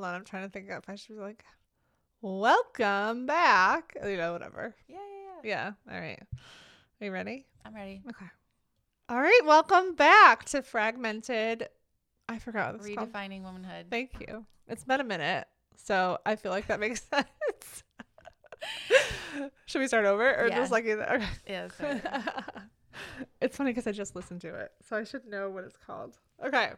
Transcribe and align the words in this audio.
Hold 0.00 0.08
on, 0.08 0.14
I'm 0.14 0.24
trying 0.24 0.44
to 0.44 0.48
think 0.48 0.70
if 0.70 0.88
I 0.88 0.94
should 0.94 1.16
be 1.16 1.20
like, 1.20 1.44
welcome 2.22 3.26
back. 3.26 3.94
You 4.02 4.16
know, 4.16 4.32
whatever. 4.32 4.74
Yeah, 4.88 4.96
yeah, 4.96 5.40
yeah. 5.44 5.72
Yeah. 5.86 5.94
All 5.94 6.00
right. 6.00 6.18
Are 7.02 7.04
you 7.04 7.12
ready? 7.12 7.44
I'm 7.66 7.74
ready. 7.74 8.00
Okay. 8.08 8.24
All 9.10 9.20
right. 9.20 9.40
Welcome 9.44 9.94
back 9.96 10.46
to 10.46 10.62
Fragmented. 10.62 11.68
I 12.30 12.38
forgot 12.38 12.78
what 12.78 12.86
it's 12.86 12.94
called. 12.96 13.12
Redefining 13.12 13.42
womanhood. 13.42 13.88
Thank 13.90 14.12
you. 14.26 14.46
It's 14.68 14.84
been 14.84 15.02
a 15.02 15.04
minute, 15.04 15.46
so 15.76 16.16
I 16.24 16.36
feel 16.36 16.50
like 16.52 16.68
that 16.68 16.80
makes 16.80 17.02
sense. 17.10 17.84
Should 19.66 19.80
we 19.80 19.86
start 19.86 20.06
over 20.06 20.34
or 20.34 20.48
Yeah. 20.48 20.56
just 20.56 20.72
like 20.72 20.86
either? 20.86 21.04
Okay. 21.12 21.28
Yeah, 21.46 22.32
it's 23.42 23.54
funny 23.58 23.72
because 23.72 23.86
I 23.86 23.92
just 23.92 24.16
listened 24.16 24.40
to 24.40 24.54
it, 24.60 24.72
so 24.88 24.96
I 24.96 25.04
should 25.04 25.26
know 25.26 25.50
what 25.50 25.64
it's 25.64 25.76
called. 25.76 26.16
Okay. 26.42 26.70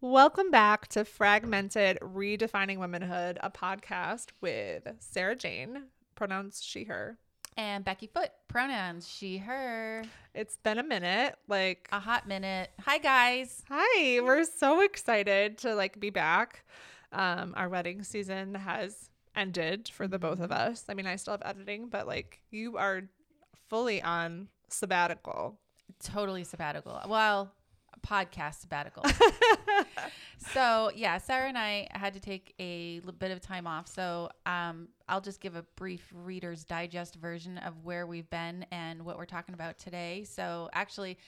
Welcome 0.00 0.50
back 0.50 0.88
to 0.88 1.04
Fragmented 1.04 1.98
Redefining 2.00 2.78
Womanhood, 2.78 3.38
a 3.42 3.50
podcast 3.50 4.28
with 4.40 4.88
Sarah 4.98 5.36
Jane, 5.36 5.84
pronouns 6.14 6.62
she, 6.62 6.84
her. 6.84 7.18
and 7.58 7.84
Becky 7.84 8.06
Foot, 8.06 8.30
pronouns 8.48 9.06
she, 9.06 9.36
her. 9.38 10.02
It's 10.34 10.56
been 10.56 10.78
a 10.78 10.82
minute. 10.82 11.36
Like, 11.48 11.86
A 11.92 12.00
hot 12.00 12.26
minute. 12.26 12.70
Hi, 12.80 12.96
guys. 12.98 13.62
hi, 13.68 14.20
we're 14.22 14.44
so 14.44 14.80
excited 14.80 15.58
to 15.58 15.74
like 15.74 16.00
be 16.00 16.10
back. 16.10 16.64
Um, 17.12 17.52
our 17.56 17.68
wedding 17.68 18.02
season 18.02 18.54
has 18.54 19.10
ended 19.36 19.90
for 19.92 20.08
the 20.08 20.18
both 20.18 20.40
of 20.40 20.50
us. 20.50 20.84
I 20.88 20.94
mean, 20.94 21.06
I 21.06 21.16
still 21.16 21.32
have 21.34 21.42
editing, 21.44 21.88
but 21.88 22.06
like, 22.06 22.40
you 22.50 22.78
are 22.78 23.02
fully 23.68 24.00
on 24.00 24.48
sabbatical. 24.68 25.58
Totally 26.02 26.44
sabbatical. 26.44 26.98
Well, 27.06 27.52
podcast 28.02 28.60
sabbatical. 28.60 29.04
so, 30.52 30.90
yeah, 30.94 31.18
Sarah 31.18 31.48
and 31.48 31.58
I 31.58 31.88
had 31.92 32.14
to 32.14 32.20
take 32.20 32.54
a 32.58 33.00
little 33.00 33.12
bit 33.12 33.30
of 33.30 33.40
time 33.40 33.66
off. 33.66 33.88
So, 33.88 34.30
um, 34.46 34.88
I'll 35.08 35.20
just 35.20 35.40
give 35.40 35.56
a 35.56 35.62
brief 35.76 36.06
Reader's 36.14 36.64
Digest 36.64 37.16
version 37.16 37.58
of 37.58 37.84
where 37.84 38.06
we've 38.06 38.30
been 38.30 38.64
and 38.70 39.04
what 39.04 39.18
we're 39.18 39.26
talking 39.26 39.54
about 39.54 39.78
today. 39.78 40.24
So, 40.24 40.68
actually, 40.72 41.18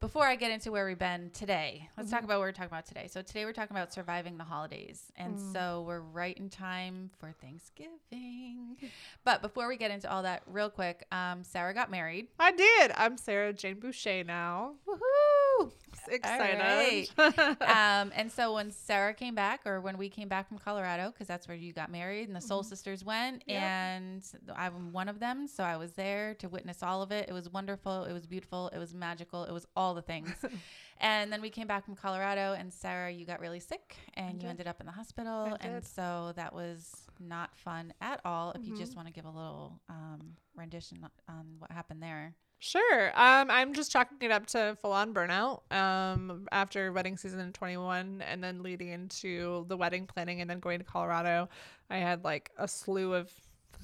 before 0.00 0.24
I 0.24 0.36
get 0.36 0.52
into 0.52 0.70
where 0.70 0.86
we've 0.86 0.98
been 0.98 1.30
today, 1.30 1.88
let's 1.96 2.10
talk 2.10 2.22
about 2.22 2.38
what 2.38 2.46
we're 2.46 2.52
talking 2.52 2.70
about 2.70 2.86
today. 2.86 3.08
So, 3.08 3.22
today 3.22 3.44
we're 3.44 3.52
talking 3.52 3.76
about 3.76 3.92
surviving 3.92 4.38
the 4.38 4.44
holidays. 4.44 5.10
And 5.16 5.40
so, 5.52 5.84
we're 5.86 6.00
right 6.00 6.36
in 6.36 6.48
time 6.50 7.10
for 7.18 7.32
Thanksgiving. 7.40 8.76
But 9.24 9.42
before 9.42 9.68
we 9.68 9.76
get 9.76 9.90
into 9.90 10.10
all 10.10 10.22
that, 10.22 10.42
real 10.46 10.70
quick, 10.70 11.04
um, 11.10 11.42
Sarah 11.42 11.74
got 11.74 11.90
married. 11.90 12.28
I 12.38 12.52
did. 12.52 12.92
I'm 12.94 13.16
Sarah 13.16 13.52
Jane 13.52 13.80
Boucher 13.80 14.22
now. 14.24 14.74
Woohoo! 14.86 15.72
Excited. 16.10 17.08
um, 17.62 18.12
and 18.14 18.30
so 18.30 18.54
when 18.54 18.70
Sarah 18.70 19.14
came 19.14 19.34
back, 19.34 19.60
or 19.66 19.80
when 19.80 19.98
we 19.98 20.08
came 20.08 20.28
back 20.28 20.48
from 20.48 20.58
Colorado, 20.58 21.10
because 21.10 21.26
that's 21.26 21.46
where 21.48 21.56
you 21.56 21.72
got 21.72 21.90
married, 21.90 22.28
and 22.28 22.36
the 22.36 22.40
Soul 22.40 22.62
Sisters 22.62 23.04
went, 23.04 23.42
Yep. 23.46 23.62
and 23.62 24.22
I'm 24.56 24.92
one 24.92 25.08
of 25.08 25.20
them, 25.20 25.46
so 25.46 25.62
I 25.64 25.76
was 25.76 25.92
there 25.92 26.34
to 26.34 26.48
witness 26.48 26.82
all 26.82 27.02
of 27.02 27.12
it. 27.12 27.28
It 27.28 27.32
was 27.32 27.48
wonderful. 27.50 28.04
It 28.04 28.12
was 28.12 28.26
beautiful. 28.26 28.68
It 28.74 28.78
was 28.78 28.94
magical. 28.94 29.44
It 29.44 29.52
was 29.52 29.66
all 29.76 29.94
the 29.94 30.02
things. 30.02 30.34
and 31.00 31.32
then 31.32 31.40
we 31.42 31.50
came 31.50 31.66
back 31.66 31.84
from 31.84 31.94
Colorado, 31.96 32.54
and 32.58 32.72
Sarah, 32.72 33.10
you 33.10 33.24
got 33.26 33.40
really 33.40 33.60
sick, 33.60 33.96
and 34.14 34.42
you 34.42 34.48
ended 34.48 34.66
up 34.66 34.80
in 34.80 34.86
the 34.86 34.92
hospital, 34.92 35.56
and 35.60 35.84
so 35.84 36.32
that 36.36 36.52
was 36.54 36.92
not 37.20 37.56
fun 37.56 37.92
at 38.00 38.20
all. 38.24 38.52
If 38.52 38.64
you 38.64 38.72
Mm-hmm. 38.72 38.80
just 38.80 38.96
want 38.96 39.08
to 39.08 39.12
give 39.14 39.24
a 39.24 39.30
little 39.30 39.80
um, 39.88 40.36
rendition 40.56 40.98
on 41.28 41.46
what 41.58 41.70
happened 41.72 42.02
there. 42.02 42.34
Sure. 42.60 43.08
Um, 43.14 43.50
I'm 43.50 43.72
just 43.72 43.92
chalking 43.92 44.18
it 44.20 44.32
up 44.32 44.46
to 44.46 44.76
full 44.80 44.92
on 44.92 45.14
burnout. 45.14 45.60
Um, 45.72 46.48
after 46.50 46.92
wedding 46.92 47.16
season 47.16 47.38
in 47.40 47.52
21, 47.52 48.22
and 48.28 48.42
then 48.42 48.62
leading 48.62 48.88
into 48.88 49.64
the 49.68 49.76
wedding 49.76 50.06
planning, 50.06 50.40
and 50.40 50.50
then 50.50 50.58
going 50.58 50.78
to 50.80 50.84
Colorado, 50.84 51.48
I 51.88 51.98
had 51.98 52.24
like 52.24 52.50
a 52.58 52.66
slew 52.66 53.14
of 53.14 53.30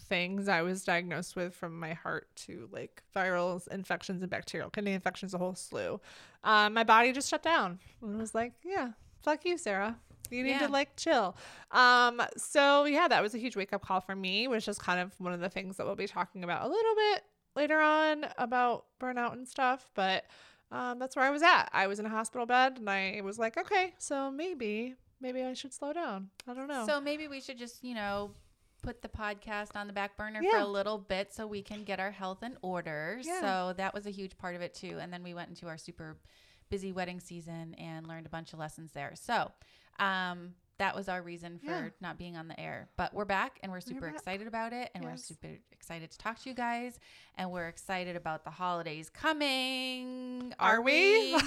things 0.09 0.49
I 0.49 0.63
was 0.63 0.83
diagnosed 0.85 1.37
with 1.37 1.55
from 1.55 1.79
my 1.79 1.93
heart 1.93 2.27
to 2.37 2.69
like 2.73 3.03
viral 3.15 3.67
infections 3.69 4.23
and 4.23 4.31
bacterial 4.31 4.71
kidney 4.71 4.93
infections, 4.93 5.35
a 5.35 5.39
whole 5.39 5.55
slew. 5.55 6.01
Um, 6.43 6.75
my 6.75 6.83
body 6.83 7.13
just 7.13 7.31
shut 7.31 7.45
down 7.45 7.79
and 8.03 8.19
was 8.19 8.35
like, 8.35 8.55
yeah, 8.65 8.91
fuck 9.23 9.45
you, 9.45 9.57
Sarah. 9.57 9.97
You 10.31 10.43
need 10.43 10.51
Yeah. 10.51 10.67
to 10.67 10.69
like 10.73 10.97
chill. 10.97 11.37
Um, 11.71 12.21
so 12.37 12.87
yeah, 12.87 13.07
that 13.07 13.23
was 13.23 13.35
a 13.35 13.39
huge 13.39 13.55
wake 13.57 13.73
up 13.73 13.83
call 13.83 14.01
for 14.01 14.17
me, 14.17 14.49
which 14.49 14.67
is 14.67 14.79
kind 14.79 14.99
of 14.99 15.13
one 15.21 15.33
of 15.33 15.39
the 15.41 15.49
things 15.49 15.77
that 15.77 15.87
we'll 15.87 15.95
be 15.95 16.09
talking 16.09 16.43
about 16.43 16.65
a 16.65 16.69
little 16.69 16.95
bit 16.97 17.23
later 17.57 17.81
on 17.81 18.27
about 18.39 18.87
burnout 19.01 19.33
and 19.33 19.47
stuff. 19.49 19.91
But 19.95 20.25
um, 20.71 20.99
that's 20.99 21.17
where 21.17 21.25
I 21.25 21.31
was 21.31 21.43
at. 21.43 21.69
I 21.73 21.87
was 21.87 21.99
in 22.01 22.07
a 22.07 22.11
hospital 22.11 22.47
bed 22.47 22.79
and 22.79 22.89
I 22.89 23.21
was 23.23 23.39
like, 23.39 23.57
okay, 23.57 23.95
so 23.99 24.31
maybe, 24.31 24.95
maybe 25.21 25.43
I 25.43 25.55
should 25.55 25.73
slow 25.73 25.93
down. 25.93 26.31
I 26.49 26.55
don't 26.55 26.69
know. 26.69 26.85
So 26.87 27.01
maybe 27.01 27.29
we 27.29 27.41
should 27.41 27.59
just, 27.59 27.85
you 27.85 27.95
know, 27.95 28.33
put 28.83 29.01
the 29.01 29.09
podcast 29.09 29.77
on 29.77 29.87
the 29.87 29.93
back 29.93 30.17
burner 30.17 30.43
for 30.43 30.59
a 30.59 30.67
little 30.67 30.99
bit 30.99 31.33
so 31.33 31.47
we 31.47 31.63
can 31.63 31.85
get 31.85 32.01
our 32.01 32.11
health 32.11 32.43
in 32.43 32.57
order. 32.61 33.19
Yeah. 33.23 33.41
So 33.41 33.75
that 33.77 33.95
was 33.95 34.07
a 34.07 34.11
huge 34.11 34.37
part 34.37 34.55
of 34.55 34.61
it 34.61 34.75
too. 34.75 34.99
And 35.01 35.13
then 35.13 35.23
we 35.23 35.33
went 35.33 35.49
into 35.49 35.67
our 35.69 35.79
super 35.79 36.19
busy 36.69 36.93
wedding 36.93 37.21
season 37.21 37.75
and 37.75 38.07
learned 38.07 38.27
a 38.27 38.31
bunch 38.31 38.53
of 38.53 38.59
lessons 38.59 38.93
there. 38.93 39.13
So 39.15 39.51
um, 39.99 40.55
that 40.79 40.95
was 40.95 41.09
our 41.09 41.23
reason 41.23 41.59
for 41.59 41.71
Yeah. 41.71 41.89
not 42.01 42.19
being 42.19 42.37
on 42.37 42.49
the 42.49 42.59
air. 42.59 42.89
But 42.97 43.15
we're 43.15 43.25
back 43.25 43.59
and 43.63 43.71
we're 43.71 43.81
super 43.81 44.09
excited 44.09 44.47
about 44.47 44.73
it. 44.73 44.91
And 44.95 45.05
we're 45.05 45.17
super 45.17 45.49
excited 45.71 46.11
to 46.11 46.19
talk 46.19 46.41
to 46.41 46.49
you 46.49 46.55
guys. 46.55 46.99
And 47.37 47.51
we're 47.51 47.69
excited 47.69 48.17
about 48.17 48.45
the 48.45 48.51
holidays 48.51 49.09
coming. 49.09 50.53
Are 50.59 50.81
we? 50.81 51.33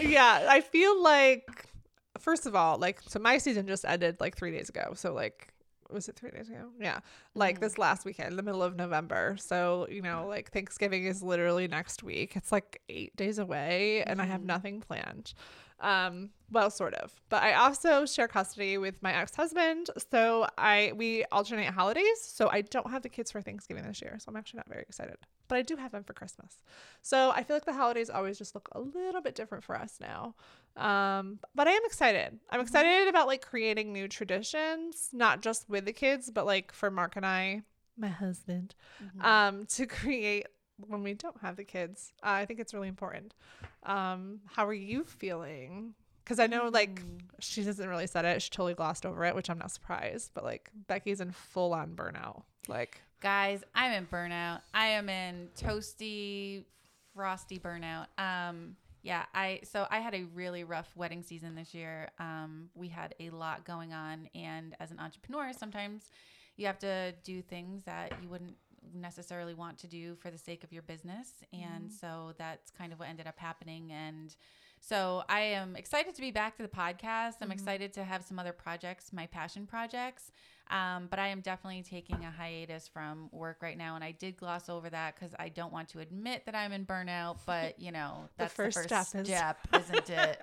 yeah, 0.00 0.46
I 0.48 0.60
feel 0.60 1.02
like 1.02 1.66
first 2.18 2.46
of 2.46 2.54
all, 2.54 2.78
like 2.78 3.00
so 3.08 3.18
my 3.18 3.38
season 3.38 3.66
just 3.66 3.84
ended 3.84 4.20
like 4.20 4.36
3 4.36 4.52
days 4.52 4.68
ago. 4.68 4.92
So 4.94 5.12
like 5.12 5.48
was 5.90 6.08
it 6.08 6.16
3 6.16 6.30
days 6.30 6.48
ago? 6.48 6.70
Yeah. 6.80 7.00
Like 7.34 7.56
mm-hmm. 7.56 7.64
this 7.64 7.76
last 7.76 8.04
weekend, 8.04 8.38
the 8.38 8.42
middle 8.42 8.62
of 8.62 8.76
November. 8.76 9.36
So, 9.38 9.86
you 9.90 10.00
know, 10.00 10.26
like 10.28 10.52
Thanksgiving 10.52 11.06
is 11.06 11.22
literally 11.22 11.68
next 11.68 12.02
week. 12.02 12.36
It's 12.36 12.52
like 12.52 12.80
8 12.88 13.16
days 13.16 13.38
away 13.38 14.04
and 14.04 14.22
I 14.22 14.26
have 14.26 14.40
mm-hmm. 14.40 14.46
nothing 14.46 14.80
planned. 14.80 15.34
Um, 15.82 16.30
well, 16.50 16.70
sort 16.70 16.94
of. 16.94 17.12
But 17.28 17.42
I 17.42 17.54
also 17.54 18.06
share 18.06 18.28
custody 18.28 18.78
with 18.78 19.02
my 19.02 19.12
ex-husband, 19.12 19.90
so 20.10 20.46
I 20.56 20.92
we 20.94 21.24
alternate 21.32 21.70
holidays. 21.72 22.20
So 22.20 22.48
I 22.50 22.60
don't 22.62 22.90
have 22.90 23.02
the 23.02 23.08
kids 23.08 23.32
for 23.32 23.42
Thanksgiving 23.42 23.84
this 23.84 24.00
year, 24.00 24.16
so 24.18 24.26
I'm 24.28 24.36
actually 24.36 24.58
not 24.58 24.68
very 24.68 24.82
excited. 24.82 25.16
But 25.48 25.58
I 25.58 25.62
do 25.62 25.76
have 25.76 25.90
them 25.90 26.04
for 26.04 26.12
Christmas. 26.12 26.62
So 27.02 27.30
I 27.30 27.42
feel 27.42 27.56
like 27.56 27.64
the 27.64 27.72
holidays 27.72 28.10
always 28.10 28.38
just 28.38 28.54
look 28.54 28.68
a 28.72 28.80
little 28.80 29.20
bit 29.20 29.34
different 29.34 29.64
for 29.64 29.76
us 29.76 29.98
now. 30.00 30.34
Um, 30.76 31.40
but 31.54 31.66
I 31.66 31.72
am 31.72 31.82
excited. 31.84 32.38
I'm 32.50 32.60
excited 32.60 33.08
about 33.08 33.26
like 33.26 33.42
creating 33.42 33.92
new 33.92 34.06
traditions, 34.06 35.10
not 35.12 35.42
just 35.42 35.68
with 35.68 35.84
the 35.84 35.92
kids, 35.92 36.30
but 36.30 36.46
like 36.46 36.72
for 36.72 36.90
Mark 36.90 37.16
and 37.16 37.26
I, 37.26 37.62
my 37.96 38.08
husband, 38.08 38.74
um, 39.20 39.66
to 39.66 39.86
create 40.00 40.46
when 40.88 41.02
we 41.02 41.14
don't 41.14 41.40
have 41.40 41.56
the 41.56 41.64
kids. 41.64 42.12
Uh, 42.22 42.30
I 42.30 42.46
think 42.46 42.60
it's 42.60 42.74
really 42.74 42.88
important. 42.88 43.34
Um, 43.84 44.40
how 44.46 44.66
are 44.66 44.74
you 44.74 45.04
feeling? 45.04 45.94
Because 46.24 46.38
I 46.38 46.46
know 46.46 46.68
like 46.72 47.02
she 47.40 47.64
doesn't 47.64 47.88
really 47.88 48.06
said 48.06 48.24
it. 48.24 48.42
She 48.42 48.50
totally 48.50 48.74
glossed 48.74 49.04
over 49.04 49.24
it, 49.24 49.34
which 49.34 49.50
I'm 49.50 49.58
not 49.58 49.70
surprised. 49.70 50.30
But 50.34 50.44
like 50.44 50.70
Becky's 50.86 51.20
in 51.20 51.32
full 51.32 51.74
on 51.74 51.94
burnout. 51.94 52.42
Like 52.68 53.00
Guys, 53.20 53.62
I'm 53.72 53.92
in 53.92 54.06
burnout. 54.06 54.62
I 54.74 54.88
am 54.88 55.08
in 55.08 55.48
toasty, 55.56 56.64
frosty 57.14 57.56
burnout. 57.56 58.06
Um, 58.18 58.76
yeah, 59.02 59.26
I 59.32 59.60
so 59.62 59.86
I 59.90 60.00
had 60.00 60.14
a 60.14 60.24
really 60.34 60.64
rough 60.64 60.90
wedding 60.96 61.22
season 61.22 61.54
this 61.54 61.72
year. 61.72 62.10
Um, 62.18 62.68
we 62.74 62.88
had 62.88 63.14
a 63.20 63.30
lot 63.30 63.64
going 63.64 63.92
on, 63.92 64.28
and 64.34 64.74
as 64.80 64.90
an 64.90 64.98
entrepreneur, 64.98 65.52
sometimes 65.52 66.10
you 66.56 66.66
have 66.66 66.78
to 66.80 67.12
do 67.24 67.42
things 67.42 67.84
that 67.84 68.12
you 68.22 68.28
wouldn't 68.28 68.56
necessarily 68.94 69.54
want 69.54 69.78
to 69.78 69.86
do 69.86 70.14
for 70.16 70.30
the 70.30 70.38
sake 70.38 70.64
of 70.64 70.72
your 70.72 70.82
business, 70.82 71.28
and 71.52 71.84
mm-hmm. 71.84 71.94
so 72.00 72.32
that's 72.38 72.70
kind 72.70 72.92
of 72.92 72.98
what 72.98 73.08
ended 73.08 73.26
up 73.26 73.38
happening. 73.38 73.92
And 73.92 74.34
so 74.80 75.22
I 75.28 75.40
am 75.40 75.76
excited 75.76 76.14
to 76.14 76.20
be 76.20 76.30
back 76.30 76.56
to 76.56 76.62
the 76.62 76.68
podcast. 76.68 77.34
I'm 77.40 77.48
mm-hmm. 77.48 77.52
excited 77.52 77.92
to 77.94 78.04
have 78.04 78.24
some 78.24 78.38
other 78.38 78.52
projects, 78.52 79.12
my 79.12 79.26
passion 79.26 79.66
projects. 79.66 80.32
Um, 80.70 81.06
but 81.10 81.18
I 81.18 81.28
am 81.28 81.40
definitely 81.40 81.82
taking 81.82 82.24
a 82.24 82.30
hiatus 82.30 82.88
from 82.88 83.28
work 83.32 83.58
right 83.62 83.76
now. 83.76 83.94
And 83.94 84.02
I 84.02 84.12
did 84.12 84.36
gloss 84.36 84.68
over 84.68 84.88
that 84.88 85.14
because 85.14 85.34
I 85.38 85.48
don't 85.50 85.72
want 85.72 85.88
to 85.90 85.98
admit 86.00 86.46
that 86.46 86.54
I'm 86.54 86.72
in 86.72 86.86
burnout. 86.86 87.38
But, 87.46 87.78
you 87.78 87.92
know, 87.92 88.28
that's 88.38 88.52
the 88.54 88.62
first 88.62 88.76
first, 88.78 88.88
step 88.88 89.20
is- 89.22 89.26
step, 89.28 89.58
isn't 89.74 90.10
it? 90.10 90.40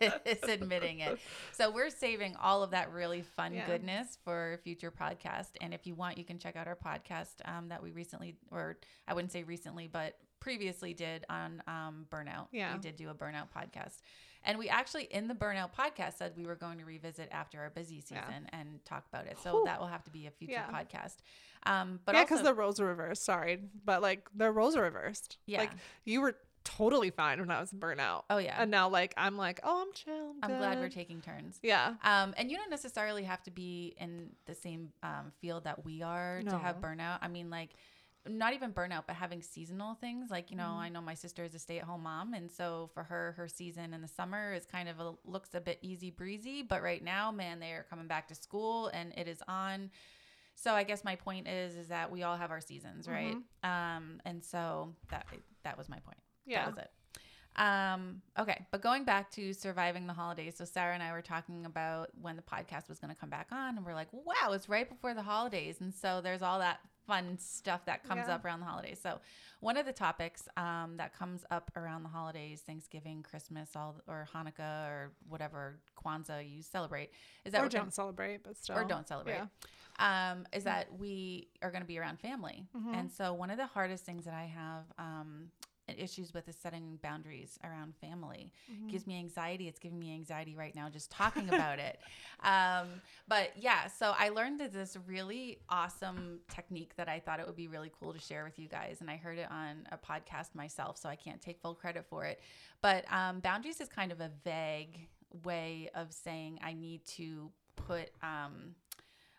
it's 0.24 0.48
admitting 0.48 1.00
it. 1.00 1.18
So 1.52 1.70
we're 1.70 1.90
saving 1.90 2.36
all 2.40 2.62
of 2.62 2.70
that 2.70 2.92
really 2.92 3.22
fun 3.22 3.54
Yeah. 3.54 3.66
goodness 3.66 4.18
for 4.24 4.60
future 4.62 4.92
podcast. 4.92 5.50
And 5.60 5.74
if 5.74 5.86
you 5.86 5.94
want, 5.94 6.18
you 6.18 6.24
can 6.24 6.38
check 6.38 6.54
out 6.56 6.68
our 6.68 6.76
podcast 6.76 7.34
um, 7.46 7.68
that 7.70 7.82
we 7.82 7.90
recently, 7.90 8.36
or 8.50 8.76
I 9.08 9.14
wouldn't 9.14 9.32
say 9.32 9.42
recently, 9.42 9.88
but 9.88 10.16
previously 10.40 10.92
did 10.94 11.24
on 11.30 11.62
um, 11.66 12.06
burnout. 12.10 12.48
Yeah. 12.52 12.74
We 12.74 12.80
did 12.80 12.96
do 12.96 13.08
a 13.10 13.14
burnout 13.14 13.46
podcast. 13.56 14.00
And 14.44 14.58
we 14.58 14.68
actually, 14.68 15.04
in 15.04 15.28
the 15.28 15.34
burnout 15.34 15.70
podcast, 15.72 16.18
said 16.18 16.32
we 16.36 16.46
were 16.46 16.56
going 16.56 16.78
to 16.78 16.84
revisit 16.84 17.28
after 17.32 17.60
our 17.60 17.70
busy 17.70 18.00
season 18.00 18.16
Yeah. 18.52 18.58
and 18.60 18.84
talk 18.84 19.04
about 19.12 19.26
it. 19.26 19.38
So 19.42 19.52
Whew. 19.52 19.64
that 19.66 19.80
will 19.80 19.86
have 19.88 20.04
to 20.04 20.10
be 20.10 20.26
a 20.26 20.30
future 20.30 20.52
Yeah. 20.54 20.66
podcast. 20.70 21.16
Um, 21.64 22.00
but 22.04 22.14
yeah, 22.14 22.24
because 22.24 22.42
the 22.42 22.54
roles 22.54 22.80
are 22.80 22.86
reversed. 22.86 23.24
Sorry, 23.24 23.60
but 23.84 24.02
like 24.02 24.28
the 24.34 24.50
roles 24.50 24.74
are 24.76 24.82
reversed. 24.82 25.38
Yeah. 25.46 25.58
like 25.60 25.70
you 26.04 26.20
were 26.20 26.36
totally 26.64 27.10
fine 27.10 27.40
when 27.40 27.50
I 27.50 27.60
was 27.60 27.72
in 27.72 27.80
burnout. 27.80 28.22
Oh 28.30 28.38
yeah. 28.38 28.56
And 28.60 28.70
now 28.70 28.88
like 28.88 29.14
I'm 29.16 29.36
like, 29.36 29.60
oh, 29.64 29.82
I'm 29.86 29.92
chill. 29.92 30.32
I'm, 30.42 30.50
I'm 30.52 30.58
glad 30.58 30.78
we're 30.78 30.88
taking 30.88 31.20
turns. 31.20 31.58
Yeah. 31.62 31.94
Um, 32.04 32.34
and 32.36 32.50
you 32.50 32.56
don't 32.56 32.70
necessarily 32.70 33.24
have 33.24 33.42
to 33.44 33.50
be 33.50 33.94
in 33.98 34.30
the 34.46 34.54
same 34.54 34.92
um, 35.02 35.32
field 35.40 35.64
that 35.64 35.84
we 35.84 36.02
are 36.02 36.40
to 36.48 36.58
have 36.58 36.80
burnout. 36.80 37.18
I 37.20 37.28
mean, 37.28 37.50
like, 37.50 37.70
not 38.28 38.54
even 38.54 38.72
burnout, 38.72 39.04
but 39.06 39.16
having 39.16 39.42
seasonal 39.42 39.94
things. 39.94 40.30
Like, 40.30 40.50
you 40.50 40.56
know, 40.56 40.64
Mm-hmm. 40.64 40.80
I 40.80 40.88
know 40.90 41.00
my 41.00 41.14
sister 41.14 41.44
is 41.44 41.54
a 41.54 41.58
stay 41.58 41.78
at 41.78 41.84
home 41.84 42.04
mom. 42.04 42.34
And 42.34 42.50
so 42.50 42.90
for 42.94 43.02
her, 43.02 43.34
her 43.36 43.48
season 43.48 43.92
in 43.94 44.00
the 44.00 44.08
summer 44.08 44.52
is 44.52 44.64
kind 44.64 44.88
of 44.88 45.00
a, 45.00 45.12
looks 45.24 45.54
a 45.54 45.60
bit 45.60 45.78
easy 45.82 46.10
breezy. 46.10 46.62
But 46.62 46.82
right 46.82 47.02
now, 47.02 47.32
man, 47.32 47.58
they 47.60 47.72
are 47.72 47.86
coming 47.88 48.06
back 48.06 48.28
to 48.28 48.34
school 48.34 48.88
and 48.88 49.12
it 49.16 49.28
is 49.28 49.42
on. 49.48 49.90
So 50.54 50.72
I 50.72 50.84
guess 50.84 51.02
my 51.02 51.16
point 51.16 51.48
is, 51.48 51.76
is 51.76 51.88
that 51.88 52.10
we 52.10 52.22
all 52.22 52.36
have 52.36 52.50
our 52.50 52.60
seasons, 52.60 53.08
right? 53.08 53.36
Um, 53.64 54.20
and 54.24 54.44
so 54.44 54.94
that, 55.10 55.26
that 55.64 55.76
was 55.76 55.88
my 55.88 55.98
point. 55.98 56.18
Yeah. 56.46 56.66
That 56.66 56.74
was 56.74 56.84
it. 56.84 56.90
Um, 57.54 58.22
okay, 58.38 58.64
but 58.70 58.80
going 58.80 59.04
back 59.04 59.30
to 59.32 59.52
surviving 59.52 60.06
the 60.06 60.12
holidays. 60.14 60.54
So 60.56 60.64
Sarah 60.64 60.94
and 60.94 61.02
I 61.02 61.12
were 61.12 61.20
talking 61.20 61.66
about 61.66 62.08
when 62.20 62.36
the 62.36 62.42
podcast 62.42 62.88
was 62.88 62.98
going 62.98 63.12
to 63.12 63.20
come 63.20 63.28
back 63.28 63.48
on, 63.52 63.76
and 63.76 63.84
we're 63.84 63.94
like, 63.94 64.08
wow, 64.12 64.52
it's 64.52 64.70
right 64.70 64.88
before 64.88 65.12
the 65.12 65.22
holidays, 65.22 65.76
and 65.80 65.94
so 65.94 66.22
there's 66.22 66.40
all 66.40 66.60
that 66.60 66.80
fun 67.06 67.38
stuff 67.38 67.84
that 67.86 68.04
comes 68.04 68.24
Yeah. 68.28 68.34
up 68.36 68.44
around 68.44 68.60
the 68.60 68.66
holidays. 68.66 68.98
So 69.02 69.20
one 69.60 69.76
of 69.76 69.86
the 69.86 69.92
topics 69.92 70.48
um, 70.56 70.96
that 70.98 71.12
comes 71.16 71.44
up 71.50 71.70
around 71.76 72.02
the 72.02 72.08
holidays, 72.08 72.60
Thanksgiving, 72.62 73.22
Christmas, 73.22 73.74
all 73.76 73.96
or 74.06 74.28
Hanukkah 74.34 74.88
or 74.88 75.12
whatever 75.28 75.78
Kwanzaa 75.96 76.48
you 76.48 76.62
celebrate, 76.62 77.10
is 77.44 77.52
that 77.52 77.58
Or 77.58 77.68
gonna- 77.68 77.84
don't 77.84 77.94
celebrate, 77.94 78.42
but 78.44 78.56
still. 78.56 78.76
or 78.78 78.84
don't 78.84 79.06
celebrate 79.06 79.34
Yeah. 79.98 80.30
um, 80.32 80.46
is 80.52 80.64
that 80.64 80.92
we 80.96 81.48
are 81.62 81.70
going 81.70 81.82
to 81.82 81.86
be 81.86 81.98
around 81.98 82.18
family. 82.20 82.66
Mhm. 82.74 82.94
And 82.94 83.12
so, 83.12 83.32
one 83.34 83.50
of 83.50 83.56
the 83.58 83.66
hardest 83.66 84.04
things 84.04 84.24
that 84.24 84.34
I 84.34 84.44
have 84.46 84.84
um, 84.98 85.50
issues 85.88 86.32
with 86.32 86.48
is 86.48 86.56
setting 86.56 86.98
boundaries 87.02 87.58
around 87.64 87.94
family. 87.96 88.52
Mhm. 88.70 88.88
Gives 88.90 89.06
me 89.06 89.18
anxiety. 89.18 89.68
It's 89.68 89.78
giving 89.78 89.98
me 89.98 90.12
anxiety 90.14 90.54
right 90.54 90.74
now 90.74 90.88
just 90.88 91.10
talking 91.10 91.48
about 91.48 91.78
it. 91.78 91.98
Um, 92.44 93.00
but 93.28 93.52
yeah, 93.56 93.86
so 93.86 94.12
I 94.18 94.30
learned 94.30 94.58
that 94.58 94.72
this 94.72 94.96
really 95.06 95.60
awesome 95.68 96.40
technique 96.48 96.96
that 96.96 97.08
I 97.08 97.20
thought 97.20 97.38
it 97.38 97.46
would 97.46 97.54
be 97.54 97.68
really 97.68 97.92
cool 98.00 98.12
to 98.12 98.18
share 98.18 98.42
with 98.42 98.58
you 98.58 98.66
guys. 98.66 99.00
And 99.00 99.08
I 99.08 99.16
heard 99.16 99.38
it 99.38 99.48
on 99.48 99.86
a 99.92 99.96
podcast 99.96 100.54
myself, 100.56 100.98
so 100.98 101.08
I 101.08 101.14
can't 101.14 101.40
take 101.40 101.60
full 101.60 101.74
credit 101.76 102.04
for 102.04 102.24
it. 102.24 102.40
But 102.80 103.04
um, 103.12 103.38
boundaries 103.38 103.80
is 103.80 103.88
kind 103.88 104.10
of 104.10 104.20
a 104.20 104.28
vague 104.44 105.06
way 105.44 105.88
of 105.94 106.12
saying 106.12 106.58
I 106.64 106.72
need 106.72 107.04
to 107.18 107.52
put. 107.76 108.10
Um, 108.24 108.74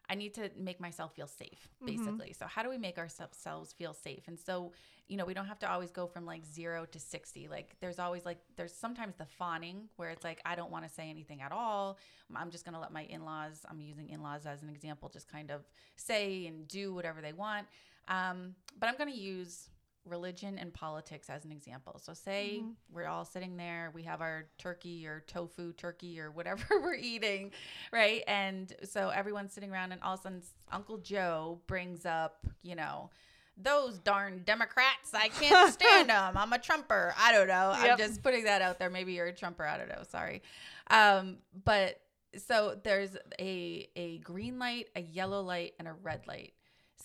I 0.09 0.15
need 0.15 0.33
to 0.35 0.49
make 0.57 0.79
myself 0.79 1.13
feel 1.13 1.27
safe, 1.27 1.67
Mhm. 1.81 1.85
basically. 1.85 2.33
So, 2.33 2.45
how 2.45 2.63
do 2.63 2.69
we 2.69 2.77
make 2.77 2.97
ourselves 2.97 3.73
feel 3.73 3.93
safe? 3.93 4.27
And 4.27 4.39
so, 4.39 4.71
you 5.07 5.17
know, 5.17 5.25
we 5.25 5.33
don't 5.33 5.45
have 5.47 5.59
to 5.59 5.69
always 5.71 5.91
go 5.91 6.07
from 6.07 6.25
like 6.25 6.45
zero 6.45 6.85
to 6.85 6.99
60. 6.99 7.47
Like, 7.49 7.75
there's 7.81 7.99
always 7.99 8.25
like, 8.25 8.39
there's 8.55 8.73
sometimes 8.73 9.15
the 9.17 9.25
fawning 9.25 9.89
where 9.97 10.09
it's 10.09 10.23
like, 10.23 10.41
I 10.45 10.55
don't 10.55 10.71
want 10.71 10.87
to 10.87 10.89
say 10.93 11.09
anything 11.09 11.41
at 11.41 11.51
all. 11.51 11.97
I'm 12.35 12.49
just 12.51 12.63
going 12.65 12.73
to 12.73 12.79
let 12.79 12.91
my 12.91 13.03
in 13.03 13.25
laws, 13.25 13.65
I'm 13.69 13.79
using 13.81 14.09
in 14.09 14.23
laws 14.23 14.45
as 14.45 14.63
an 14.63 14.69
example, 14.69 15.09
just 15.09 15.27
kind 15.31 15.51
of 15.51 15.61
say 15.95 16.47
and 16.47 16.67
do 16.67 16.93
whatever 16.93 17.21
they 17.21 17.33
want. 17.33 17.67
Um, 18.07 18.55
but 18.79 18.87
I'm 18.89 18.97
going 18.97 19.11
to 19.11 19.17
use 19.19 19.69
religion 20.05 20.57
and 20.57 20.73
politics 20.73 21.29
as 21.29 21.45
an 21.45 21.51
example. 21.51 21.97
So, 22.03 22.13
say 22.13 22.59
Mhm. 22.61 22.73
we're 22.91 23.07
all 23.07 23.23
sitting 23.23 23.55
there, 23.55 23.91
we 23.93 24.03
have 24.03 24.19
our 24.21 24.47
turkey 24.57 25.05
or 25.07 25.21
tofu 25.27 25.71
turkey 25.73 26.19
or 26.19 26.29
whatever 26.31 26.65
we're 26.81 26.95
eating, 26.95 27.51
right? 27.91 28.21
And 28.27 28.73
so 28.83 29.09
everyone's 29.09 29.53
sitting 29.53 29.71
around, 29.71 29.91
and 29.93 30.01
all 30.01 30.15
of 30.15 30.19
a 30.19 30.23
sudden, 30.23 30.41
Uncle 30.71 30.97
Joe 30.97 31.61
brings 31.67 32.05
up, 32.05 32.45
you 32.63 32.75
know, 32.75 33.11
those 33.57 33.99
darn 33.99 34.43
Democrats, 34.43 35.13
I 35.13 35.27
can't 35.39 35.73
stand 35.73 36.09
them. 36.09 36.37
I'm 36.37 36.53
a 36.53 36.59
Trumper. 36.59 37.13
I 37.17 37.31
don't 37.31 37.47
know. 37.47 37.71
I'm 37.75 37.97
just 37.97 38.23
putting 38.23 38.45
that 38.45 38.61
out 38.61 38.79
there. 38.79 38.89
Maybe 38.89 39.13
you're 39.13 39.27
a 39.27 39.33
Trumper. 39.33 39.65
I 39.65 39.77
don't 39.77 39.89
know. 39.89 40.03
Sorry. 40.09 40.41
Um, 40.89 41.37
but 41.63 41.99
so 42.37 42.77
there's 42.83 43.15
a 43.39 43.87
a 43.95 44.17
green 44.19 44.59
light, 44.59 44.87
a 44.95 45.01
yellow 45.01 45.41
light, 45.41 45.73
and 45.79 45.87
a 45.87 45.93
red 45.93 46.27
light. 46.27 46.53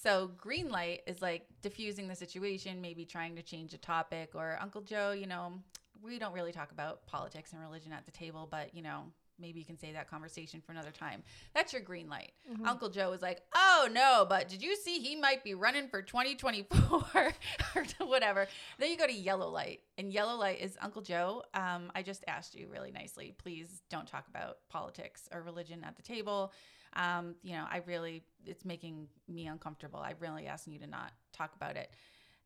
So 0.02 0.30
green 0.36 0.68
light 0.70 1.00
is 1.06 1.20
like 1.20 1.46
diffusing 1.60 2.08
the 2.08 2.14
situation, 2.14 2.80
maybe 2.80 3.04
trying 3.04 3.36
to 3.36 3.42
change 3.42 3.74
a 3.74 3.78
topic, 3.78 4.30
or 4.34 4.58
Uncle 4.60 4.80
Joe, 4.80 5.12
you 5.12 5.26
know, 5.26 5.54
we 6.02 6.18
don't 6.18 6.32
really 6.32 6.52
talk 6.52 6.70
about 6.70 7.04
politics 7.06 7.52
and 7.52 7.60
religion 7.60 7.92
at 7.92 8.06
the 8.06 8.12
table, 8.12 8.46
but 8.50 8.74
you 8.74 8.82
know, 8.82 9.04
maybe 9.38 9.58
you 9.60 9.64
can 9.66 9.78
save 9.78 9.94
that 9.94 10.10
conversation 10.10 10.60
for 10.60 10.72
another 10.72 10.90
time. 10.90 11.22
That's 11.54 11.72
your 11.72 11.82
green 11.82 12.08
light. 12.08 12.32
Mhm. 12.50 12.66
Uncle 12.66 12.88
Joe 12.90 13.10
was 13.10 13.22
like, 13.22 13.42
"Oh 13.54 13.88
no, 13.90 14.26
but 14.28 14.48
did 14.48 14.62
you 14.62 14.76
see 14.76 14.98
he 15.00 15.16
might 15.16 15.44
be 15.44 15.54
running 15.54 15.88
for 15.88 16.02
2024 16.02 17.34
or 17.76 18.06
whatever?" 18.06 18.46
Then 18.78 18.90
you 18.90 18.96
go 18.96 19.06
to 19.06 19.12
yellow 19.12 19.48
light, 19.48 19.80
and 19.96 20.12
yellow 20.12 20.36
light 20.36 20.60
is 20.60 20.76
Uncle 20.80 21.02
Joe. 21.02 21.42
Um, 21.54 21.90
I 21.94 22.02
just 22.02 22.24
asked 22.26 22.54
you 22.54 22.68
really 22.68 22.90
nicely, 22.90 23.34
please 23.38 23.82
don't 23.90 24.06
talk 24.08 24.26
about 24.28 24.58
politics 24.68 25.28
or 25.32 25.42
religion 25.42 25.84
at 25.84 25.96
the 25.96 26.02
table. 26.02 26.52
Um, 26.94 27.34
you 27.42 27.52
know, 27.52 27.66
I 27.70 27.82
really, 27.86 28.24
it's 28.46 28.64
making 28.64 29.08
me 29.28 29.46
uncomfortable. 29.46 30.00
I'm 30.00 30.16
really 30.20 30.46
asking 30.46 30.72
you 30.72 30.78
to 30.80 30.86
not 30.86 31.12
talk 31.32 31.54
about 31.54 31.76
it. 31.76 31.90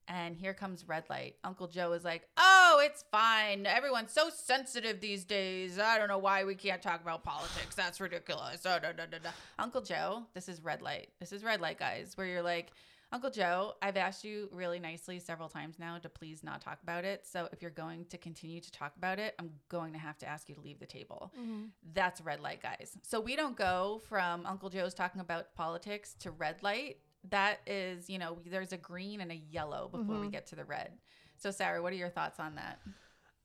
And 0.08 0.36
here 0.36 0.52
comes 0.54 0.86
red 0.86 1.04
light. 1.08 1.36
Uncle 1.44 1.68
Joe 1.68 1.92
is 1.92 2.04
like, 2.04 2.28
"Oh, 2.36 2.80
it's 2.84 3.04
fine. 3.10 3.66
Everyone's 3.66 4.12
so 4.12 4.30
sensitive 4.30 5.00
these 5.00 5.24
days. 5.24 5.78
I 5.78 5.98
don't 5.98 6.08
know 6.08 6.18
why 6.18 6.44
we 6.44 6.54
can't 6.54 6.82
talk 6.82 7.00
about 7.00 7.22
politics. 7.24 7.74
That's 7.74 8.00
ridiculous." 8.00 8.62
Oh, 8.66 8.78
da, 8.78 8.92
da, 8.92 9.06
da. 9.06 9.30
Uncle 9.58 9.80
Joe, 9.82 10.26
this 10.34 10.48
is 10.48 10.60
red 10.62 10.82
light. 10.82 11.10
This 11.20 11.32
is 11.32 11.44
red 11.44 11.60
light, 11.60 11.78
guys. 11.78 12.16
Where 12.16 12.26
you're 12.26 12.42
like, 12.42 12.72
Uncle 13.12 13.30
Joe, 13.30 13.74
I've 13.82 13.98
asked 13.98 14.24
you 14.24 14.48
really 14.52 14.78
nicely 14.78 15.18
several 15.18 15.48
times 15.50 15.78
now 15.78 15.98
to 15.98 16.08
please 16.08 16.42
not 16.42 16.62
talk 16.62 16.78
about 16.82 17.04
it. 17.04 17.26
So 17.26 17.46
if 17.52 17.60
you're 17.60 17.70
going 17.70 18.06
to 18.06 18.16
continue 18.16 18.58
to 18.60 18.72
talk 18.72 18.96
about 18.96 19.18
it, 19.18 19.34
I'm 19.38 19.50
going 19.68 19.92
to 19.92 19.98
have 19.98 20.16
to 20.18 20.26
ask 20.26 20.48
you 20.48 20.54
to 20.54 20.62
leave 20.62 20.78
the 20.80 20.86
table. 20.86 21.30
Mhm. 21.38 21.72
That's 21.92 22.22
red 22.22 22.40
light, 22.40 22.62
guys. 22.62 22.96
So 23.02 23.20
we 23.20 23.36
don't 23.36 23.54
go 23.56 24.00
from 24.08 24.46
Uncle 24.46 24.70
Joe's 24.70 24.94
talking 24.94 25.20
about 25.20 25.54
politics 25.54 26.14
to 26.20 26.30
red 26.30 26.62
light. 26.62 27.00
That 27.30 27.60
is, 27.66 28.10
you 28.10 28.18
know, 28.18 28.38
there's 28.46 28.72
a 28.72 28.76
green 28.76 29.20
and 29.20 29.30
a 29.30 29.36
yellow 29.36 29.88
before 29.88 30.18
we 30.18 30.26
Mhm. 30.26 30.32
get 30.32 30.46
to 30.48 30.56
the 30.56 30.64
red. 30.64 30.92
So, 31.36 31.50
Sarah, 31.50 31.82
what 31.82 31.92
are 31.92 31.96
your 31.96 32.10
thoughts 32.10 32.38
on 32.40 32.56
that? 32.56 32.78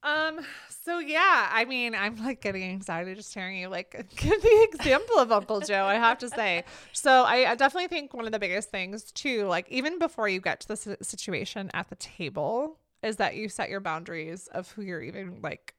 Um. 0.03 0.39
So 0.69 0.99
yeah, 0.99 1.49
I 1.51 1.65
mean, 1.65 1.95
I'm 1.95 2.15
like 2.23 2.39
getting 2.39 2.63
anxiety 2.63 3.15
just 3.15 3.33
hearing 3.33 3.57
you 3.57 3.67
like 3.67 3.91
give 4.15 4.41
the 4.41 4.67
example 4.71 5.17
of 5.17 5.31
Uncle 5.31 5.59
Joe. 5.61 5.85
I 5.85 5.95
have 5.95 6.19
to 6.19 6.29
say. 6.29 6.63
So 6.93 7.23
I, 7.23 7.51
I 7.51 7.55
definitely 7.55 7.87
think 7.87 8.13
one 8.13 8.25
of 8.25 8.31
the 8.31 8.39
biggest 8.39 8.69
things 8.69 9.11
too, 9.11 9.45
like 9.45 9.67
even 9.69 9.97
before 9.99 10.29
you 10.29 10.39
get 10.39 10.59
to 10.61 10.67
the 10.69 10.97
situation 11.01 11.71
at 11.73 11.89
the 11.89 11.95
table, 11.95 12.77
is 13.03 13.17
that 13.17 13.35
you 13.35 13.49
set 13.49 13.69
your 13.69 13.79
boundaries 13.79 14.47
of 14.47 14.71
who 14.71 14.83
you're 14.83 15.01
even 15.01 15.39
like 15.41 15.73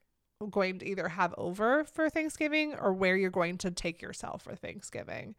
going 0.46 0.78
to 0.78 0.88
either 0.88 1.08
have 1.08 1.34
over 1.36 1.84
for 1.84 2.08
Thanksgiving 2.08 2.74
or 2.74 2.92
where 2.92 3.16
you're 3.16 3.30
going 3.30 3.58
to 3.58 3.70
take 3.70 4.00
yourself 4.00 4.42
for 4.42 4.54
Thanksgiving. 4.54 5.34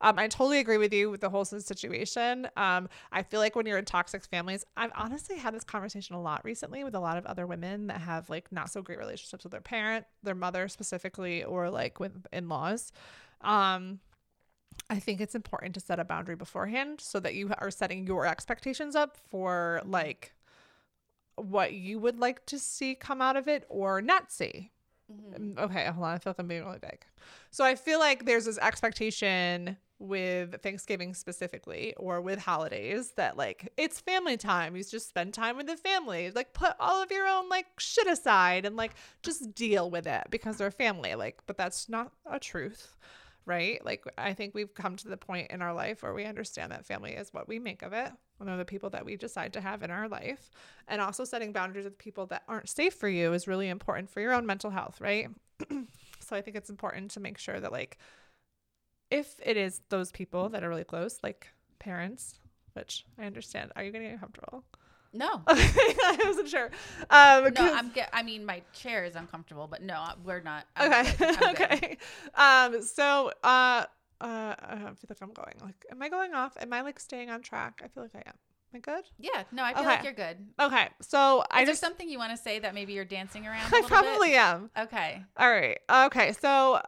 Um, 0.00 0.18
I 0.18 0.28
totally 0.28 0.60
agree 0.60 0.78
with 0.78 0.92
you 0.92 1.10
with 1.10 1.20
the 1.20 1.30
whole 1.30 1.44
situation. 1.44 2.48
Um, 2.56 2.88
I 3.10 3.22
feel 3.22 3.40
like 3.40 3.56
when 3.56 3.66
you're 3.66 3.78
in 3.78 3.84
toxic 3.84 4.24
families, 4.24 4.64
I've 4.76 4.92
honestly 4.94 5.36
had 5.36 5.52
this 5.52 5.64
conversation 5.64 6.14
a 6.14 6.22
lot 6.22 6.44
recently 6.44 6.84
with 6.84 6.94
a 6.94 7.00
lot 7.00 7.16
of 7.16 7.26
other 7.26 7.46
women 7.46 7.88
that 7.88 8.00
have 8.00 8.30
like 8.30 8.52
not 8.52 8.70
so 8.70 8.82
great 8.82 8.98
relationships 8.98 9.42
with 9.42 9.50
their 9.50 9.60
parent, 9.60 10.06
their 10.22 10.36
mother 10.36 10.68
specifically, 10.68 11.42
or 11.42 11.68
like 11.68 11.98
with 11.98 12.26
in 12.32 12.48
laws. 12.48 12.92
Um, 13.40 13.98
I 14.88 15.00
think 15.00 15.20
it's 15.20 15.34
important 15.34 15.74
to 15.74 15.80
set 15.80 15.98
a 15.98 16.04
boundary 16.04 16.36
beforehand 16.36 17.00
so 17.00 17.18
that 17.20 17.34
you 17.34 17.52
are 17.58 17.70
setting 17.72 18.06
your 18.06 18.26
expectations 18.26 18.94
up 18.94 19.16
for 19.28 19.82
like 19.84 20.35
what 21.36 21.72
you 21.74 21.98
would 21.98 22.18
like 22.18 22.44
to 22.46 22.58
see 22.58 22.94
come 22.94 23.20
out 23.22 23.36
of 23.36 23.46
it 23.48 23.64
or 23.68 24.00
not 24.02 24.32
see. 24.32 24.70
Mhm. 25.12 25.54
Mm, 25.54 25.58
Okay, 25.58 25.84
hold 25.86 26.06
on. 26.06 26.14
I 26.14 26.18
feel 26.18 26.30
like 26.32 26.38
I'm 26.40 26.48
being 26.48 26.64
really 26.64 26.78
big. 26.80 27.04
So 27.50 27.64
I 27.64 27.74
feel 27.76 27.98
like 28.00 28.24
there's 28.24 28.46
this 28.46 28.58
expectation 28.58 29.76
with 29.98 30.60
Thanksgiving 30.62 31.14
specifically 31.14 31.94
or 31.96 32.20
with 32.20 32.38
holidays 32.40 33.12
that 33.12 33.36
like 33.36 33.72
it's 33.76 34.00
family 34.00 34.36
time. 34.36 34.76
You 34.76 34.84
just 34.84 35.08
spend 35.08 35.32
time 35.32 35.56
with 35.56 35.66
the 35.66 35.76
family. 35.76 36.30
Like 36.30 36.52
put 36.52 36.74
all 36.80 37.02
of 37.02 37.10
your 37.10 37.26
own 37.26 37.48
like 37.48 37.66
shit 37.78 38.06
aside 38.06 38.66
and 38.66 38.76
like 38.76 38.94
just 39.22 39.54
deal 39.54 39.90
with 39.90 40.06
it 40.06 40.24
because 40.30 40.56
they're 40.58 40.70
family. 40.70 41.14
Like, 41.14 41.40
but 41.46 41.56
that's 41.56 41.88
not 41.88 42.12
a 42.26 42.38
truth. 42.38 42.96
Right? 43.46 43.82
Like 43.84 44.04
I 44.18 44.34
think 44.34 44.54
we've 44.54 44.74
come 44.74 44.96
to 44.96 45.08
the 45.08 45.16
point 45.16 45.50
in 45.52 45.62
our 45.62 45.72
life 45.72 46.02
where 46.02 46.12
we 46.14 46.24
understand 46.24 46.72
that 46.72 46.84
family 46.84 47.12
is 47.12 47.32
what 47.32 47.46
we 47.48 47.58
make 47.60 47.82
of 47.82 47.92
it. 47.92 48.10
And 48.38 48.48
they're 48.48 48.56
the 48.56 48.64
people 48.64 48.90
that 48.90 49.04
we 49.04 49.16
decide 49.16 49.52
to 49.54 49.60
have 49.60 49.82
in 49.82 49.90
our 49.90 50.08
life. 50.08 50.50
And 50.88 51.00
also 51.00 51.24
setting 51.24 51.52
boundaries 51.52 51.84
with 51.84 51.98
people 51.98 52.26
that 52.26 52.42
aren't 52.48 52.68
safe 52.68 52.94
for 52.94 53.08
you 53.08 53.32
is 53.32 53.48
really 53.48 53.68
important 53.68 54.10
for 54.10 54.20
your 54.20 54.32
own 54.32 54.46
mental 54.46 54.70
health, 54.70 55.00
right? 55.00 55.28
so 56.20 56.36
I 56.36 56.42
think 56.42 56.56
it's 56.56 56.70
important 56.70 57.10
to 57.12 57.20
make 57.20 57.38
sure 57.38 57.58
that 57.60 57.72
like 57.72 57.98
if 59.10 59.40
it 59.44 59.56
is 59.56 59.80
those 59.88 60.10
people 60.12 60.48
that 60.50 60.62
are 60.62 60.68
really 60.68 60.84
close, 60.84 61.18
like 61.22 61.48
parents, 61.78 62.38
which 62.74 63.06
I 63.18 63.24
understand. 63.24 63.72
Are 63.76 63.84
you 63.84 63.90
getting 63.90 64.10
uncomfortable? 64.10 64.64
No. 65.12 65.40
I 65.46 66.18
wasn't 66.24 66.48
sure. 66.48 66.70
Um, 67.08 67.52
No, 67.54 67.74
I'm 67.74 67.90
get. 67.90 68.10
I 68.12 68.22
mean, 68.22 68.44
my 68.44 68.62
chair 68.72 69.04
is 69.04 69.16
uncomfortable, 69.16 69.66
but 69.66 69.82
no, 69.82 70.04
we're 70.24 70.40
not. 70.40 70.66
I'm 70.76 70.92
okay. 70.92 71.14
good. 71.16 71.42
okay. 71.60 71.98
Um, 72.34 72.82
so 72.82 73.32
uh, 73.42 73.86
uh, 74.20 74.54
I 74.58 74.76
feel 74.76 75.08
like 75.08 75.18
I'm 75.22 75.32
going. 75.32 75.54
Like, 75.62 75.84
am 75.90 76.00
I 76.02 76.08
going 76.08 76.34
off? 76.34 76.56
Am 76.60 76.72
I 76.72 76.80
like 76.82 76.98
staying 77.00 77.30
on 77.30 77.42
track? 77.42 77.80
I 77.84 77.88
feel 77.88 78.02
like 78.02 78.14
I 78.14 78.22
am. 78.26 78.34
Am 78.74 78.76
I 78.76 78.78
good? 78.80 79.04
Yeah. 79.18 79.44
No, 79.52 79.62
I 79.62 79.74
feel 79.74 79.82
Okay. 79.82 79.90
like 79.90 80.04
you're 80.04 80.12
good. 80.12 80.38
Okay. 80.60 80.88
So 81.00 81.44
I 81.50 81.62
Is 81.62 81.66
there 81.66 81.74
something 81.76 82.08
you 82.08 82.18
want 82.18 82.32
to 82.32 82.36
say 82.36 82.58
that 82.58 82.74
maybe 82.74 82.92
you're 82.94 83.04
dancing 83.04 83.46
around? 83.46 83.72
a 83.72 83.76
I 83.76 83.80
probably 83.82 84.34
am. 84.34 84.70
Okay. 84.78 85.22
All 85.36 85.50
right. 85.50 85.78
Okay. 86.06 86.32
So, 86.32 86.80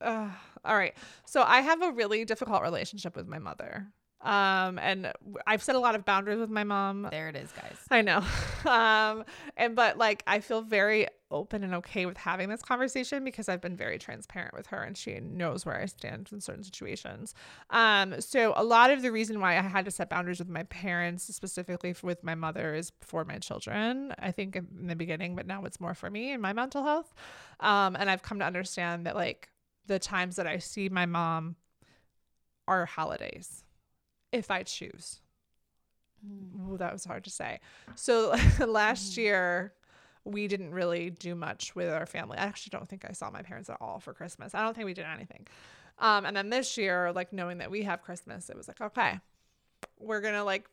uh, 0.00 0.28
all 0.64 0.76
right. 0.76 0.94
So 1.26 1.42
I 1.42 1.60
have 1.60 1.82
a 1.82 1.90
really 1.92 2.24
difficult 2.24 2.62
relationship 2.62 3.16
with 3.16 3.26
my 3.26 3.38
mother. 3.38 3.88
Um, 4.22 4.78
and 4.78 5.12
I've 5.46 5.62
set 5.62 5.76
a 5.76 5.78
lot 5.78 5.94
of 5.94 6.04
boundaries 6.04 6.38
with 6.38 6.50
my 6.50 6.64
mom. 6.64 7.08
There 7.10 7.28
it 7.28 7.36
is, 7.36 7.50
guys. 7.52 7.76
I 7.90 8.02
know. 8.02 8.22
Um, 8.66 9.24
and 9.56 9.74
but 9.74 9.96
like 9.96 10.22
I 10.26 10.40
feel 10.40 10.60
very 10.60 11.06
open 11.30 11.64
and 11.64 11.74
okay 11.76 12.04
with 12.04 12.18
having 12.18 12.50
this 12.50 12.60
conversation 12.60 13.24
because 13.24 13.48
I've 13.48 13.62
been 13.62 13.74
very 13.74 13.98
transparent 13.98 14.52
with 14.54 14.66
her 14.66 14.82
and 14.82 14.96
she 14.98 15.18
knows 15.18 15.64
where 15.64 15.80
I 15.80 15.86
stand 15.86 16.28
in 16.30 16.42
certain 16.42 16.62
situations. 16.62 17.34
Um, 17.70 18.20
so 18.20 18.52
a 18.56 18.62
lot 18.62 18.90
of 18.90 19.00
the 19.00 19.10
reason 19.10 19.40
why 19.40 19.56
I 19.56 19.62
had 19.62 19.86
to 19.86 19.90
set 19.90 20.10
boundaries 20.10 20.40
with 20.40 20.48
my 20.50 20.64
parents, 20.64 21.24
specifically 21.34 21.90
f- 21.90 22.02
with 22.02 22.22
my 22.22 22.34
mother, 22.34 22.74
is 22.74 22.92
for 23.00 23.24
my 23.24 23.38
children. 23.38 24.14
I 24.18 24.30
think 24.30 24.56
in 24.56 24.66
in 24.78 24.88
the 24.88 24.96
beginning, 24.96 25.34
but 25.34 25.46
now 25.46 25.64
it's 25.64 25.80
more 25.80 25.94
for 25.94 26.10
me 26.10 26.32
and 26.32 26.42
my 26.42 26.52
mental 26.52 26.84
health. 26.84 27.14
Um, 27.60 27.96
and 27.96 28.10
I've 28.10 28.22
come 28.22 28.40
to 28.40 28.44
understand 28.44 29.06
that 29.06 29.16
like 29.16 29.48
the 29.86 29.98
times 29.98 30.36
that 30.36 30.46
I 30.46 30.58
see 30.58 30.90
my 30.90 31.06
mom 31.06 31.56
are 32.68 32.84
holidays, 32.86 33.64
if 34.32 34.50
I 34.50 34.62
choose. 34.62 35.20
Ooh, 36.24 36.76
that 36.76 36.92
was 36.92 37.04
hard 37.04 37.24
to 37.24 37.30
say. 37.30 37.60
So 37.94 38.34
last 38.66 39.16
year, 39.16 39.72
we 40.24 40.48
didn't 40.48 40.72
really 40.72 41.10
do 41.10 41.34
much 41.34 41.74
with 41.74 41.88
our 41.88 42.06
family. 42.06 42.36
I 42.36 42.42
actually 42.42 42.70
don't 42.70 42.88
think 42.88 43.04
I 43.08 43.12
saw 43.12 43.30
my 43.30 43.42
parents 43.42 43.70
at 43.70 43.78
all 43.80 44.00
for 44.00 44.12
Christmas. 44.12 44.54
I 44.54 44.62
don't 44.62 44.74
think 44.74 44.84
we 44.84 44.94
did 44.94 45.06
anything. 45.06 45.46
Um, 45.98 46.26
and 46.26 46.36
then 46.36 46.50
this 46.50 46.76
year, 46.76 47.12
like 47.12 47.32
knowing 47.32 47.58
that 47.58 47.70
we 47.70 47.82
have 47.82 48.02
Christmas, 48.02 48.50
it 48.50 48.56
was 48.56 48.68
like, 48.68 48.80
okay, 48.80 49.20
we're 49.98 50.20
gonna 50.20 50.44
like. 50.44 50.68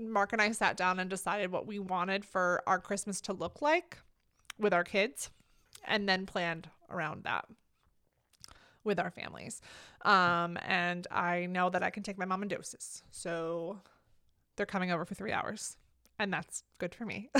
Mark 0.00 0.32
and 0.32 0.42
I 0.42 0.50
sat 0.50 0.76
down 0.76 0.98
and 0.98 1.08
decided 1.08 1.52
what 1.52 1.64
we 1.64 1.78
wanted 1.78 2.24
for 2.24 2.60
our 2.66 2.80
Christmas 2.80 3.20
to 3.20 3.32
look 3.32 3.62
like 3.62 3.98
with 4.58 4.74
our 4.74 4.82
kids, 4.82 5.30
and 5.86 6.08
then 6.08 6.26
planned 6.26 6.68
around 6.90 7.22
that 7.22 7.46
with 8.84 8.98
our 8.98 9.10
families. 9.10 9.60
Um, 10.04 10.58
and 10.62 11.06
I 11.10 11.46
know 11.46 11.70
that 11.70 11.82
I 11.82 11.90
can 11.90 12.02
take 12.02 12.18
my 12.18 12.24
mom 12.24 12.42
in 12.42 12.48
doses, 12.48 13.02
so 13.10 13.80
they're 14.56 14.66
coming 14.66 14.90
over 14.90 15.04
for 15.04 15.14
three 15.14 15.32
hours, 15.32 15.76
and 16.18 16.32
that's 16.32 16.64
good 16.78 16.94
for 16.94 17.04
me. 17.04 17.30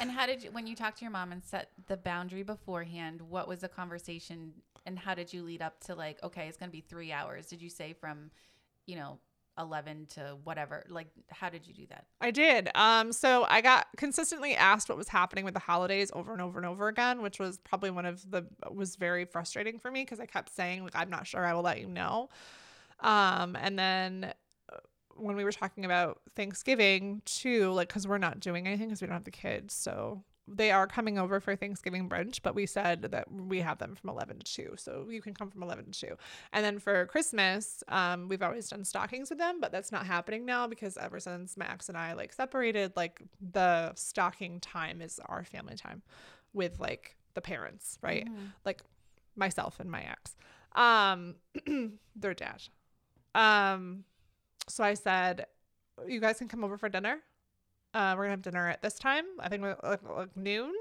And 0.00 0.10
how 0.10 0.26
did 0.26 0.42
you, 0.42 0.50
when 0.50 0.66
you 0.66 0.74
talked 0.74 0.98
to 0.98 1.04
your 1.04 1.12
mom 1.12 1.32
and 1.32 1.42
set 1.42 1.70
the 1.86 1.96
boundary 1.96 2.42
beforehand, 2.42 3.20
what 3.22 3.48
was 3.48 3.60
the 3.60 3.68
conversation 3.68 4.52
and 4.86 4.98
how 4.98 5.14
did 5.14 5.32
you 5.32 5.42
lead 5.42 5.62
up 5.62 5.80
to 5.84 5.94
like, 5.94 6.22
okay, 6.22 6.46
it's 6.48 6.56
going 6.56 6.68
to 6.68 6.72
be 6.72 6.82
three 6.82 7.12
hours? 7.12 7.46
Did 7.46 7.62
you 7.62 7.70
say 7.70 7.92
from, 7.92 8.30
you 8.86 8.96
know, 8.96 9.18
11 9.58 10.06
to 10.10 10.36
whatever? 10.44 10.84
Like, 10.88 11.08
how 11.30 11.48
did 11.48 11.66
you 11.66 11.74
do 11.74 11.86
that? 11.90 12.06
I 12.20 12.30
did. 12.30 12.70
Um, 12.74 13.12
so 13.12 13.46
I 13.48 13.60
got 13.60 13.86
consistently 13.96 14.54
asked 14.54 14.88
what 14.88 14.98
was 14.98 15.08
happening 15.08 15.44
with 15.44 15.54
the 15.54 15.60
holidays 15.60 16.10
over 16.12 16.32
and 16.32 16.42
over 16.42 16.58
and 16.58 16.66
over 16.66 16.88
again, 16.88 17.22
which 17.22 17.38
was 17.38 17.58
probably 17.58 17.90
one 17.90 18.06
of 18.06 18.30
the 18.30 18.46
was 18.70 18.96
very 18.96 19.24
frustrating 19.24 19.78
for 19.78 19.90
me 19.90 20.02
because 20.02 20.20
I 20.20 20.26
kept 20.26 20.54
saying 20.54 20.82
like 20.82 20.96
I'm 20.96 21.10
not 21.10 21.26
sure. 21.26 21.44
I 21.44 21.54
will 21.54 21.62
let 21.62 21.80
you 21.80 21.86
know. 21.86 22.28
Um, 23.00 23.56
and 23.56 23.78
then 23.78 24.32
uh, 24.72 24.76
when 25.16 25.36
we 25.36 25.44
were 25.44 25.52
talking 25.52 25.84
about 25.84 26.20
Thanksgiving 26.34 27.22
too, 27.24 27.70
like 27.72 27.88
because 27.88 28.06
we're 28.06 28.18
not 28.18 28.40
doing 28.40 28.66
anything 28.66 28.88
because 28.88 29.00
we 29.00 29.06
don't 29.06 29.14
have 29.14 29.24
the 29.24 29.30
kids, 29.30 29.74
so 29.74 30.22
they 30.46 30.70
are 30.70 30.86
coming 30.86 31.18
over 31.18 31.40
for 31.40 31.56
Thanksgiving 31.56 32.08
brunch, 32.08 32.40
but 32.42 32.54
we 32.54 32.66
said 32.66 33.02
that 33.02 33.30
we 33.32 33.60
have 33.60 33.78
them 33.78 33.94
from 33.94 34.10
11 34.10 34.40
to 34.40 34.44
2. 34.44 34.74
So 34.76 35.06
you 35.08 35.22
can 35.22 35.32
come 35.34 35.50
from 35.50 35.62
11 35.62 35.90
to 35.92 36.00
2. 36.08 36.16
And 36.52 36.64
then 36.64 36.78
for 36.78 37.06
Christmas, 37.06 37.82
um, 37.88 38.28
we've 38.28 38.42
always 38.42 38.68
done 38.68 38.84
stockings 38.84 39.30
with 39.30 39.38
them, 39.38 39.60
but 39.60 39.72
that's 39.72 39.90
not 39.90 40.06
happening 40.06 40.44
now 40.44 40.66
because 40.66 40.98
ever 40.98 41.18
since 41.18 41.56
Max 41.56 41.88
and 41.88 41.96
I 41.96 42.12
like 42.12 42.32
separated, 42.32 42.92
like 42.94 43.22
the 43.40 43.92
stocking 43.94 44.60
time 44.60 45.00
is 45.00 45.18
our 45.26 45.44
family 45.44 45.76
time 45.76 46.02
with 46.52 46.78
like 46.78 47.16
the 47.32 47.40
parents, 47.40 47.98
right? 48.02 48.26
Like 48.66 48.82
myself 49.36 49.80
and 49.80 49.90
my 49.90 50.02
ex. 50.02 50.36
Um, 50.74 51.36
their 52.16 52.34
dad. 52.34 52.62
Um, 53.34 54.04
so 54.68 54.84
I 54.84 54.94
said, 54.94 55.46
you 56.06 56.20
guys 56.20 56.38
can 56.38 56.48
come 56.48 56.64
over 56.64 56.76
for 56.76 56.88
dinner. 56.88 57.18
Uh, 57.94 58.14
we're 58.16 58.24
gonna 58.24 58.32
have 58.32 58.42
dinner 58.42 58.68
at 58.68 58.82
this 58.82 58.98
time. 58.98 59.24
I 59.40 59.48
think 59.48 59.62
like, 59.62 60.02
like 60.02 60.36
noon. 60.36 60.72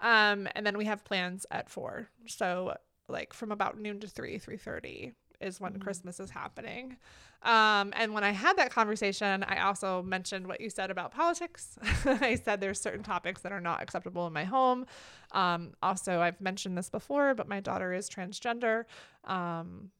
Um, 0.00 0.48
and 0.54 0.64
then 0.64 0.78
we 0.78 0.84
have 0.84 1.04
plans 1.04 1.46
at 1.50 1.68
four. 1.68 2.08
So 2.26 2.76
like 3.08 3.32
from 3.32 3.50
about 3.50 3.78
noon 3.78 3.98
to 4.00 4.06
three, 4.06 4.38
three 4.38 4.56
thirty 4.56 5.14
is 5.40 5.60
when 5.60 5.78
Christmas 5.78 6.20
is 6.20 6.30
happening. 6.30 6.96
Um, 7.42 7.94
and 7.96 8.12
when 8.12 8.22
I 8.22 8.30
had 8.30 8.58
that 8.58 8.70
conversation, 8.70 9.42
I 9.44 9.62
also 9.62 10.02
mentioned 10.02 10.46
what 10.46 10.60
you 10.60 10.68
said 10.68 10.90
about 10.90 11.12
politics. 11.12 11.78
I 12.04 12.34
said 12.34 12.60
there's 12.60 12.78
certain 12.78 13.02
topics 13.02 13.40
that 13.40 13.52
are 13.52 13.60
not 13.60 13.82
acceptable 13.82 14.26
in 14.26 14.34
my 14.34 14.44
home. 14.44 14.84
Um, 15.32 15.72
also, 15.82 16.20
I've 16.20 16.40
mentioned 16.40 16.76
this 16.76 16.90
before, 16.90 17.34
but 17.34 17.48
my 17.48 17.60
daughter 17.60 17.94
is 17.94 18.10
transgender. 18.10 18.84
Um, 19.24 19.90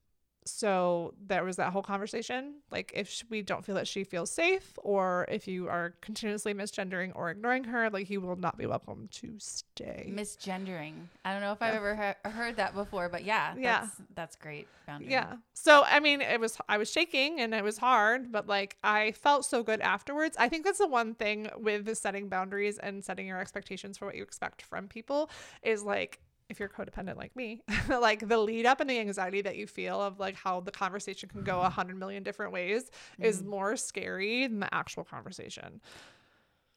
so 0.44 1.14
there 1.26 1.44
was 1.44 1.56
that 1.56 1.72
whole 1.72 1.82
conversation. 1.82 2.54
Like, 2.70 2.92
if 2.94 3.22
we 3.28 3.42
don't 3.42 3.64
feel 3.64 3.74
that 3.74 3.86
she 3.88 4.04
feels 4.04 4.30
safe, 4.30 4.72
or 4.82 5.26
if 5.28 5.46
you 5.46 5.68
are 5.68 5.94
continuously 6.00 6.54
misgendering 6.54 7.12
or 7.14 7.30
ignoring 7.30 7.64
her, 7.64 7.90
like, 7.90 8.08
you 8.10 8.20
will 8.20 8.36
not 8.36 8.56
be 8.56 8.66
welcome 8.66 9.08
to 9.12 9.34
stay. 9.38 10.10
Misgendering. 10.14 10.94
I 11.24 11.32
don't 11.32 11.42
know 11.42 11.52
if 11.52 11.60
I've 11.62 11.74
ever 11.74 11.94
he- 12.24 12.30
heard 12.30 12.56
that 12.56 12.74
before, 12.74 13.08
but 13.08 13.24
yeah, 13.24 13.54
Yeah. 13.56 13.80
that's, 13.80 13.96
that's 14.14 14.36
great. 14.36 14.66
Boundary. 14.86 15.10
Yeah. 15.12 15.34
So 15.52 15.82
I 15.84 16.00
mean, 16.00 16.20
it 16.20 16.40
was 16.40 16.56
I 16.68 16.78
was 16.78 16.90
shaking 16.90 17.40
and 17.40 17.54
it 17.54 17.62
was 17.62 17.78
hard, 17.78 18.32
but 18.32 18.48
like 18.48 18.76
I 18.82 19.12
felt 19.12 19.44
so 19.44 19.62
good 19.62 19.80
afterwards. 19.80 20.36
I 20.38 20.48
think 20.48 20.64
that's 20.64 20.78
the 20.78 20.88
one 20.88 21.14
thing 21.14 21.48
with 21.58 21.96
setting 21.96 22.28
boundaries 22.28 22.78
and 22.78 23.04
setting 23.04 23.26
your 23.26 23.38
expectations 23.40 23.98
for 23.98 24.06
what 24.06 24.16
you 24.16 24.22
expect 24.22 24.62
from 24.62 24.88
people 24.88 25.30
is 25.62 25.84
like 25.84 26.20
if 26.50 26.60
you're 26.60 26.68
codependent 26.68 27.16
like 27.16 27.34
me, 27.36 27.62
like 27.88 28.28
the 28.28 28.38
lead 28.38 28.66
up 28.66 28.80
and 28.80 28.90
the 28.90 28.98
anxiety 28.98 29.40
that 29.42 29.56
you 29.56 29.66
feel 29.66 30.00
of 30.00 30.18
like 30.18 30.34
how 30.34 30.60
the 30.60 30.70
conversation 30.70 31.28
can 31.28 31.42
go 31.42 31.60
a 31.60 31.64
mm. 31.64 31.72
hundred 31.72 31.98
million 31.98 32.22
different 32.22 32.52
ways 32.52 32.90
is 33.18 33.42
mm. 33.42 33.46
more 33.46 33.76
scary 33.76 34.46
than 34.46 34.60
the 34.60 34.74
actual 34.74 35.04
conversation. 35.04 35.80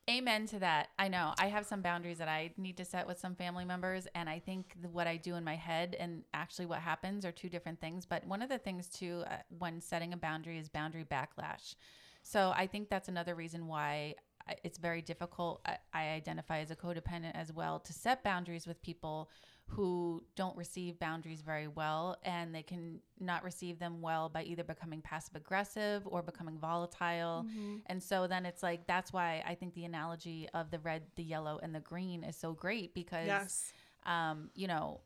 Amen 0.10 0.46
to 0.48 0.60
that. 0.60 0.90
I 1.00 1.08
know. 1.08 1.34
I 1.40 1.48
have 1.48 1.66
some 1.66 1.82
boundaries 1.82 2.18
that 2.18 2.28
I 2.28 2.52
need 2.58 2.76
to 2.76 2.84
set 2.84 3.08
with 3.08 3.18
some 3.18 3.36
family 3.36 3.64
members. 3.64 4.06
And 4.16 4.30
I 4.30 4.40
think 4.40 4.76
what 4.92 5.08
I 5.08 5.16
do 5.16 5.36
in 5.36 5.46
my 5.46 5.56
head 5.56 5.96
and 5.98 6.24
actually 6.34 6.66
what 6.66 6.80
happens 6.80 7.24
are 7.24 7.32
two 7.32 7.48
different 7.48 7.80
things. 7.80 8.06
But 8.06 8.28
one 8.28 8.42
of 8.42 8.50
the 8.50 8.58
things, 8.58 8.90
too, 8.90 9.24
uh, 9.28 9.38
when 9.60 9.80
setting 9.80 10.12
a 10.12 10.18
boundary 10.18 10.58
is 10.60 10.68
boundary 10.68 11.06
backlash. 11.06 11.76
So 12.22 12.52
I 12.54 12.68
think 12.68 12.90
that's 12.90 13.08
another 13.08 13.34
reason 13.34 13.66
why 13.68 14.16
uh, 14.50 14.54
it's 14.64 14.78
very 14.78 15.02
difficult. 15.02 15.62
I, 15.66 15.78
I 15.94 16.04
identify 16.10 16.60
as 16.60 16.70
a 16.70 16.76
codependent 16.76 17.32
as 17.36 17.54
well 17.54 17.80
to 17.80 17.94
set 17.94 18.26
boundaries 18.26 18.68
with 18.68 18.82
people 18.82 19.30
who 19.68 20.24
don't 20.36 20.56
receive 20.56 21.00
boundaries 21.00 21.42
very 21.42 21.68
well 21.68 22.18
and 22.24 22.54
they 22.54 22.62
can 22.62 23.00
not 23.20 23.44
receive 23.44 23.80
them 23.80 24.02
well 24.02 24.30
by 24.30 24.44
either 24.44 24.64
becoming 24.64 25.02
passive 25.02 25.36
aggressive 25.36 26.04
or 26.06 26.22
becoming 26.22 26.60
volatile. 26.60 27.46
And 27.88 28.02
so 28.04 28.28
then 28.28 28.46
it's 28.46 28.62
like 28.62 28.86
that's 28.86 29.12
why 29.12 29.44
I 29.48 29.56
think 29.56 29.74
the 29.74 29.86
analogy 29.86 30.48
of 30.54 30.70
the 30.70 30.80
red, 30.80 31.04
the 31.16 31.24
yellow 31.24 31.60
and 31.64 31.74
the 31.74 31.80
green 31.80 32.24
is 32.24 32.36
so 32.36 32.54
great 32.54 32.94
because 32.94 33.26
Yes. 33.28 33.74
um 34.06 34.50
you 34.54 34.68
know 34.68 35.00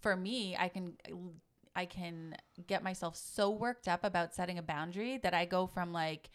for 0.00 0.16
me 0.16 0.56
I 0.58 0.68
can 0.68 0.96
I 1.76 1.86
can 1.86 2.36
get 2.66 2.82
myself 2.82 3.16
so 3.16 3.50
worked 3.50 3.86
up 3.86 4.02
about 4.04 4.34
setting 4.34 4.58
a 4.58 4.62
boundary 4.62 5.18
that 5.18 5.34
I 5.34 5.44
go 5.44 5.66
from 5.66 5.92
like 5.92 6.30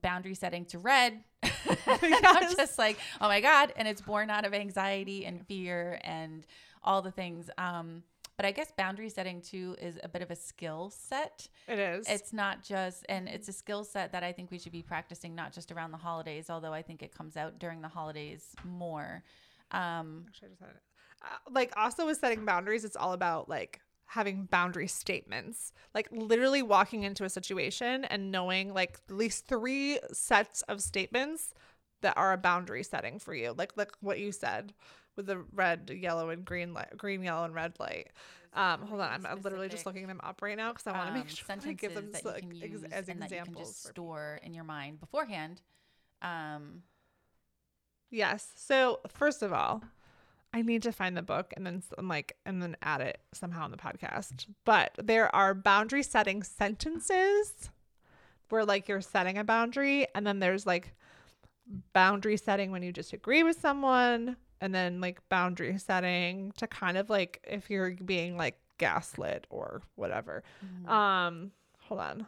boundary 0.00 0.34
setting 0.34 0.64
to 0.66 0.78
red. 0.78 1.22
I'm 1.42 2.56
just 2.56 2.78
like, 2.78 2.98
oh 3.20 3.28
my 3.28 3.40
God. 3.40 3.72
And 3.76 3.88
it's 3.88 4.00
born 4.00 4.30
out 4.30 4.44
of 4.44 4.54
anxiety 4.54 5.24
and 5.24 5.44
fear 5.46 5.98
and 6.04 6.46
all 6.86 7.02
the 7.02 7.10
things. 7.10 7.50
Um, 7.58 8.02
but 8.36 8.44
I 8.44 8.50
guess 8.50 8.70
boundary 8.76 9.08
setting 9.08 9.40
too 9.40 9.76
is 9.80 9.98
a 10.02 10.08
bit 10.08 10.22
of 10.22 10.30
a 10.30 10.36
skill 10.36 10.90
set. 10.90 11.48
It 11.66 11.78
is. 11.78 12.06
It's 12.08 12.32
not 12.32 12.62
just, 12.62 13.06
and 13.08 13.28
it's 13.28 13.48
a 13.48 13.52
skill 13.52 13.82
set 13.82 14.12
that 14.12 14.22
I 14.22 14.32
think 14.32 14.50
we 14.50 14.58
should 14.58 14.72
be 14.72 14.82
practicing 14.82 15.34
not 15.34 15.52
just 15.52 15.72
around 15.72 15.90
the 15.90 15.98
holidays, 15.98 16.50
although 16.50 16.72
I 16.72 16.82
think 16.82 17.02
it 17.02 17.16
comes 17.16 17.36
out 17.36 17.58
during 17.58 17.80
the 17.80 17.88
holidays 17.88 18.54
more. 18.64 19.22
Um, 19.70 20.26
Actually, 20.28 20.48
I 20.48 20.50
just 20.50 20.60
had 20.60 20.70
it. 20.70 20.82
Uh, 21.22 21.50
like 21.50 21.72
also 21.76 22.06
with 22.06 22.18
setting 22.18 22.44
boundaries, 22.44 22.84
it's 22.84 22.96
all 22.96 23.14
about 23.14 23.48
like 23.48 23.80
having 24.04 24.44
boundary 24.44 24.86
statements. 24.86 25.72
Like 25.94 26.08
literally 26.12 26.62
walking 26.62 27.04
into 27.04 27.24
a 27.24 27.30
situation 27.30 28.04
and 28.04 28.30
knowing 28.30 28.74
like 28.74 28.98
at 29.08 29.16
least 29.16 29.46
three 29.46 29.98
sets 30.12 30.60
of 30.62 30.82
statements 30.82 31.54
that 32.02 32.16
are 32.18 32.34
a 32.34 32.38
boundary 32.38 32.82
setting 32.82 33.18
for 33.18 33.34
you. 33.34 33.54
Like 33.56 33.72
like 33.76 33.92
what 34.00 34.18
you 34.18 34.30
said 34.30 34.74
with 35.16 35.26
the 35.26 35.38
red, 35.52 35.90
yellow, 35.94 36.30
and 36.30 36.44
green 36.44 36.74
light, 36.74 36.96
green, 36.96 37.22
yellow, 37.22 37.44
and 37.44 37.54
red 37.54 37.74
light. 37.78 38.08
Um, 38.52 38.82
hold 38.82 39.00
on, 39.00 39.10
I'm, 39.10 39.26
I'm 39.26 39.42
literally 39.42 39.68
just 39.68 39.84
looking 39.84 40.06
them 40.06 40.20
up 40.22 40.40
right 40.40 40.56
now 40.56 40.72
because 40.72 40.86
I 40.86 40.92
want 40.92 41.08
to 41.08 41.12
um, 41.12 41.18
make 41.18 41.28
sure 41.28 41.46
I 41.50 41.72
give 41.72 41.94
them 41.94 42.12
sentences 42.12 42.22
so, 42.22 42.36
you 42.36 42.60
can 42.70 42.84
ex- 42.84 42.92
as 42.92 43.08
and 43.08 43.20
that 43.20 43.30
you 43.30 43.36
can 43.36 43.48
examples. 43.48 43.68
just 43.68 43.86
store 43.88 44.40
in 44.42 44.54
your 44.54 44.64
mind 44.64 45.00
beforehand. 45.00 45.60
Um, 46.22 46.82
Yes. 48.10 48.48
So 48.56 49.00
first 49.08 49.42
of 49.42 49.52
all, 49.52 49.82
I 50.52 50.62
need 50.62 50.82
to 50.84 50.92
find 50.92 51.16
the 51.16 51.22
book 51.22 51.52
and 51.56 51.66
then 51.66 51.82
and 51.98 52.08
like 52.08 52.36
and 52.46 52.62
then 52.62 52.76
add 52.82 53.00
it 53.00 53.20
somehow 53.32 53.66
in 53.66 53.72
the 53.72 53.76
podcast. 53.76 54.46
But 54.64 54.92
there 55.02 55.34
are 55.34 55.54
boundary 55.54 56.02
setting 56.02 56.42
sentences 56.42 57.70
where 58.48 58.64
like 58.64 58.88
you're 58.88 59.00
setting 59.00 59.38
a 59.38 59.44
boundary 59.44 60.06
and 60.14 60.26
then 60.26 60.38
there's 60.38 60.66
like 60.66 60.94
boundary 61.92 62.36
setting 62.36 62.70
when 62.70 62.82
you 62.82 62.92
disagree 62.92 63.42
with 63.42 63.60
someone 63.60 64.36
and 64.60 64.74
then 64.74 65.00
like 65.00 65.26
boundary 65.28 65.78
setting 65.78 66.52
to 66.58 66.66
kind 66.66 66.96
of 66.96 67.10
like 67.10 67.44
if 67.48 67.70
you're 67.70 67.92
being 67.92 68.36
like 68.36 68.58
gaslit 68.78 69.46
or 69.50 69.82
whatever. 69.96 70.42
Mhm. 70.64 70.88
Um 70.90 71.52
hold 71.78 72.00
on. 72.00 72.26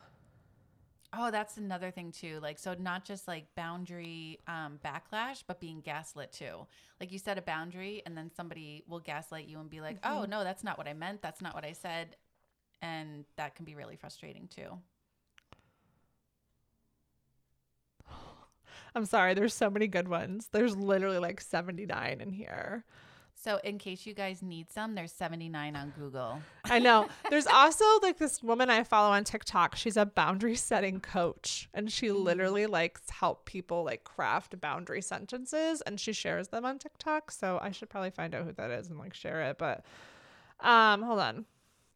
Oh, 1.15 1.31
that's 1.31 1.57
another 1.57 1.91
thing 1.91 2.13
too. 2.13 2.39
Like, 2.43 2.59
so 2.59 2.75
not 2.79 3.05
just 3.05 3.27
like 3.27 3.47
boundary 3.55 4.41
um, 4.47 4.79
backlash, 4.85 5.43
but 5.47 5.59
being 5.59 5.81
gaslit 5.81 6.33
too. 6.33 6.67
Like 7.01 7.11
you 7.11 7.19
set 7.19 7.39
a 7.39 7.43
boundary, 7.43 8.03
and 8.05 8.17
then 8.17 8.31
somebody 8.37 8.85
will 8.87 9.01
gaslight 9.01 9.47
you 9.47 9.59
and 9.59 9.71
be 9.71 9.81
like, 9.81 9.97
"Oh 10.05 10.27
Mhm. 10.27 10.29
no, 10.29 10.45
that's 10.45 10.63
not 10.63 10.77
what 10.77 10.87
I 10.87 10.93
meant. 10.93 11.23
That's 11.23 11.41
not 11.41 11.55
what 11.55 11.65
I 11.65 11.73
said," 11.73 12.17
and 12.83 13.25
that 13.37 13.55
can 13.55 13.65
be 13.65 13.75
really 13.75 13.97
frustrating 13.97 14.49
too. 14.49 14.83
I'm 18.95 19.05
sorry, 19.05 19.35
there's 19.35 19.55
so 19.55 19.71
many 19.71 19.87
good 19.87 20.09
ones. 20.09 20.49
There's 20.53 20.77
literally 20.77 21.19
like 21.19 21.41
79 21.41 22.21
in 22.21 22.33
here. 22.33 22.85
So, 23.41 23.61
in 23.63 23.79
case 23.79 24.05
you 24.05 24.15
guys 24.15 24.43
need 24.43 24.69
some, 24.73 24.97
there's 24.97 25.13
79 25.13 25.77
on 25.77 25.93
Google. 25.97 26.41
I 26.65 26.81
know. 26.81 27.07
There's 27.31 27.47
also 27.47 27.85
like 28.03 28.19
this 28.19 28.43
woman 28.43 28.69
I 28.69 28.83
follow 28.83 29.13
on 29.13 29.23
TikTok. 29.23 29.77
She's 29.77 29.97
a 29.97 30.05
boundary 30.05 30.57
setting 30.57 30.99
coach 30.99 31.69
and 31.73 31.91
she 31.91 32.11
literally 32.11 32.67
likes 32.67 33.09
help 33.11 33.45
people 33.47 33.85
like 33.85 34.03
craft 34.03 34.61
boundary 34.61 35.03
sentences 35.03 35.83
and 35.83 36.01
she 36.01 36.13
shares 36.13 36.49
them 36.49 36.65
on 36.65 36.81
TikTok. 36.81 37.31
So 37.31 37.61
I 37.63 37.71
should 37.71 37.89
probably 37.89 38.11
find 38.11 38.35
out 38.35 38.45
who 38.45 38.53
that 38.55 38.73
is 38.73 38.89
and 38.89 38.99
like 38.99 39.15
share 39.15 39.43
it. 39.43 39.57
But 39.57 39.85
um 40.59 41.03
hold 41.03 41.21
on. 41.21 41.45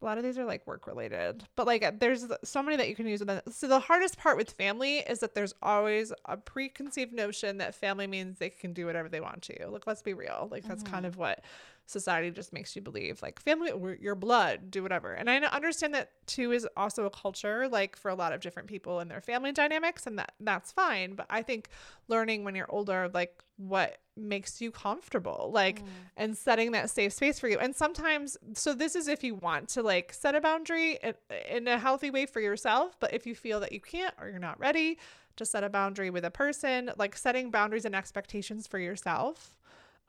A 0.03 0.05
lot 0.05 0.17
of 0.17 0.23
these 0.25 0.37
are 0.37 0.43
like 0.43 0.67
work 0.67 0.85
related, 0.85 1.45
but 1.55 1.65
like 1.65 1.99
there's 2.01 2.25
so 2.43 2.61
many 2.61 2.75
that 2.75 2.89
you 2.89 2.95
can 2.95 3.07
use. 3.07 3.21
With 3.21 3.29
that. 3.29 3.53
So 3.53 3.69
the 3.69 3.79
hardest 3.79 4.17
part 4.17 4.35
with 4.35 4.51
family 4.51 4.97
is 4.97 5.19
that 5.19 5.33
there's 5.33 5.53
always 5.61 6.11
a 6.25 6.35
preconceived 6.35 7.13
notion 7.13 7.59
that 7.59 7.73
family 7.73 8.05
means 8.05 8.37
they 8.37 8.49
can 8.49 8.73
do 8.73 8.85
whatever 8.85 9.07
they 9.07 9.21
want 9.21 9.43
to. 9.43 9.67
Like 9.69 9.87
let's 9.87 10.01
be 10.01 10.13
real. 10.13 10.49
Like 10.51 10.65
that's 10.67 10.83
kind 10.83 10.97
mm-hmm. 10.97 11.05
of 11.05 11.17
what 11.17 11.45
society 11.85 12.31
just 12.31 12.53
makes 12.53 12.75
you 12.75 12.81
believe 12.81 13.21
like 13.21 13.39
family 13.41 13.71
your 13.99 14.15
blood 14.15 14.71
do 14.71 14.81
whatever. 14.81 15.13
And 15.13 15.29
i 15.29 15.37
understand 15.37 15.93
that 15.93 16.11
too 16.27 16.51
is 16.51 16.67
also 16.77 17.05
a 17.05 17.09
culture 17.09 17.67
like 17.67 17.95
for 17.95 18.09
a 18.09 18.15
lot 18.15 18.33
of 18.33 18.39
different 18.39 18.69
people 18.69 18.99
and 18.99 19.11
their 19.11 19.21
family 19.21 19.51
dynamics 19.51 20.07
and 20.07 20.17
that 20.17 20.33
that's 20.39 20.71
fine. 20.71 21.15
But 21.15 21.27
i 21.29 21.41
think 21.41 21.69
learning 22.07 22.43
when 22.43 22.55
you're 22.55 22.71
older 22.71 23.09
like 23.13 23.43
what 23.57 23.97
makes 24.15 24.61
you 24.61 24.71
comfortable 24.71 25.51
like 25.53 25.83
and 26.17 26.37
setting 26.37 26.71
that 26.71 26.89
safe 26.89 27.13
space 27.13 27.39
for 27.39 27.47
you. 27.47 27.57
And 27.59 27.75
sometimes 27.75 28.37
so 28.53 28.73
this 28.73 28.95
is 28.95 29.07
if 29.07 29.23
you 29.23 29.35
want 29.35 29.69
to 29.69 29.83
like 29.83 30.13
set 30.13 30.35
a 30.35 30.41
boundary 30.41 30.99
in, 31.03 31.13
in 31.49 31.67
a 31.67 31.77
healthy 31.77 32.09
way 32.09 32.25
for 32.25 32.39
yourself 32.39 32.97
but 32.99 33.13
if 33.13 33.27
you 33.27 33.35
feel 33.35 33.59
that 33.59 33.71
you 33.71 33.81
can't 33.81 34.13
or 34.19 34.29
you're 34.29 34.39
not 34.39 34.59
ready 34.59 34.97
to 35.35 35.45
set 35.45 35.63
a 35.63 35.69
boundary 35.69 36.09
with 36.09 36.23
a 36.23 36.31
person 36.31 36.91
like 36.97 37.17
setting 37.17 37.49
boundaries 37.51 37.85
and 37.85 37.95
expectations 37.95 38.67
for 38.67 38.79
yourself 38.79 39.57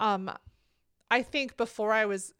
um 0.00 0.30
I 1.10 1.22
think 1.22 1.56
before 1.56 1.92
I 1.92 2.06
was 2.06 2.32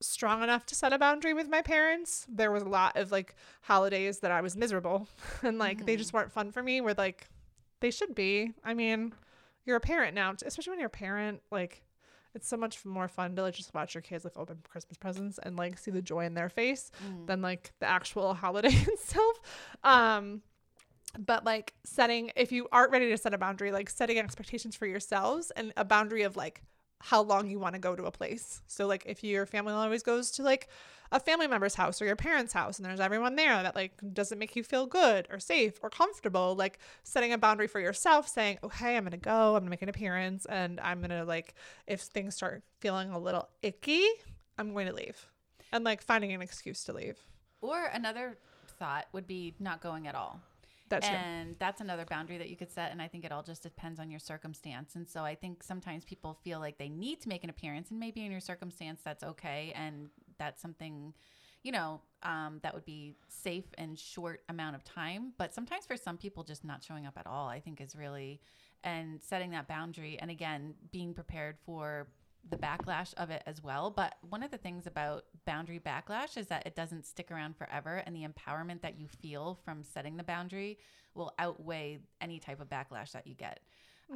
strong 0.00 0.42
enough 0.42 0.64
to 0.66 0.74
set 0.74 0.92
a 0.92 0.98
boundary 0.98 1.34
with 1.34 1.48
my 1.48 1.62
parents, 1.62 2.26
there 2.28 2.52
was 2.52 2.62
a 2.62 2.68
lot 2.68 2.96
of 2.96 3.10
like 3.10 3.34
holidays 3.62 4.20
that 4.20 4.30
I 4.30 4.40
was 4.40 4.56
miserable 4.56 5.08
and 5.42 5.58
like 5.58 5.86
they 5.86 5.96
just 5.96 6.12
weren't 6.12 6.32
fun 6.32 6.52
for 6.52 6.62
me. 6.62 6.80
Where 6.80 6.94
like 6.94 7.28
they 7.80 7.90
should 7.90 8.14
be. 8.14 8.52
I 8.64 8.74
mean, 8.74 9.12
you're 9.64 9.76
a 9.76 9.80
parent 9.80 10.14
now, 10.14 10.34
especially 10.44 10.72
when 10.72 10.80
you're 10.80 10.86
a 10.86 10.90
parent. 10.90 11.42
Like 11.50 11.82
it's 12.34 12.48
so 12.48 12.56
much 12.56 12.84
more 12.84 13.08
fun 13.08 13.34
to 13.36 13.42
like 13.42 13.54
just 13.54 13.74
watch 13.74 13.94
your 13.94 14.02
kids 14.02 14.24
like 14.24 14.36
open 14.36 14.58
Christmas 14.68 14.96
presents 14.96 15.38
and 15.42 15.56
like 15.56 15.78
see 15.78 15.90
the 15.90 16.02
joy 16.02 16.24
in 16.24 16.34
their 16.34 16.48
face 16.48 16.90
than 17.26 17.42
like 17.42 17.72
the 17.80 17.86
actual 17.86 18.34
holiday 18.44 18.68
itself. 18.72 19.40
Um, 19.82 20.42
but 21.18 21.44
like 21.44 21.74
setting 21.84 22.30
if 22.36 22.52
you 22.52 22.68
aren't 22.70 22.92
ready 22.92 23.08
to 23.08 23.16
set 23.16 23.32
a 23.32 23.38
boundary 23.38 23.72
like 23.72 23.88
setting 23.88 24.18
expectations 24.18 24.76
for 24.76 24.84
yourselves 24.86 25.50
and 25.56 25.72
a 25.76 25.84
boundary 25.84 26.22
of 26.22 26.36
like 26.36 26.60
how 27.00 27.22
long 27.22 27.48
you 27.48 27.58
want 27.58 27.74
to 27.74 27.80
go 27.80 27.94
to 27.94 28.04
a 28.04 28.10
place. 28.10 28.62
So 28.66 28.86
like 28.86 29.04
if 29.06 29.22
your 29.22 29.46
family 29.46 29.72
always 29.72 30.02
goes 30.02 30.30
to 30.32 30.42
like 30.42 30.68
a 31.10 31.20
family 31.20 31.46
member's 31.46 31.74
house 31.74 32.02
or 32.02 32.06
your 32.06 32.16
parents 32.16 32.52
house 32.52 32.78
and 32.78 32.84
there's 32.84 33.00
everyone 33.00 33.36
there 33.36 33.62
that 33.62 33.74
like 33.74 33.92
doesn't 34.12 34.38
make 34.38 34.54
you 34.56 34.62
feel 34.62 34.84
good 34.86 35.26
or 35.30 35.38
safe 35.38 35.78
or 35.82 35.88
comfortable 35.88 36.54
like 36.54 36.78
setting 37.02 37.32
a 37.32 37.38
boundary 37.38 37.66
for 37.66 37.80
yourself 37.80 38.28
saying 38.28 38.58
oh, 38.62 38.66
okay 38.66 38.94
i'm 38.96 39.04
gonna 39.04 39.16
go. 39.16 39.54
I'm 39.54 39.60
gonna 39.60 39.70
make 39.70 39.80
an 39.80 39.88
appearance 39.88 40.44
and 40.44 40.78
i'm 40.80 41.00
gonna 41.00 41.24
like 41.24 41.54
if 41.86 42.02
things 42.02 42.34
start 42.34 42.62
feeling 42.80 43.10
a 43.10 43.18
little 43.18 43.48
icky 43.62 44.06
i'm 44.58 44.72
going 44.72 44.86
to 44.86 44.92
leave. 44.92 45.26
And 45.72 45.84
like 45.84 46.02
finding 46.02 46.32
an 46.32 46.42
excuse 46.42 46.84
to 46.84 46.92
leave. 46.92 47.18
Or 47.60 47.86
another 47.86 48.38
thought 48.78 49.06
would 49.12 49.26
be 49.26 49.54
not 49.58 49.80
going 49.80 50.06
at 50.06 50.14
all. 50.14 50.40
That's 50.88 51.06
true 51.06 51.16
and 51.16 51.56
that's 51.58 51.80
another 51.80 52.04
boundary 52.04 52.38
that 52.38 52.48
you 52.48 52.56
could 52.56 52.70
set 52.70 52.90
and 52.92 53.00
i 53.00 53.08
think 53.08 53.24
it 53.24 53.32
all 53.32 53.42
just 53.42 53.62
depends 53.62 54.00
on 54.00 54.10
your 54.10 54.20
circumstance. 54.20 54.94
And 54.94 55.08
so 55.08 55.22
i 55.24 55.34
think 55.34 55.62
sometimes 55.62 56.04
people 56.04 56.38
feel 56.42 56.60
like 56.60 56.78
they 56.78 56.88
need 56.88 57.20
to 57.22 57.28
make 57.28 57.44
an 57.44 57.50
appearance 57.50 57.90
and 57.90 58.00
maybe 58.00 58.24
in 58.24 58.30
your 58.30 58.40
circumstance 58.40 59.00
that's 59.04 59.24
okay 59.24 59.72
and 59.74 60.08
that's 60.38 60.60
something 60.62 61.14
you 61.62 61.72
know 61.72 62.00
um, 62.22 62.58
that 62.62 62.74
would 62.74 62.84
be 62.84 63.14
safe 63.28 63.66
and 63.78 63.96
short 63.96 64.40
amount 64.48 64.74
of 64.74 64.82
time. 64.82 65.32
But 65.38 65.54
sometimes 65.54 65.86
for 65.86 65.96
some 65.96 66.16
people 66.16 66.42
just 66.42 66.64
not 66.64 66.82
showing 66.82 67.06
up 67.06 67.16
at 67.16 67.26
all 67.26 67.48
i 67.48 67.60
think 67.60 67.80
is 67.80 67.94
really 67.94 68.40
and 68.84 69.20
setting 69.22 69.50
that 69.50 69.68
boundary 69.68 70.18
and 70.20 70.30
again 70.30 70.74
being 70.92 71.14
prepared 71.14 71.56
for 71.64 72.08
the 72.48 72.56
backlash 72.56 73.14
of 73.14 73.30
it 73.30 73.42
as 73.46 73.62
well. 73.62 73.90
But 73.90 74.16
one 74.28 74.42
of 74.42 74.50
the 74.50 74.58
things 74.58 74.86
about 74.86 75.24
boundary 75.46 75.80
backlash 75.80 76.36
is 76.36 76.46
that 76.48 76.66
it 76.66 76.74
doesn't 76.74 77.06
stick 77.06 77.30
around 77.30 77.56
forever, 77.56 78.02
and 78.06 78.14
the 78.16 78.26
empowerment 78.26 78.82
that 78.82 78.98
you 78.98 79.06
feel 79.08 79.58
from 79.64 79.82
setting 79.82 80.16
the 80.16 80.24
boundary 80.24 80.78
will 81.14 81.32
outweigh 81.38 81.98
any 82.20 82.38
type 82.38 82.60
of 82.60 82.68
backlash 82.68 83.12
that 83.12 83.26
you 83.26 83.34
get. 83.34 83.60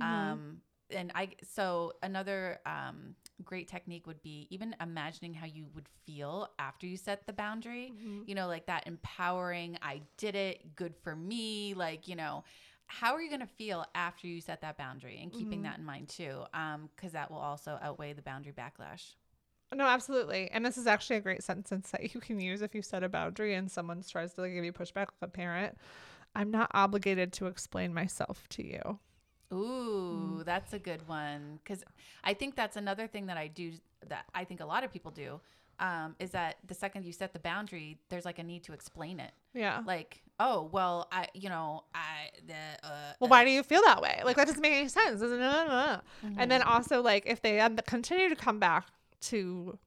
Um, 0.01 0.57
and 0.91 1.11
I 1.15 1.29
so 1.43 1.93
another 2.03 2.61
um, 2.67 3.15
great 3.45 3.69
technique 3.69 4.07
would 4.07 4.23
be 4.23 4.47
even 4.51 4.75
imagining 4.81 5.33
how 5.35 5.47
you 5.47 5.67
would 5.75 5.89
feel 6.07 6.49
after 6.59 6.87
you 6.87 6.97
set 6.97 7.27
the 7.27 7.33
boundary. 7.33 7.93
You 8.27 8.35
know, 8.35 8.47
like 8.47 8.67
that 8.67 8.87
empowering. 8.87 9.79
I 9.83 10.03
did 10.19 10.35
it. 10.35 10.77
Good 10.77 10.95
for 11.03 11.17
me. 11.17 11.75
Like 11.75 12.09
you 12.09 12.17
know 12.17 12.45
how 12.87 13.14
are 13.14 13.21
you 13.23 13.29
going 13.29 13.40
to 13.40 13.47
feel 13.47 13.85
after 13.95 14.27
you 14.27 14.40
set 14.40 14.61
that 14.61 14.77
boundary 14.77 15.18
and 15.23 15.33
keeping 15.33 15.62
that 15.62 15.79
in 15.79 15.85
mind 15.85 16.09
too 16.09 16.45
Um, 16.55 16.88
because 16.95 17.12
that 17.12 17.31
will 17.31 17.38
also 17.38 17.79
outweigh 17.83 18.12
the 18.12 18.23
boundary 18.23 18.53
backlash 18.53 19.14
No, 19.75 19.87
absolutely. 19.87 20.51
And 20.51 20.64
this 20.66 20.77
is 20.77 20.87
actually 20.87 21.16
a 21.16 21.21
great 21.21 21.42
sentence 21.42 21.90
that 21.92 22.12
you 22.14 22.21
can 22.21 22.38
use 22.40 22.61
if 22.61 22.75
you 22.75 22.83
set 22.83 23.03
a 23.03 23.09
boundary 23.09 23.55
and 23.55 23.71
someone 23.71 24.03
tries 24.03 24.35
to 24.35 24.42
like, 24.42 24.53
give 24.53 24.64
you 24.64 24.73
pushback 24.73 25.09
like 25.09 25.23
a 25.23 25.29
parent. 25.29 25.79
I'm 26.35 26.51
not 26.51 26.71
obligated 26.75 27.33
to 27.35 27.47
explain 27.47 27.95
myself 27.95 28.47
to 28.51 28.66
you. 28.66 28.99
ooh 29.53 30.42
that's 30.45 30.73
a 30.73 30.79
good 30.79 31.07
one 31.09 31.59
because 31.62 31.85
i 32.25 32.33
think 32.35 32.55
that's 32.57 32.77
another 32.77 33.07
thing 33.07 33.27
that 33.27 33.37
i 33.37 33.47
do 33.49 33.73
that 34.09 34.25
i 34.35 34.45
think 34.45 34.61
a 34.61 34.64
lot 34.64 34.83
of 34.85 34.90
people 34.92 35.11
do 35.11 35.40
um, 35.83 36.16
is 36.18 36.31
that 36.31 36.57
the 36.66 36.75
second 36.75 37.05
you 37.05 37.12
set 37.12 37.33
the 37.35 37.38
boundary 37.40 37.99
there's 38.09 38.25
like 38.25 38.38
a 38.38 38.42
need 38.42 38.62
to 38.64 38.73
explain 38.73 39.21
it 39.21 39.33
Yeah. 39.53 39.83
like 39.87 40.23
oh 40.40 40.68
well 40.73 41.09
i 41.12 41.27
you 41.35 41.49
know 41.51 41.85
i 41.95 42.31
the 42.47 42.55
uh, 42.87 43.12
well, 43.21 43.29
why 43.29 43.45
do 43.45 43.51
you 43.51 43.62
feel 43.62 43.83
that 43.87 44.01
way? 44.01 44.21
Like 44.25 44.37
that 44.37 44.47
doesn't 44.47 44.62
make 44.62 44.73
any 44.73 44.88
sense. 44.88 45.21
It? 45.21 45.31
And 45.31 46.51
then 46.51 46.61
Mm-hmm. 46.61 46.68
also 46.68 47.03
like 47.03 47.25
if 47.27 47.42
they 47.42 47.61
continue 47.87 48.29
to 48.31 48.37
come 48.37 48.59
back 48.59 48.87
to 49.33 49.79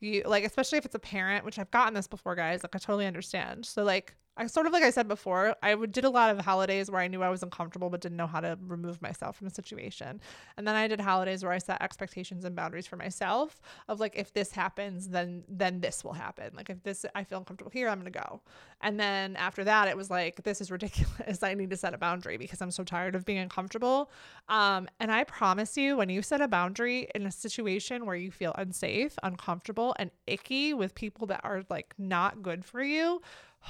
you, 0.00 0.22
like 0.26 0.44
especially 0.44 0.78
if 0.78 0.84
it's 0.84 0.94
a 0.94 0.98
parent, 1.00 1.44
which 1.44 1.58
I've 1.58 1.70
gotten 1.70 1.94
this 1.94 2.06
before, 2.06 2.34
guys. 2.36 2.62
Like 2.62 2.74
I 2.76 2.78
totally 2.78 3.06
understand. 3.06 3.64
So 3.66 3.82
like 3.82 4.14
I 4.36 4.46
sort 4.46 4.66
of 4.66 4.72
like 4.72 4.82
I 4.82 4.90
said 4.90 5.08
before, 5.08 5.56
I 5.62 5.74
did 5.86 6.04
a 6.04 6.10
lot 6.10 6.30
of 6.30 6.44
holidays 6.44 6.90
where 6.90 7.00
I 7.00 7.08
knew 7.08 7.22
I 7.22 7.30
was 7.30 7.42
uncomfortable 7.42 7.88
but 7.88 8.00
didn't 8.00 8.16
know 8.18 8.26
how 8.26 8.40
to 8.40 8.58
remove 8.66 9.00
myself 9.00 9.36
from 9.36 9.46
a 9.46 9.50
situation. 9.50 10.20
And 10.56 10.68
then 10.68 10.74
I 10.74 10.88
did 10.88 11.00
holidays 11.00 11.42
where 11.42 11.52
I 11.52 11.58
set 11.58 11.80
expectations 11.80 12.44
and 12.44 12.54
boundaries 12.54 12.86
for 12.86 12.96
myself 12.96 13.60
of 13.88 13.98
like 13.98 14.12
if 14.16 14.32
this 14.32 14.52
happens, 14.52 15.08
then 15.08 15.44
then 15.48 15.80
this 15.80 16.04
will 16.04 16.12
happen. 16.12 16.50
Like 16.54 16.68
if 16.68 16.82
this 16.82 17.06
I 17.14 17.24
feel 17.24 17.38
uncomfortable 17.38 17.70
here, 17.70 17.88
I'm 17.88 17.98
gonna 17.98 18.10
go. 18.10 18.42
And 18.82 19.00
then 19.00 19.36
after 19.36 19.64
that, 19.64 19.88
it 19.88 19.96
was 19.96 20.10
like 20.10 20.42
this 20.42 20.60
is 20.60 20.70
ridiculous. 20.70 21.42
I 21.42 21.54
need 21.54 21.70
to 21.70 21.76
set 21.76 21.94
a 21.94 21.98
boundary 21.98 22.36
because 22.36 22.60
I'm 22.60 22.70
so 22.70 22.84
tired 22.84 23.14
of 23.14 23.24
being 23.24 23.38
uncomfortable. 23.38 24.10
Um, 24.48 24.88
and 25.00 25.10
I 25.10 25.24
promise 25.24 25.76
you, 25.76 25.96
when 25.96 26.10
you 26.10 26.20
set 26.22 26.40
a 26.40 26.48
boundary 26.48 27.08
in 27.14 27.26
a 27.26 27.30
situation 27.30 28.04
where 28.04 28.16
you 28.16 28.30
feel 28.30 28.52
unsafe, 28.58 29.18
uncomfortable, 29.22 29.94
and 29.98 30.10
icky 30.26 30.74
with 30.74 30.94
people 30.94 31.26
that 31.28 31.40
are 31.42 31.62
like 31.70 31.94
not 31.98 32.42
good 32.42 32.64
for 32.64 32.82
you, 32.82 33.22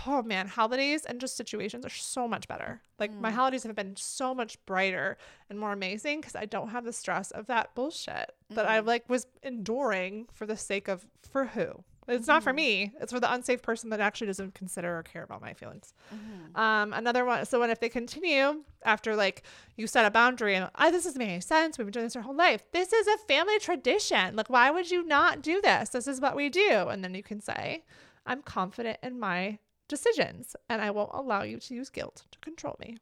oh 0.06 0.22
man, 0.22 0.48
holidays 0.48 1.04
and 1.04 1.20
just 1.20 1.36
situations 1.36 1.84
are 1.86 1.90
so 1.90 2.28
much 2.28 2.48
better. 2.48 2.80
Like 2.98 3.14
my 3.14 3.30
mm. 3.30 3.34
holidays 3.34 3.62
have 3.62 3.74
been 3.74 3.96
so 3.96 4.34
much 4.34 4.64
brighter 4.66 5.16
and 5.48 5.58
more 5.58 5.72
amazing 5.72 6.20
because 6.20 6.36
I 6.36 6.44
don't 6.44 6.68
have 6.68 6.84
the 6.84 6.92
stress 6.92 7.30
of 7.30 7.46
that 7.46 7.74
bullshit 7.74 8.32
that 8.50 8.68
I 8.68 8.80
like 8.80 9.08
was 9.08 9.26
enduring 9.42 10.26
for 10.32 10.46
the 10.46 10.56
sake 10.56 10.88
of 10.88 11.06
for 11.30 11.46
who. 11.46 11.84
It's 12.08 12.28
not 12.28 12.44
for 12.44 12.50
mm-hmm. 12.50 12.56
me. 12.56 12.92
It's 13.00 13.12
for 13.12 13.18
the 13.18 13.32
unsafe 13.32 13.62
person 13.62 13.90
that 13.90 13.98
actually 14.00 14.28
doesn't 14.28 14.54
consider 14.54 14.98
or 14.98 15.02
care 15.02 15.24
about 15.24 15.40
my 15.40 15.54
feelings. 15.54 15.92
Mm-hmm. 16.14 16.56
Um, 16.56 16.92
another 16.92 17.24
one. 17.24 17.44
So 17.46 17.58
when 17.58 17.70
if 17.70 17.80
they 17.80 17.88
continue 17.88 18.62
after 18.84 19.16
like 19.16 19.42
you 19.76 19.86
set 19.88 20.06
a 20.06 20.10
boundary 20.10 20.54
and 20.54 20.70
oh, 20.78 20.90
this 20.92 21.04
doesn't 21.04 21.18
make 21.18 21.30
any 21.30 21.40
sense. 21.40 21.78
We've 21.78 21.86
been 21.86 21.92
doing 21.92 22.06
this 22.06 22.14
our 22.14 22.22
whole 22.22 22.36
life. 22.36 22.62
This 22.72 22.92
is 22.92 23.06
a 23.08 23.18
family 23.26 23.58
tradition. 23.58 24.36
Like 24.36 24.48
why 24.48 24.70
would 24.70 24.90
you 24.90 25.04
not 25.04 25.42
do 25.42 25.60
this? 25.60 25.88
This 25.88 26.06
is 26.06 26.20
what 26.20 26.36
we 26.36 26.48
do. 26.48 26.86
And 26.88 27.02
then 27.02 27.14
you 27.14 27.22
can 27.22 27.40
say, 27.40 27.82
I'm 28.24 28.42
confident 28.42 28.98
in 29.02 29.18
my 29.18 29.58
decisions 29.88 30.56
and 30.68 30.82
I 30.82 30.90
won't 30.90 31.10
allow 31.12 31.42
you 31.42 31.58
to 31.58 31.74
use 31.74 31.90
guilt 31.90 32.24
to 32.30 32.38
control 32.40 32.76
me. 32.80 32.98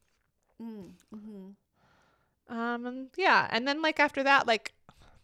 Mm, 0.60 0.92
mm-hmm. 1.14 2.54
Um, 2.56 3.08
yeah. 3.16 3.48
And 3.50 3.66
then, 3.66 3.82
like, 3.82 3.98
after 3.98 4.22
that, 4.22 4.46
like, 4.46 4.72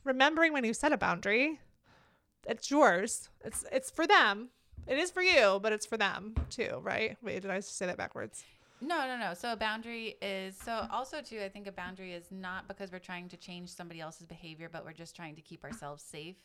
remembering 0.05 0.53
when 0.53 0.65
you 0.65 0.75
set 0.75 0.93
a 0.93 0.97
boundary, 0.97 1.61
it's 2.47 2.71
yours. 2.71 3.29
It's 3.45 3.65
it's 3.71 3.91
for 3.91 4.07
them. 4.07 4.49
It 4.87 4.99
is 4.99 5.11
for 5.11 5.23
you, 5.23 5.61
but 5.63 5.73
it's 5.73 5.87
for 5.87 5.97
them 5.97 6.35
too, 6.49 6.81
right? 6.83 7.17
Wait, 7.23 7.43
did 7.43 7.51
I 7.51 7.61
say 7.61 7.87
that 7.87 7.99
backwards? 7.99 8.45
No, 8.81 9.07
no, 9.07 9.19
no. 9.19 9.35
So 9.35 9.53
a 9.53 9.57
boundary 9.57 10.17
is 10.23 10.57
so 10.57 10.87
also 10.91 11.21
too. 11.21 11.41
I 11.45 11.51
think 11.51 11.67
a 11.67 11.73
boundary 11.73 12.15
is 12.15 12.25
not 12.31 12.67
because 12.67 12.91
we're 12.91 12.99
trying 12.99 13.29
to 13.29 13.37
change 13.37 13.69
somebody 13.69 14.01
else's 14.01 14.27
behavior, 14.27 14.71
but 14.73 14.85
we're 14.85 14.95
just 14.95 15.15
trying 15.15 15.37
to 15.37 15.43
keep 15.43 15.65
ourselves 15.65 16.03
safe. 16.03 16.37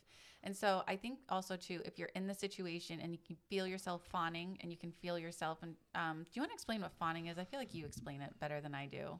And 0.46 0.56
so 0.56 0.84
I 0.88 0.96
think 0.96 1.20
also 1.28 1.56
too, 1.58 1.82
if 1.86 1.98
you're 2.00 2.12
in 2.16 2.28
the 2.28 2.34
situation 2.34 3.00
and 3.02 3.12
you 3.12 3.18
can 3.26 3.36
feel 3.50 3.66
yourself 3.68 4.04
fawning 4.10 4.58
and 4.62 4.72
you 4.72 4.78
can 4.78 4.92
feel 4.92 5.18
yourself, 5.20 5.58
and 5.64 5.76
um, 5.96 6.24
do 6.24 6.30
you 6.34 6.42
want 6.42 6.52
to 6.52 6.54
explain 6.54 6.82
what 6.82 6.94
fawning 7.00 7.26
is? 7.28 7.38
I 7.38 7.44
feel 7.44 7.60
like 7.60 7.74
you 7.74 7.86
explain 7.86 8.22
it 8.22 8.32
better 8.40 8.62
than 8.62 8.76
I 8.76 8.86
do. 8.86 9.20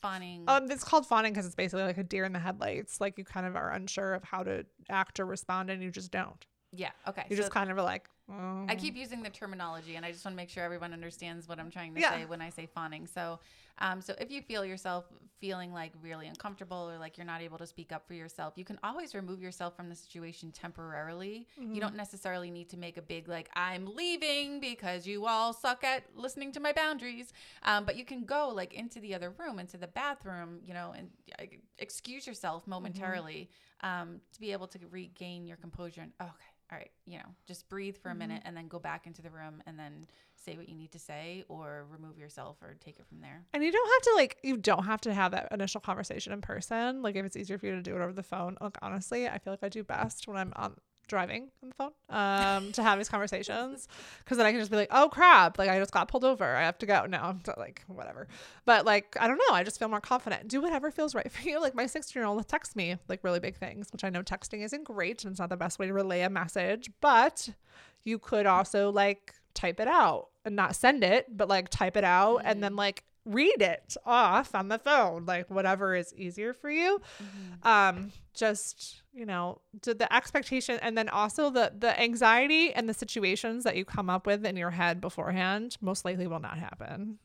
Fawning. 0.00 0.44
Um, 0.48 0.70
it's 0.70 0.82
called 0.82 1.06
fawning 1.06 1.32
because 1.32 1.46
it's 1.46 1.54
basically 1.54 1.84
like 1.84 1.98
a 1.98 2.02
deer 2.02 2.24
in 2.24 2.32
the 2.32 2.38
headlights. 2.40 3.00
Like 3.00 3.18
you 3.18 3.24
kind 3.24 3.46
of 3.46 3.54
are 3.54 3.70
unsure 3.70 4.14
of 4.14 4.24
how 4.24 4.42
to 4.42 4.64
act 4.90 5.20
or 5.20 5.26
respond, 5.26 5.70
and 5.70 5.82
you 5.82 5.90
just 5.90 6.10
don't. 6.10 6.44
yeah. 6.72 6.90
Okay. 7.06 7.24
You 7.28 7.36
so 7.36 7.42
just 7.42 7.52
kind 7.52 7.70
of 7.70 7.76
are 7.78 7.82
like, 7.82 8.08
oh. 8.30 8.66
I 8.68 8.74
keep 8.76 8.96
using 8.96 9.22
the 9.22 9.30
terminology, 9.30 9.96
and 9.96 10.04
I 10.04 10.12
just 10.12 10.24
want 10.24 10.34
to 10.34 10.36
make 10.36 10.50
sure 10.50 10.62
everyone 10.62 10.92
understands 10.92 11.48
what 11.48 11.58
I'm 11.58 11.70
trying 11.70 11.94
to 11.94 12.00
Yeah. 12.00 12.10
say 12.10 12.24
when 12.24 12.40
I 12.40 12.50
say 12.50 12.66
fawning. 12.66 13.06
So, 13.06 13.40
um, 13.78 14.00
so 14.00 14.14
if 14.18 14.30
you 14.30 14.42
feel 14.42 14.64
yourself 14.64 15.06
feeling 15.40 15.72
like 15.72 15.92
really 16.00 16.28
uncomfortable 16.28 16.88
or 16.88 16.98
like 16.98 17.16
you're 17.18 17.26
not 17.26 17.40
able 17.40 17.58
to 17.58 17.66
speak 17.66 17.90
up 17.90 18.06
for 18.06 18.14
yourself, 18.14 18.54
you 18.56 18.64
can 18.64 18.78
always 18.84 19.12
remove 19.14 19.42
yourself 19.42 19.74
from 19.74 19.88
the 19.88 19.94
situation 19.96 20.52
temporarily. 20.52 21.48
Mm-hmm. 21.60 21.74
You 21.74 21.80
don't 21.80 21.96
necessarily 21.96 22.50
need 22.50 22.68
to 22.70 22.76
make 22.76 22.96
a 22.96 23.02
big 23.02 23.28
like 23.28 23.50
I'm 23.54 23.86
leaving 23.86 24.60
because 24.60 25.06
you 25.06 25.26
all 25.26 25.52
suck 25.52 25.82
at 25.82 26.04
listening 26.14 26.52
to 26.52 26.60
my 26.60 26.72
boundaries. 26.72 27.32
Um, 27.64 27.84
but 27.84 27.96
you 27.96 28.04
can 28.04 28.24
go 28.24 28.50
like 28.54 28.72
into 28.72 29.00
the 29.00 29.14
other 29.14 29.30
room, 29.30 29.58
into 29.58 29.78
the 29.78 29.88
bathroom, 29.88 30.60
you 30.64 30.74
know, 30.74 30.94
and 30.96 31.10
uh, 31.40 31.44
excuse 31.78 32.24
yourself 32.26 32.66
momentarily 32.68 33.50
um, 33.82 34.20
to 34.32 34.40
be 34.40 34.52
able 34.52 34.68
to 34.68 34.78
regain 34.90 35.46
your 35.46 35.56
composure. 35.56 36.02
And 36.02 36.12
okay, 36.20 36.51
all 36.72 36.78
right, 36.78 36.90
you 37.06 37.18
know, 37.18 37.24
just 37.46 37.68
breathe 37.68 37.98
for 37.98 38.10
a 38.10 38.14
minute 38.14 38.40
mm-hmm. 38.40 38.48
and 38.48 38.56
then 38.56 38.66
go 38.66 38.78
back 38.78 39.06
into 39.06 39.20
the 39.20 39.28
room 39.30 39.62
and 39.66 39.78
then 39.78 40.06
say 40.34 40.56
what 40.56 40.68
you 40.68 40.74
need 40.74 40.90
to 40.92 40.98
say 40.98 41.44
or 41.48 41.84
remove 41.90 42.18
yourself 42.18 42.56
or 42.62 42.74
take 42.80 42.98
it 42.98 43.06
from 43.06 43.20
there. 43.20 43.44
And 43.52 43.62
you 43.62 43.70
don't 43.70 43.88
have 43.88 44.02
to 44.02 44.12
like 44.16 44.38
you 44.42 44.56
don't 44.56 44.84
have 44.84 45.02
to 45.02 45.12
have 45.12 45.32
that 45.32 45.48
initial 45.52 45.82
conversation 45.82 46.32
in 46.32 46.40
person. 46.40 47.02
Like 47.02 47.14
if 47.14 47.26
it's 47.26 47.36
easier 47.36 47.58
for 47.58 47.66
you 47.66 47.72
to 47.72 47.82
do 47.82 47.94
it 47.94 48.00
over 48.00 48.12
the 48.12 48.22
phone. 48.22 48.56
like 48.60 48.78
honestly, 48.80 49.28
I 49.28 49.38
feel 49.38 49.52
like 49.52 49.62
I 49.62 49.68
do 49.68 49.84
best 49.84 50.26
when 50.26 50.38
I'm 50.38 50.52
on 50.56 50.76
driving 51.12 51.50
on 51.62 51.68
the 51.68 51.74
phone 51.74 51.90
um 52.08 52.72
to 52.72 52.82
have 52.82 52.98
these 52.98 53.08
conversations 53.10 53.86
because 54.18 54.38
then 54.38 54.46
I 54.46 54.50
can 54.50 54.58
just 54.60 54.70
be 54.70 54.78
like, 54.78 54.88
oh 54.90 55.08
crap, 55.10 55.58
like 55.58 55.68
I 55.68 55.78
just 55.78 55.92
got 55.92 56.08
pulled 56.08 56.24
over, 56.24 56.44
I 56.44 56.62
have 56.62 56.78
to 56.78 56.86
go. 56.86 57.04
No, 57.06 57.18
I'm 57.18 57.40
t- 57.40 57.52
like 57.58 57.82
whatever. 57.86 58.28
But 58.64 58.86
like 58.86 59.14
I 59.20 59.28
don't 59.28 59.36
know, 59.36 59.54
I 59.54 59.62
just 59.62 59.78
feel 59.78 59.88
more 59.88 60.00
confident. 60.00 60.48
Do 60.48 60.62
whatever 60.62 60.90
feels 60.90 61.14
right 61.14 61.30
for 61.34 61.46
you. 61.46 61.60
Like 61.60 61.74
my 61.74 61.86
16 61.86 62.18
year 62.18 62.26
old 62.26 62.48
texts 62.48 62.74
me 62.74 62.96
like 63.08 63.22
really 63.22 63.40
big 63.40 63.56
things, 63.56 63.92
which 63.92 64.04
I 64.04 64.10
know 64.10 64.22
texting 64.22 64.64
isn't 64.64 64.84
great 64.84 65.22
and 65.24 65.32
it's 65.32 65.40
not 65.40 65.50
the 65.50 65.56
best 65.56 65.78
way 65.78 65.86
to 65.86 65.92
relay 65.92 66.22
a 66.22 66.30
message, 66.30 66.90
but 67.00 67.50
you 68.04 68.18
could 68.18 68.46
also 68.46 68.90
like 68.90 69.34
type 69.54 69.78
it 69.80 69.88
out 69.88 70.28
and 70.46 70.56
not 70.56 70.74
send 70.74 71.04
it, 71.04 71.26
but 71.36 71.48
like 71.48 71.68
type 71.68 71.96
it 71.96 72.04
out 72.04 72.38
and 72.44 72.62
then 72.64 72.74
like 72.74 73.04
read 73.24 73.60
it 73.62 73.96
off 74.04 74.54
on 74.54 74.68
the 74.68 74.78
phone, 74.78 75.24
like 75.26 75.48
whatever 75.50 75.94
is 75.94 76.12
easier 76.16 76.52
for 76.52 76.70
you. 76.70 77.00
Um, 77.62 78.12
just 78.34 79.01
you 79.14 79.26
know, 79.26 79.60
to 79.82 79.92
the 79.94 80.12
expectation 80.14 80.78
and 80.82 80.96
then 80.96 81.08
also 81.08 81.50
the 81.50 81.72
the 81.78 82.00
anxiety 82.00 82.72
and 82.72 82.88
the 82.88 82.94
situations 82.94 83.64
that 83.64 83.76
you 83.76 83.84
come 83.84 84.08
up 84.08 84.26
with 84.26 84.44
in 84.46 84.56
your 84.56 84.70
head 84.70 85.00
beforehand 85.00 85.76
most 85.80 86.04
likely 86.04 86.26
will 86.26 86.40
not 86.40 86.58
happen. 86.58 87.18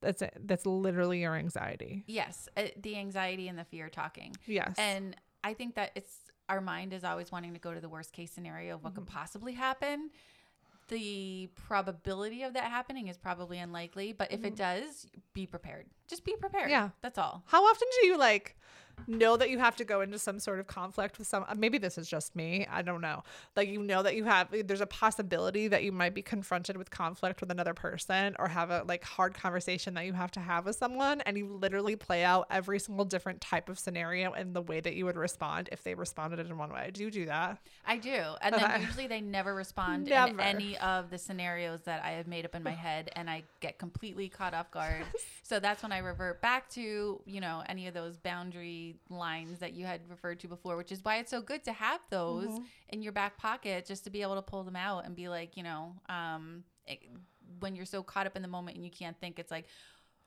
That's 0.00 0.20
it. 0.22 0.36
That's 0.44 0.66
literally 0.66 1.20
your 1.20 1.36
anxiety. 1.36 2.02
Yes, 2.08 2.48
uh, 2.56 2.64
the 2.80 2.96
anxiety 2.98 3.46
and 3.48 3.56
the 3.56 3.64
fear 3.64 3.88
talking. 3.88 4.34
Yes. 4.46 4.74
And 4.76 5.16
I 5.44 5.54
think 5.54 5.76
that 5.76 5.92
it's 5.94 6.16
our 6.48 6.60
mind 6.60 6.92
is 6.92 7.04
always 7.04 7.30
wanting 7.30 7.54
to 7.54 7.60
go 7.60 7.72
to 7.72 7.80
the 7.80 7.88
worst 7.88 8.12
case 8.12 8.32
scenario 8.32 8.74
of 8.74 8.82
what 8.82 8.94
Mm-hmm. 8.94 9.02
could 9.04 9.08
possibly 9.12 9.52
happen. 9.52 10.10
The 10.88 11.48
probability 11.54 12.42
of 12.42 12.54
that 12.54 12.64
happening 12.64 13.06
is 13.06 13.16
probably 13.16 13.58
unlikely, 13.58 14.12
but 14.12 14.32
if 14.32 14.44
it 14.44 14.56
does, 14.56 15.06
be 15.32 15.46
prepared. 15.46 15.86
Just 16.08 16.24
be 16.24 16.34
prepared. 16.36 16.64
Mm-hmm. 16.64 16.70
Yeah. 16.72 16.88
That's 17.00 17.16
all. 17.18 17.44
How 17.46 17.64
often 17.64 17.88
do 18.00 18.06
you 18.08 18.18
like 18.18 18.56
know 19.06 19.36
that 19.36 19.50
you 19.50 19.58
have 19.58 19.76
to 19.76 19.84
go 19.84 20.00
into 20.00 20.18
some 20.18 20.38
sort 20.38 20.60
of 20.60 20.66
conflict 20.66 21.18
with 21.18 21.26
some 21.26 21.44
maybe 21.56 21.78
this 21.78 21.98
is 21.98 22.08
just 22.08 22.34
me, 22.36 22.66
I 22.70 22.82
don't 22.82 23.00
know. 23.00 23.22
Like 23.56 23.68
you 23.68 23.82
know 23.82 24.02
that 24.02 24.14
you 24.16 24.24
have 24.24 24.48
there's 24.64 24.80
a 24.80 24.86
possibility 24.86 25.68
that 25.68 25.82
you 25.84 25.92
might 25.92 26.14
be 26.14 26.22
confronted 26.22 26.76
with 26.76 26.90
conflict 26.90 27.40
with 27.40 27.50
another 27.50 27.74
person 27.74 28.34
or 28.38 28.48
have 28.48 28.70
a 28.70 28.82
like 28.86 29.04
hard 29.04 29.34
conversation 29.34 29.94
that 29.94 30.06
you 30.06 30.12
have 30.12 30.30
to 30.32 30.40
have 30.40 30.66
with 30.66 30.76
someone 30.76 31.20
and 31.22 31.36
you 31.36 31.46
literally 31.46 31.96
play 31.96 32.24
out 32.24 32.46
every 32.50 32.78
single 32.78 33.04
different 33.04 33.40
type 33.40 33.68
of 33.68 33.78
scenario 33.78 34.32
and 34.32 34.54
the 34.54 34.62
way 34.62 34.80
that 34.80 34.94
you 34.94 35.04
would 35.04 35.16
respond 35.16 35.68
if 35.72 35.82
they 35.82 35.94
responded 35.94 36.38
in 36.40 36.56
one 36.58 36.72
way. 36.72 36.90
Do 36.92 37.02
you 37.02 37.10
do 37.10 37.26
that? 37.26 37.58
I 37.86 37.96
do. 37.98 38.22
And 38.40 38.54
Okay. 38.54 38.64
then 38.66 38.80
usually 38.82 39.06
they 39.06 39.20
never 39.20 39.54
respond 39.54 40.08
in 40.08 40.40
any 40.40 40.76
of 40.78 41.10
the 41.10 41.18
scenarios 41.18 41.80
that 41.84 42.02
I 42.04 42.10
have 42.10 42.26
made 42.26 42.44
up 42.44 42.54
in 42.54 42.62
my 42.62 42.70
head 42.70 43.10
and 43.16 43.28
I 43.28 43.42
get 43.60 43.78
completely 43.78 44.28
caught 44.28 44.54
off 44.54 44.70
guard. 44.70 45.04
So 45.44 45.60
that's 45.60 45.82
when 45.82 45.92
I 45.92 45.98
revert 45.98 46.40
back 46.40 46.70
to, 46.70 47.20
you 47.26 47.40
know, 47.40 47.62
any 47.68 47.86
of 47.86 47.92
those 47.92 48.16
lines 49.08 49.58
that 49.60 49.72
you 49.74 49.86
had 49.86 50.00
referred 50.08 50.40
to 50.40 50.48
before, 50.48 50.76
which 50.76 50.92
is 50.92 51.04
why 51.04 51.16
it's 51.18 51.30
so 51.30 51.40
good 51.40 51.64
to 51.64 51.72
have 51.72 52.00
those 52.10 52.46
Mm-hmm. 52.48 52.64
in 52.90 53.02
your 53.02 53.12
back 53.12 53.36
pocket 53.38 53.86
just 53.86 54.04
to 54.04 54.10
be 54.10 54.22
able 54.22 54.36
to 54.36 54.42
pull 54.42 54.64
them 54.64 54.76
out 54.76 55.04
and 55.04 55.14
be 55.16 55.28
like, 55.28 55.56
you 55.56 55.62
know, 55.62 55.94
um, 56.08 56.64
it, 56.86 57.00
when 57.60 57.74
you're 57.74 57.84
so 57.86 58.02
caught 58.02 58.26
up 58.26 58.36
in 58.36 58.42
the 58.42 58.48
moment 58.48 58.76
and 58.76 58.84
you 58.84 58.90
can't 58.90 59.18
think, 59.20 59.38
it's 59.38 59.50
like, 59.50 59.66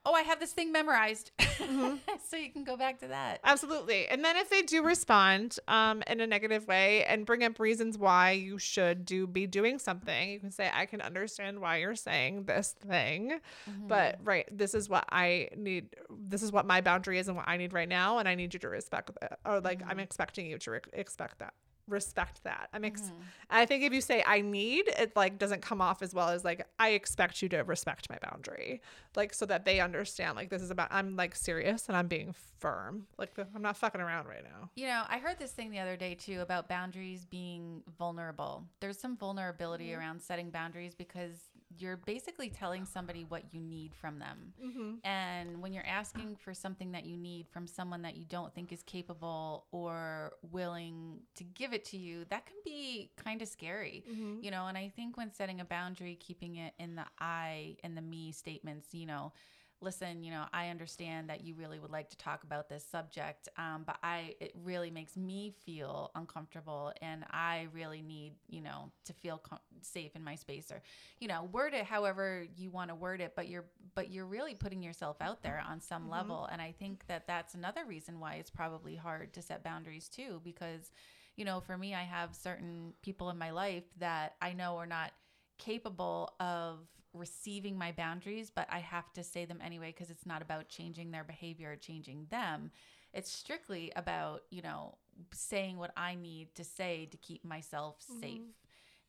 oh, 0.05 0.13
I 0.13 0.21
have 0.21 0.39
this 0.39 0.51
thing 0.51 0.71
memorized. 0.71 1.31
Mm-hmm. 1.39 1.95
so 2.29 2.37
you 2.37 2.51
can 2.51 2.63
go 2.63 2.77
back 2.77 2.99
to 2.99 3.07
that. 3.07 3.39
Absolutely. 3.43 4.07
And 4.07 4.23
then 4.23 4.37
if 4.37 4.49
they 4.49 4.61
do 4.61 4.83
respond 4.83 5.57
um, 5.67 6.03
in 6.07 6.21
a 6.21 6.27
negative 6.27 6.67
way 6.67 7.03
and 7.05 7.25
bring 7.25 7.43
up 7.43 7.59
reasons 7.59 7.97
why 7.97 8.31
you 8.31 8.57
should 8.57 9.05
do 9.05 9.27
be 9.27 9.47
doing 9.47 9.79
something, 9.79 10.31
you 10.31 10.39
can 10.39 10.51
say, 10.51 10.69
I 10.73 10.85
can 10.85 11.01
understand 11.01 11.59
why 11.59 11.77
you're 11.77 11.95
saying 11.95 12.43
this 12.43 12.75
thing, 12.87 13.39
but 13.87 14.19
right, 14.23 14.47
this 14.51 14.73
is 14.73 14.89
what 14.89 15.05
I 15.09 15.49
need. 15.55 15.95
This 16.09 16.43
is 16.43 16.51
what 16.51 16.65
my 16.65 16.81
boundary 16.81 17.19
is 17.19 17.27
and 17.27 17.37
what 17.37 17.47
I 17.47 17.57
need 17.57 17.73
right 17.73 17.89
now, 17.89 18.19
and 18.19 18.27
I 18.27 18.35
need 18.35 18.53
you 18.53 18.59
to 18.61 18.69
respect 18.69 19.11
that. 19.21 19.39
Or 19.45 19.59
like 19.59 19.81
I'm 19.87 19.99
expecting 19.99 20.45
you 20.45 20.57
to 20.59 20.71
re- 20.71 20.79
expect 20.93 21.39
that. 21.39 21.53
Respect 21.87 22.43
that. 22.43 22.69
I'm. 22.73 22.83
Ex- 22.83 23.01
mm-hmm. 23.01 23.21
I 23.49 23.65
think 23.65 23.83
if 23.83 23.93
you 23.93 24.01
say 24.01 24.23
I 24.25 24.41
need, 24.41 24.87
it 24.87 25.15
like 25.15 25.37
doesn't 25.37 25.61
come 25.61 25.81
off 25.81 26.01
as 26.01 26.13
well 26.13 26.29
as 26.29 26.43
like 26.43 26.67
I 26.79 26.89
expect 26.89 27.41
you 27.41 27.49
to 27.49 27.59
respect 27.59 28.09
my 28.09 28.17
boundary, 28.21 28.81
like 29.15 29.33
so 29.33 29.45
that 29.45 29.65
they 29.65 29.79
understand 29.79 30.35
like 30.35 30.49
this 30.49 30.61
is 30.61 30.71
about 30.71 30.87
I'm 30.91 31.15
like 31.15 31.35
serious 31.35 31.87
and 31.87 31.95
I'm 31.95 32.07
being 32.07 32.33
firm. 32.59 33.05
Like 33.17 33.37
I'm 33.53 33.61
not 33.61 33.77
fucking 33.77 34.01
around 34.01 34.27
right 34.27 34.43
now. 34.43 34.69
You 34.75 34.87
know, 34.87 35.03
I 35.07 35.19
heard 35.19 35.37
this 35.37 35.51
thing 35.51 35.69
the 35.69 35.79
other 35.79 35.95
day 35.95 36.15
too 36.15 36.41
about 36.41 36.67
boundaries 36.67 37.25
being 37.25 37.83
vulnerable. 37.97 38.65
There's 38.79 38.99
some 38.99 39.15
vulnerability 39.15 39.89
mm-hmm. 39.89 39.99
around 39.99 40.21
setting 40.21 40.49
boundaries 40.49 40.95
because 40.95 41.37
you're 41.77 41.97
basically 41.97 42.49
telling 42.49 42.85
somebody 42.85 43.25
what 43.27 43.43
you 43.53 43.59
need 43.59 43.93
from 43.95 44.19
them. 44.19 44.53
Mm-hmm. 44.63 44.91
And 45.03 45.61
when 45.61 45.73
you're 45.73 45.85
asking 45.85 46.37
for 46.37 46.53
something 46.53 46.91
that 46.93 47.05
you 47.05 47.17
need 47.17 47.47
from 47.47 47.67
someone 47.67 48.01
that 48.03 48.15
you 48.15 48.25
don't 48.25 48.53
think 48.53 48.71
is 48.71 48.83
capable 48.83 49.65
or 49.71 50.33
willing 50.51 51.19
to 51.35 51.43
give 51.43 51.73
it 51.73 51.85
to 51.85 51.97
you, 51.97 52.25
that 52.29 52.45
can 52.45 52.57
be 52.63 53.11
kind 53.15 53.41
of 53.41 53.47
scary. 53.47 54.03
Mm-hmm. 54.09 54.43
You 54.43 54.51
know, 54.51 54.67
and 54.67 54.77
I 54.77 54.91
think 54.95 55.17
when 55.17 55.31
setting 55.31 55.61
a 55.61 55.65
boundary, 55.65 56.15
keeping 56.19 56.55
it 56.57 56.73
in 56.79 56.95
the 56.95 57.05
I 57.19 57.77
and 57.83 57.97
the 57.97 58.01
me 58.01 58.31
statements, 58.31 58.87
you 58.93 59.05
know, 59.05 59.33
listen, 59.81 60.23
you 60.23 60.31
know, 60.31 60.45
I 60.53 60.69
understand 60.69 61.29
that 61.29 61.43
you 61.43 61.53
really 61.53 61.79
would 61.79 61.91
like 61.91 62.09
to 62.09 62.17
talk 62.17 62.43
about 62.43 62.69
this 62.69 62.83
subject, 62.83 63.49
um, 63.57 63.83
but 63.85 63.97
I 64.01 64.35
it 64.39 64.53
really 64.63 64.89
makes 64.89 65.15
me 65.17 65.53
feel 65.65 66.11
uncomfortable, 66.15 66.93
and 67.01 67.25
I 67.29 67.67
really 67.73 68.01
need, 68.01 68.33
you 68.47 68.61
know, 68.61 68.91
to 69.05 69.13
feel 69.13 69.37
com- 69.37 69.59
safe 69.81 70.15
in 70.15 70.23
my 70.23 70.35
space, 70.35 70.71
or, 70.71 70.81
you 71.19 71.27
know, 71.27 71.43
word 71.51 71.73
it 71.73 71.85
however 71.85 72.45
you 72.55 72.69
want 72.71 72.89
to 72.89 72.95
word 72.95 73.21
it, 73.21 73.33
but 73.35 73.47
you're 73.47 73.65
but 73.93 74.11
you're 74.11 74.25
really 74.25 74.55
putting 74.55 74.81
yourself 74.81 75.17
out 75.21 75.43
there 75.43 75.63
on 75.69 75.81
some 75.81 76.09
level, 76.09 76.47
and 76.51 76.61
I 76.61 76.73
think 76.77 77.05
that 77.07 77.27
that's 77.27 77.53
another 77.53 77.85
reason 77.85 78.19
why 78.19 78.35
it's 78.35 78.49
probably 78.49 78.95
hard 78.95 79.33
to 79.33 79.41
set 79.41 79.63
boundaries 79.63 80.09
too, 80.09 80.41
because, 80.43 80.91
you 81.35 81.45
know, 81.45 81.59
for 81.59 81.77
me, 81.77 81.93
I 81.93 82.03
have 82.03 82.33
certain 82.33 82.93
people 83.01 83.29
in 83.29 83.37
my 83.37 83.51
life 83.51 83.83
that 83.99 84.35
I 84.41 84.53
know 84.53 84.77
are 84.77 84.87
not 84.87 85.11
capable 85.57 86.33
of 86.39 86.79
receiving 87.15 87.77
my 87.77 87.91
boundaries, 87.91 88.51
but 88.53 88.67
I 88.69 88.79
have 88.79 89.11
to 89.13 89.23
say 89.23 89.45
them 89.45 89.59
anyway 89.63 89.93
because 89.95 90.09
it's 90.09 90.25
not 90.25 90.41
about 90.41 90.69
changing 90.69 91.11
their 91.11 91.23
behavior 91.23 91.71
or 91.71 91.75
changing 91.75 92.27
them. 92.29 92.71
It's 93.13 93.31
strictly 93.31 93.91
about, 93.95 94.43
you 94.49 94.61
know, 94.61 94.97
saying 95.33 95.77
what 95.77 95.91
I 95.95 96.15
need 96.15 96.53
to 96.55 96.63
say 96.63 97.07
to 97.11 97.17
keep 97.17 97.45
myself 97.45 97.95
safe. 98.21 98.41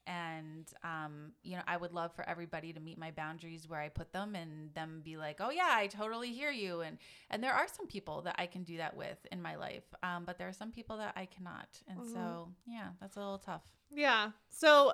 And, 0.07 0.69
um, 0.85 1.33
you 1.43 1.57
know, 1.57 1.63
I 1.67 1.77
would 1.77 1.93
love 1.93 2.15
for 2.15 2.29
everybody 2.29 2.73
to 2.73 2.79
meet 2.79 2.97
my 2.97 3.11
boundaries 3.11 3.69
where 3.69 3.81
I 3.81 3.89
put 3.89 4.13
them 4.13 4.37
and 4.37 4.73
them 4.75 5.01
be 5.05 5.17
like, 5.17 5.39
oh, 5.41 5.51
yeah, 5.51 5.71
I 5.73 5.89
totally 5.89 6.31
hear 6.33 6.53
you. 6.53 6.83
And, 6.83 6.99
and 7.29 7.43
there 7.43 7.53
are 7.53 7.67
some 7.67 7.89
people 7.89 8.23
that 8.23 8.37
I 8.39 8.47
can 8.47 8.63
do 8.63 8.77
that 8.77 8.97
with 8.97 9.19
in 9.33 9.43
my 9.43 9.57
life, 9.57 9.83
um, 10.05 10.25
but 10.25 10.39
there 10.39 10.47
are 10.47 10.53
some 10.53 10.71
people 10.71 10.97
that 10.99 11.15
I 11.17 11.27
cannot. 11.27 11.67
And 11.89 11.99
so, 12.07 12.49
yeah, 12.69 12.91
that's 13.01 13.17
a 13.17 13.19
little 13.19 13.39
tough. 13.39 13.63
Yeah. 13.93 14.31
So 14.49 14.93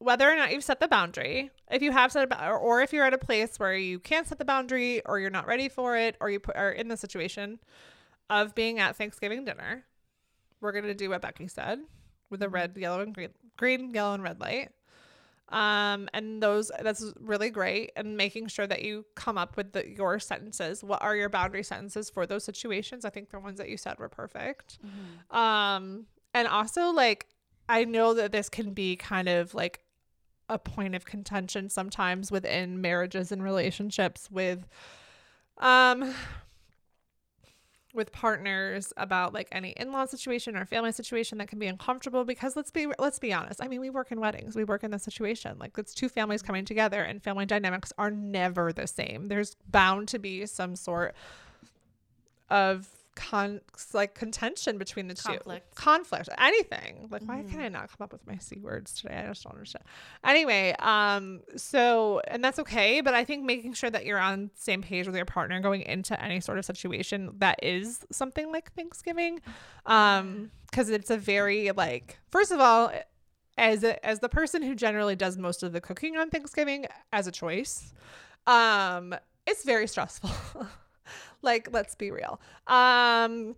whether 0.00 0.30
or 0.30 0.34
not 0.34 0.50
you've 0.50 0.64
set 0.64 0.80
the 0.80 0.88
boundary, 0.88 1.50
if 1.70 1.82
you 1.82 1.92
have 1.92 2.10
set 2.10 2.32
a, 2.32 2.48
or, 2.48 2.58
or 2.58 2.80
if 2.80 2.90
you're 2.92 3.04
at 3.04 3.12
a 3.12 3.18
place 3.18 3.58
where 3.58 3.76
you 3.76 4.00
can't 4.00 4.26
set 4.26 4.38
the 4.38 4.46
boundary 4.46 5.04
or 5.04 5.20
you're 5.20 5.28
not 5.28 5.46
ready 5.46 5.68
for 5.68 5.94
it 5.96 6.16
or 6.20 6.30
you 6.30 6.40
put, 6.40 6.56
are 6.56 6.72
in 6.72 6.88
the 6.88 6.96
situation 6.96 7.60
of 8.30 8.54
being 8.54 8.78
at 8.78 8.96
Thanksgiving 8.96 9.44
dinner, 9.44 9.84
we're 10.62 10.72
going 10.72 10.84
to 10.84 10.94
do 10.94 11.10
what 11.10 11.20
Becky 11.20 11.48
said 11.48 11.80
with 12.30 12.40
the 12.40 12.48
red, 12.48 12.76
yellow, 12.78 13.02
and 13.02 13.14
green, 13.14 13.28
green, 13.58 13.92
yellow, 13.92 14.14
and 14.14 14.22
red 14.22 14.40
light. 14.40 14.70
Um, 15.50 16.08
and 16.14 16.42
those 16.42 16.70
that's 16.80 17.12
really 17.20 17.50
great. 17.50 17.90
And 17.94 18.16
making 18.16 18.46
sure 18.46 18.66
that 18.66 18.82
you 18.82 19.04
come 19.16 19.36
up 19.36 19.56
with 19.56 19.72
the, 19.72 19.86
your 19.86 20.18
sentences. 20.18 20.82
What 20.82 21.02
are 21.02 21.14
your 21.14 21.28
boundary 21.28 21.64
sentences 21.64 22.08
for 22.08 22.24
those 22.24 22.44
situations? 22.44 23.04
I 23.04 23.10
think 23.10 23.30
the 23.30 23.40
ones 23.40 23.58
that 23.58 23.68
you 23.68 23.76
said 23.76 23.98
were 23.98 24.08
perfect. 24.08 24.78
Mm-hmm. 24.78 25.36
Um, 25.36 26.06
and 26.32 26.48
also 26.48 26.90
like 26.90 27.26
I 27.68 27.84
know 27.84 28.14
that 28.14 28.32
this 28.32 28.48
can 28.48 28.72
be 28.72 28.96
kind 28.96 29.28
of 29.28 29.52
like 29.54 29.80
a 30.50 30.58
point 30.58 30.94
of 30.94 31.04
contention 31.04 31.70
sometimes 31.70 32.30
within 32.30 32.80
marriages 32.80 33.32
and 33.32 33.42
relationships 33.42 34.28
with 34.30 34.66
um 35.58 36.12
with 37.92 38.12
partners 38.12 38.92
about 38.96 39.32
like 39.32 39.48
any 39.52 39.70
in-law 39.70 40.04
situation 40.06 40.56
or 40.56 40.64
family 40.64 40.92
situation 40.92 41.38
that 41.38 41.48
can 41.48 41.58
be 41.58 41.66
uncomfortable 41.66 42.24
because 42.24 42.54
let's 42.54 42.70
be 42.70 42.86
let's 42.98 43.18
be 43.18 43.32
honest. 43.32 43.62
I 43.62 43.68
mean, 43.68 43.80
we 43.80 43.90
work 43.90 44.12
in 44.12 44.20
weddings. 44.20 44.54
We 44.54 44.64
work 44.64 44.84
in 44.84 44.90
this 44.90 45.02
situation. 45.02 45.58
Like 45.58 45.76
it's 45.76 45.94
two 45.94 46.08
families 46.08 46.42
coming 46.42 46.64
together 46.64 47.02
and 47.02 47.22
family 47.22 47.46
dynamics 47.46 47.92
are 47.98 48.10
never 48.10 48.72
the 48.72 48.86
same. 48.86 49.26
There's 49.26 49.56
bound 49.68 50.08
to 50.08 50.18
be 50.18 50.46
some 50.46 50.76
sort 50.76 51.14
of 52.48 52.88
con 53.14 53.60
like 53.92 54.14
contention 54.14 54.78
between 54.78 55.08
the 55.08 55.14
two. 55.14 55.28
Conflict. 55.28 55.74
conflict. 55.74 56.28
Anything. 56.38 57.08
Like 57.10 57.22
why 57.22 57.42
can 57.42 57.60
i 57.60 57.68
not 57.68 57.88
come 57.88 58.04
up 58.04 58.12
with 58.12 58.26
my 58.26 58.38
c 58.38 58.58
words 58.58 58.94
today? 58.94 59.22
I 59.24 59.28
just 59.28 59.44
don't 59.44 59.52
understand. 59.54 59.84
Anyway 60.24 60.74
um 60.78 61.40
so 61.56 62.20
and 62.28 62.42
that's 62.42 62.58
okay 62.58 63.00
but 63.00 63.14
i 63.14 63.24
think 63.24 63.44
making 63.44 63.72
sure 63.72 63.90
that 63.90 64.04
you're 64.04 64.18
on 64.18 64.50
the 64.54 64.60
same 64.60 64.82
page 64.82 65.06
with 65.06 65.16
your 65.16 65.24
partner 65.24 65.60
going 65.60 65.82
into 65.82 66.20
any 66.22 66.40
sort 66.40 66.58
of 66.58 66.64
situation 66.64 67.30
that 67.38 67.58
is 67.62 68.04
something 68.10 68.50
like 68.52 68.72
thanksgiving 68.72 69.40
um 69.86 70.50
because 70.70 70.90
it's 70.90 71.10
a 71.10 71.16
very 71.16 71.70
like 71.72 72.18
first 72.30 72.52
of 72.52 72.60
all 72.60 72.92
as 73.58 73.84
a, 73.84 74.04
as 74.06 74.20
the 74.20 74.28
person 74.28 74.62
who 74.62 74.74
generally 74.74 75.16
does 75.16 75.36
most 75.36 75.62
of 75.62 75.72
the 75.72 75.80
cooking 75.80 76.16
on 76.16 76.30
thanksgiving 76.30 76.86
as 77.12 77.26
a 77.26 77.32
choice 77.32 77.92
um 78.46 79.14
it's 79.46 79.64
very 79.64 79.86
stressful 79.86 80.30
like 81.42 81.68
let's 81.72 81.94
be 81.94 82.10
real. 82.10 82.40
Um 82.66 83.56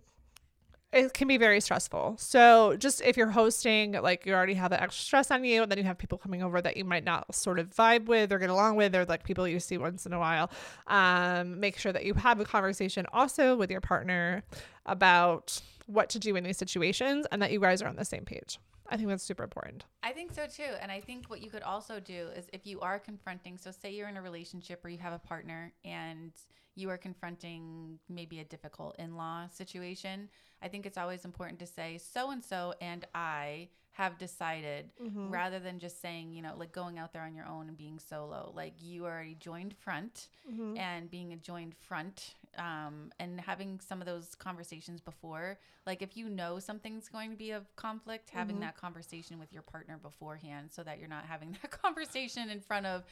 it 0.93 1.11
can 1.13 1.27
be 1.27 1.37
very 1.37 1.59
stressful. 1.59 2.15
So 2.19 2.75
just 2.77 3.01
if 3.01 3.17
you're 3.17 3.31
hosting 3.31 3.93
like 3.93 4.25
you 4.27 4.33
already 4.33 4.53
have 4.53 4.69
that 4.69 4.81
extra 4.81 5.03
stress 5.03 5.31
on 5.31 5.43
you 5.43 5.63
and 5.63 5.71
then 5.71 5.79
you 5.79 5.83
have 5.85 5.97
people 5.97 6.19
coming 6.19 6.43
over 6.43 6.61
that 6.61 6.77
you 6.77 6.85
might 6.85 7.03
not 7.03 7.33
sort 7.33 7.57
of 7.57 7.71
vibe 7.71 8.05
with 8.05 8.31
or 8.31 8.37
get 8.37 8.51
along 8.51 8.75
with 8.75 8.95
or 8.95 9.03
like 9.05 9.23
people 9.23 9.47
you 9.47 9.59
see 9.59 9.77
once 9.77 10.05
in 10.05 10.13
a 10.13 10.19
while 10.19 10.51
um 10.87 11.59
make 11.59 11.77
sure 11.79 11.91
that 11.91 12.05
you 12.05 12.13
have 12.13 12.39
a 12.39 12.45
conversation 12.45 13.07
also 13.11 13.55
with 13.55 13.71
your 13.71 13.81
partner 13.81 14.43
about 14.85 15.59
what 15.87 16.09
to 16.09 16.19
do 16.19 16.35
in 16.35 16.43
these 16.43 16.57
situations 16.57 17.25
and 17.31 17.41
that 17.41 17.51
you 17.51 17.59
guys 17.59 17.81
are 17.81 17.87
on 17.87 17.95
the 17.95 18.05
same 18.05 18.23
page 18.23 18.59
i 18.93 18.97
think 18.97 19.09
that's 19.09 19.23
super 19.23 19.43
important 19.43 19.83
I 20.03 20.11
think 20.11 20.33
so 20.33 20.45
too. 20.47 20.75
And 20.81 20.91
I 20.91 20.99
think 20.99 21.29
what 21.29 21.41
you 21.41 21.49
could 21.49 21.63
also 21.63 21.99
do 22.01 22.27
is 22.35 22.45
if 22.51 22.67
you 22.67 22.81
are 22.81 22.99
confronting, 22.99 23.57
so 23.57 23.71
say 23.71 23.91
you're 23.93 24.09
in 24.09 24.17
a 24.17 24.21
relationship 24.21 24.83
or 24.83 24.89
you 24.89 24.97
have 24.97 25.13
a 25.13 25.17
partner 25.19 25.71
and 25.85 26.33
you 26.75 26.89
are 26.89 26.97
confronting 26.97 27.99
maybe 28.09 28.39
a 28.39 28.43
difficult 28.43 28.97
in 28.99 29.15
law 29.15 29.47
situation, 29.47 30.29
I 30.61 30.67
think 30.67 30.85
it's 30.85 30.97
always 30.97 31.23
important 31.23 31.57
to 31.59 31.65
say, 31.65 31.97
so 31.97 32.31
and 32.31 32.43
so 32.43 32.73
and 32.81 33.07
I 33.15 33.69
have 33.93 34.17
decided 34.17 34.89
mm-hmm. 35.01 35.29
rather 35.29 35.59
than 35.59 35.79
just 35.79 36.01
saying, 36.01 36.33
you 36.33 36.41
know, 36.41 36.53
like 36.57 36.71
going 36.71 36.97
out 36.97 37.13
there 37.13 37.21
on 37.21 37.35
your 37.35 37.45
own 37.45 37.67
and 37.67 37.77
being 37.77 37.99
solo. 37.99 38.51
Like 38.55 38.73
you 38.81 39.05
already 39.05 39.35
joined 39.35 39.75
front 39.75 40.29
mm-hmm. 40.51 40.77
and 40.77 41.09
being 41.09 41.31
a 41.31 41.35
joined 41.35 41.75
front 41.75 42.33
um, 42.57 43.11
and 43.19 43.39
having 43.39 43.79
some 43.79 44.01
of 44.01 44.07
those 44.07 44.33
conversations 44.33 44.99
before. 44.99 45.59
Like 45.85 46.01
if 46.01 46.17
you 46.17 46.27
know 46.27 46.57
something's 46.57 47.07
going 47.07 47.29
to 47.29 47.37
be 47.37 47.51
a 47.51 47.61
conflict, 47.75 48.31
having 48.31 48.55
mm-hmm. 48.55 48.63
that 48.63 48.77
conversation 48.77 49.37
with 49.37 49.53
your 49.53 49.61
partner 49.61 49.99
beforehand 50.01 50.69
so 50.71 50.81
that 50.81 50.97
you're 50.97 51.07
not 51.07 51.25
having 51.25 51.51
that 51.61 51.69
conversation 51.69 52.49
in 52.49 52.61
front 52.61 52.87
of 52.87 53.03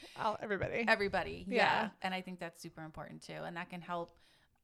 everybody 0.42 0.84
everybody. 0.88 1.46
Yeah. 1.48 1.56
Yeah. 1.56 1.88
And 2.02 2.12
I 2.12 2.22
think 2.22 2.40
that's 2.40 2.60
super 2.60 2.82
important 2.82 3.22
too. 3.22 3.38
And 3.44 3.56
that 3.56 3.70
can 3.70 3.80
help 3.80 4.10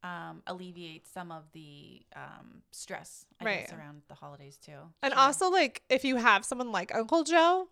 um, 0.03 0.41
alleviate 0.47 1.07
some 1.07 1.31
of 1.31 1.43
the 1.51 2.01
um, 2.15 2.61
stress, 2.71 3.25
I 3.39 3.43
guess, 3.43 3.73
around 3.73 4.03
the 4.07 4.15
holidays 4.15 4.57
too. 4.57 4.77
And 5.03 5.13
Sure. 5.13 5.21
also, 5.21 5.49
like, 5.49 5.81
if 5.89 6.03
you 6.05 6.15
have 6.17 6.45
someone 6.45 6.71
like 6.71 6.93
Uncle 6.95 7.23
Joe, 7.23 7.67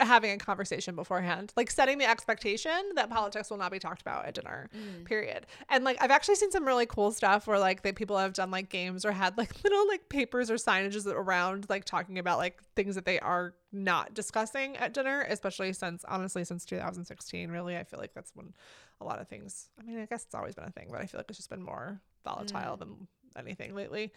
having 0.00 0.30
a 0.30 0.36
conversation 0.38 0.94
beforehand, 0.94 1.52
like 1.56 1.70
setting 1.70 1.98
the 1.98 2.08
expectation 2.08 2.90
that 2.94 3.10
politics 3.10 3.50
will 3.50 3.56
not 3.56 3.72
be 3.72 3.78
talked 3.78 4.00
about 4.00 4.24
at 4.26 4.34
dinner, 4.34 4.70
Mm. 4.74 5.04
period. 5.04 5.46
And 5.68 5.84
like, 5.84 5.96
I've 6.00 6.10
actually 6.10 6.36
seen 6.36 6.50
some 6.50 6.64
really 6.66 6.86
cool 6.86 7.10
stuff 7.10 7.46
where 7.46 7.58
like 7.58 7.82
they 7.82 7.92
people 7.92 8.16
have 8.18 8.32
done 8.32 8.50
like 8.50 8.68
games 8.68 9.04
or 9.04 9.12
had 9.12 9.36
like 9.36 9.52
little 9.64 9.86
like 9.88 10.08
papers 10.08 10.50
or 10.50 10.54
signages 10.54 11.06
around 11.06 11.66
like 11.68 11.84
talking 11.84 12.18
about 12.18 12.38
like 12.38 12.62
things 12.76 12.94
that 12.94 13.04
they 13.04 13.18
are 13.20 13.54
not 13.72 14.14
discussing 14.14 14.76
at 14.76 14.94
dinner, 14.94 15.26
especially 15.28 15.72
since 15.72 16.04
honestly 16.04 16.44
since 16.44 16.64
2016, 16.64 17.50
really, 17.50 17.76
I 17.76 17.84
feel 17.84 17.98
like 17.98 18.14
that's 18.14 18.30
when 18.34 18.54
a 19.00 19.04
lot 19.04 19.20
of 19.20 19.28
things. 19.28 19.68
I 19.80 19.82
mean, 19.84 20.00
I 20.00 20.06
guess 20.06 20.24
it's 20.24 20.34
always 20.34 20.54
been 20.54 20.64
a 20.64 20.70
thing, 20.70 20.88
but 20.90 21.00
I 21.00 21.06
feel 21.06 21.18
like 21.18 21.26
it's 21.28 21.38
just 21.38 21.50
been 21.50 21.62
more 21.62 22.00
volatile 22.24 22.76
than 22.76 23.06
anything 23.36 23.74
lately 23.74 24.12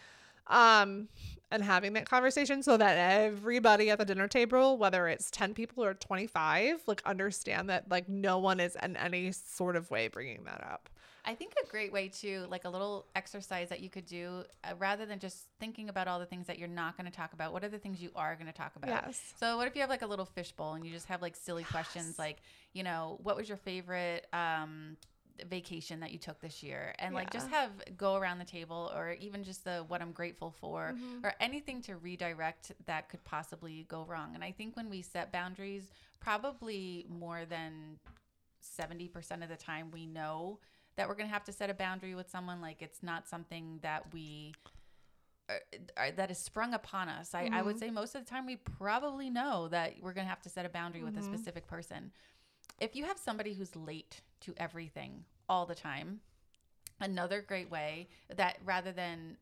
um 0.52 1.08
and 1.54 1.64
having 1.64 1.94
that 1.94 2.10
conversation 2.10 2.64
so 2.64 2.78
that 2.78 2.98
everybody 2.98 3.90
at 3.90 3.98
the 3.98 4.06
dinner 4.06 4.28
table 4.28 4.78
whether 4.78 5.08
it's 5.08 5.30
10 5.32 5.54
people 5.54 5.84
or 5.84 5.94
25 5.94 6.82
like 6.88 7.02
understand 7.06 7.70
that 7.70 7.90
like 7.90 8.08
no 8.08 8.38
one 8.38 8.60
is 8.60 8.78
in 8.82 8.96
any 8.98 9.32
sort 9.32 9.76
of 9.76 9.90
way 9.92 10.08
bringing 10.08 10.44
that 10.46 10.64
up 10.64 10.90
I 11.24 11.36
think 11.36 11.54
a 11.64 11.68
great 11.68 11.94
way 11.94 12.08
to 12.22 12.48
like 12.50 12.66
a 12.66 12.70
little 12.70 13.06
exercise 13.16 13.70
that 13.70 13.80
you 13.80 13.90
could 13.90 14.06
do 14.06 14.44
uh, 14.64 14.74
rather 14.80 15.06
than 15.06 15.20
just 15.20 15.46
thinking 15.60 15.90
about 15.90 16.08
all 16.08 16.20
the 16.20 16.26
things 16.26 16.48
that 16.48 16.58
you're 16.58 16.68
not 16.68 16.98
going 16.98 17.06
to 17.06 17.16
talk 17.16 17.34
about. 17.34 17.54
What 17.54 17.64
are 17.64 17.70
the 17.70 17.78
things 17.78 18.02
you 18.02 18.10
are 18.16 18.36
going 18.36 18.48
to 18.48 18.54
talk 18.54 18.76
about? 18.76 19.04
Yes. 19.06 19.34
So 19.40 19.58
what 19.58 19.68
if 19.68 19.76
you 19.76 19.82
have 19.82 19.90
like 19.90 20.02
a 20.02 20.08
little 20.08 20.26
fishbowl 20.26 20.74
and 20.74 20.86
you 20.86 20.92
just 20.92 21.06
have 21.08 21.22
like 21.22 21.36
silly 21.36 21.64
questions 21.64 22.18
like, 22.18 22.38
you 22.74 22.84
know, 22.84 23.20
what 23.22 23.36
was 23.36 23.48
your 23.48 23.58
favorite 23.58 24.26
um 24.34 24.98
vacation 25.50 26.00
that 26.02 26.12
you 26.12 26.17
took 26.20 26.39
this 26.39 26.62
year 26.62 26.94
and 27.00 27.15
like 27.15 27.32
just 27.32 27.50
have 27.50 27.72
go 27.98 28.15
around 28.15 28.39
the 28.39 28.46
table 28.46 28.91
or 28.96 29.12
even 29.20 29.44
just 29.44 29.63
the 29.63 29.84
what 29.88 30.02
I'm 30.02 30.12
grateful 30.12 30.52
for 30.60 30.94
Mm-hmm. 30.96 31.26
or 31.26 31.34
anything 31.39 31.82
to 31.84 31.96
redirect 31.98 32.72
that 32.86 33.10
could 33.10 33.24
possibly 33.24 33.86
go 33.88 34.04
wrong. 34.04 34.32
And 34.36 34.44
I 34.44 34.52
think 34.52 34.76
when 34.76 34.89
we 34.89 35.02
set 35.02 35.32
boundaries, 35.32 35.86
probably 36.20 37.06
more 37.10 37.46
than 37.46 37.98
70% 38.78 39.44
of 39.44 39.50
the 39.50 39.56
time 39.56 39.89
we 39.91 40.06
know 40.06 40.60
that 40.96 41.08
we're 41.08 41.15
going 41.15 41.28
to 41.28 41.34
have 41.34 41.46
to 41.46 41.54
set 41.54 41.70
a 41.70 41.74
boundary 41.74 42.15
with 42.15 42.30
someone 42.30 42.62
like 42.62 42.82
it's 42.82 43.02
not 43.02 43.28
something 43.28 43.80
that 43.82 44.13
we 44.13 44.54
uh, 45.50 45.54
uh, 45.98 46.12
that 46.15 46.30
is 46.32 46.38
sprung 46.38 46.74
upon 46.74 47.10
us. 47.10 47.34
I, 47.34 47.50
I 47.52 47.62
would 47.62 47.80
say 47.80 47.89
most 47.89 48.15
of 48.15 48.24
the 48.24 48.30
time 48.30 48.46
we 48.46 48.58
probably 48.58 49.30
know 49.30 49.67
that 49.70 49.96
we're 50.02 50.13
going 50.13 50.26
to 50.26 50.30
have 50.30 50.41
to 50.44 50.50
set 50.50 50.65
a 50.65 50.70
boundary 50.70 51.04
with 51.04 51.17
a 51.17 51.22
specific 51.24 51.67
person 51.67 52.12
if 52.80 52.95
you 52.95 53.06
have 53.06 53.17
somebody 53.17 53.54
who's 53.54 53.76
late 53.76 54.21
to 54.41 54.54
everything 54.58 55.24
all 55.47 55.65
the 55.65 55.76
time 55.76 56.19
another 57.00 57.41
great 57.41 57.69
way 57.69 58.08
that 58.36 58.58
rather 58.63 58.91
than 58.91 59.38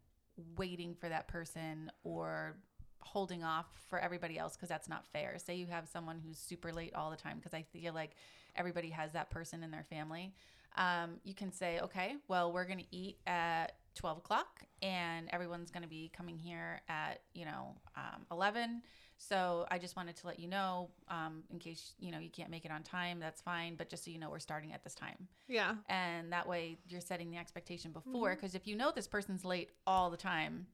waiting 0.58 0.96
for 0.96 1.10
that 1.10 1.28
person 1.28 1.92
or 2.04 2.56
holding 3.02 3.44
off 3.44 3.66
for 3.88 4.00
everybody 4.00 4.38
else 4.38 4.56
because 4.56 4.70
that's 4.70 4.88
not 4.88 5.06
fair. 5.08 5.38
Say 5.38 5.56
you 5.56 5.68
have 5.68 5.88
someone 5.88 6.22
who's 6.26 6.38
super 6.38 6.72
late 6.72 6.94
all 6.96 7.10
the 7.10 7.18
time 7.18 7.38
because 7.38 7.54
i 7.54 7.64
feel 7.74 7.94
like 7.94 8.12
everybody 8.56 8.90
has 8.90 9.14
that 9.14 9.30
person 9.30 9.64
in 9.64 9.72
their 9.72 9.86
family 9.90 10.34
um, 10.78 11.20
you 11.24 11.34
can 11.34 11.52
say 11.52 11.80
okay 11.80 12.16
well 12.28 12.52
we're 12.52 12.66
going 12.66 12.80
to 12.80 12.96
eat 12.96 13.18
at 13.28 13.74
12 13.96 14.20
o'clock 14.20 14.64
and 14.82 15.28
everyone's 15.32 15.72
going 15.72 15.84
to 15.84 15.90
be 15.90 16.12
coming 16.16 16.38
here 16.38 16.82
at 16.88 17.22
you 17.34 17.46
know 17.46 17.76
um, 17.96 18.26
11 18.32 18.82
so 19.22 19.66
i 19.70 19.78
just 19.78 19.96
wanted 19.98 20.16
to 20.16 20.26
let 20.26 20.40
you 20.40 20.48
know 20.48 20.90
um, 21.10 21.44
in 21.52 21.60
case 21.60 21.94
you 22.00 22.10
know 22.12 22.18
you 22.20 22.30
can't 22.30 22.50
make 22.50 22.64
it 22.66 22.72
on 22.72 22.82
time 22.84 23.20
that's 23.20 23.42
fine 23.42 23.76
but 23.76 23.90
just 23.90 24.04
so 24.06 24.10
you 24.12 24.18
know 24.18 24.30
we're 24.30 24.40
starting 24.40 24.72
at 24.74 24.84
this 24.84 24.96
time. 24.96 25.28
Yeah. 25.48 25.76
And 25.90 26.32
that 26.32 26.48
way 26.48 26.78
you're 26.88 27.02
setting 27.02 27.30
the 27.30 27.38
expectation 27.38 27.92
Mm-hmm. 27.92 28.12
before 28.12 28.36
because 28.36 28.56
if 28.56 28.66
you 28.68 28.76
know 28.76 28.92
this 28.96 29.08
person's 29.08 29.44
late 29.46 29.70
all 29.86 30.10
the 30.10 30.18
time 30.18 30.66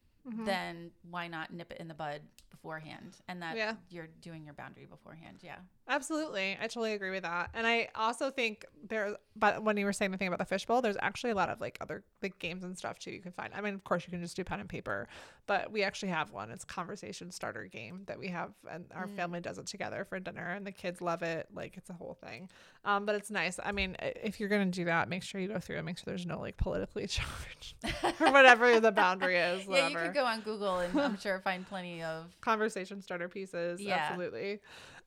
then 0.45 0.91
why 1.09 1.27
not 1.27 1.51
nip 1.53 1.71
it 1.71 1.79
in 1.79 1.87
the 1.87 1.93
bud 1.93 2.21
beforehand? 2.49 3.17
And 3.27 3.41
that 3.43 3.55
Yeah. 3.57 3.75
you're 3.89 4.07
doing 4.21 4.43
your 4.45 4.53
boundary 4.55 4.85
beforehand 4.85 5.37
yeah 5.41 5.57
Absolutely. 5.87 6.57
I 6.59 6.63
totally 6.63 6.93
agree 6.93 7.11
with 7.11 7.23
that. 7.23 7.51
And 7.53 7.67
I 7.67 7.89
also 7.95 8.31
think 8.31 8.65
there 8.87 9.17
but 9.37 9.63
when 9.63 9.75
you 9.75 9.85
were 9.85 9.93
saying 9.93 10.11
the 10.11 10.17
thing 10.17 10.27
about 10.27 10.39
the 10.39 10.45
fishbowl, 10.45 10.81
there's 10.81 10.97
actually 11.01 11.31
a 11.31 11.35
lot 11.35 11.49
of 11.49 11.59
like 11.59 11.77
other 11.81 12.03
like 12.23 12.39
games 12.39 12.63
and 12.63 12.77
stuff 12.77 12.97
too 12.97 13.11
you 13.11 13.21
can 13.21 13.31
find. 13.31 13.53
I 13.53 13.61
mean, 13.61 13.75
of 13.75 13.83
course 13.83 14.03
you 14.07 14.11
can 14.11 14.21
just 14.21 14.35
do 14.35 14.43
pen 14.43 14.59
and 14.59 14.69
paper, 14.69 15.07
but 15.45 15.71
we 15.71 15.83
actually 15.83 16.09
have 16.09 16.31
one. 16.31 16.49
It's 16.51 16.63
a 16.63 16.67
conversation 16.67 17.31
starter 17.31 17.65
game 17.65 18.03
that 18.07 18.17
we 18.17 18.29
have 18.29 18.51
and 18.71 18.85
our 18.95 19.07
family 19.07 19.41
does 19.41 19.57
it 19.57 19.67
together 19.67 20.05
for 20.05 20.19
dinner 20.19 20.51
and 20.53 20.65
the 20.65 20.71
kids 20.71 21.01
love 21.01 21.21
it. 21.21 21.47
Like 21.53 21.77
it's 21.77 21.89
a 21.89 21.93
whole 21.93 22.17
thing. 22.25 22.49
Um, 22.83 23.05
but 23.05 23.15
it's 23.15 23.29
nice. 23.29 23.59
I 23.63 23.71
mean, 23.71 23.95
if 23.99 24.39
you're 24.39 24.49
going 24.49 24.71
to 24.71 24.75
do 24.75 24.85
that, 24.85 25.09
make 25.09 25.21
sure 25.23 25.39
you 25.41 25.47
go 25.47 25.59
through 25.59 25.77
and 25.77 25.85
make 25.85 25.97
sure 25.97 26.05
there's 26.07 26.25
no 26.25 26.39
like 26.39 26.57
politically 26.57 27.05
charged 27.07 27.75
or 28.21 28.31
whatever 28.31 28.79
the 28.79 28.91
boundary 28.91 29.37
is. 29.37 29.67
yeah 29.67 29.89
you 29.89 29.97
could 29.97 30.13
go 30.13 30.25
on 30.25 30.41
google 30.41 30.79
and 30.79 30.99
i'm 30.99 31.17
sure 31.19 31.39
find 31.39 31.67
plenty 31.67 32.01
of 32.01 32.25
conversation 32.41 33.01
starter 33.01 33.29
pieces. 33.29 33.81
Yeah. 33.81 33.95
Absolutely. 33.95 34.59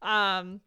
Um, 0.02 0.60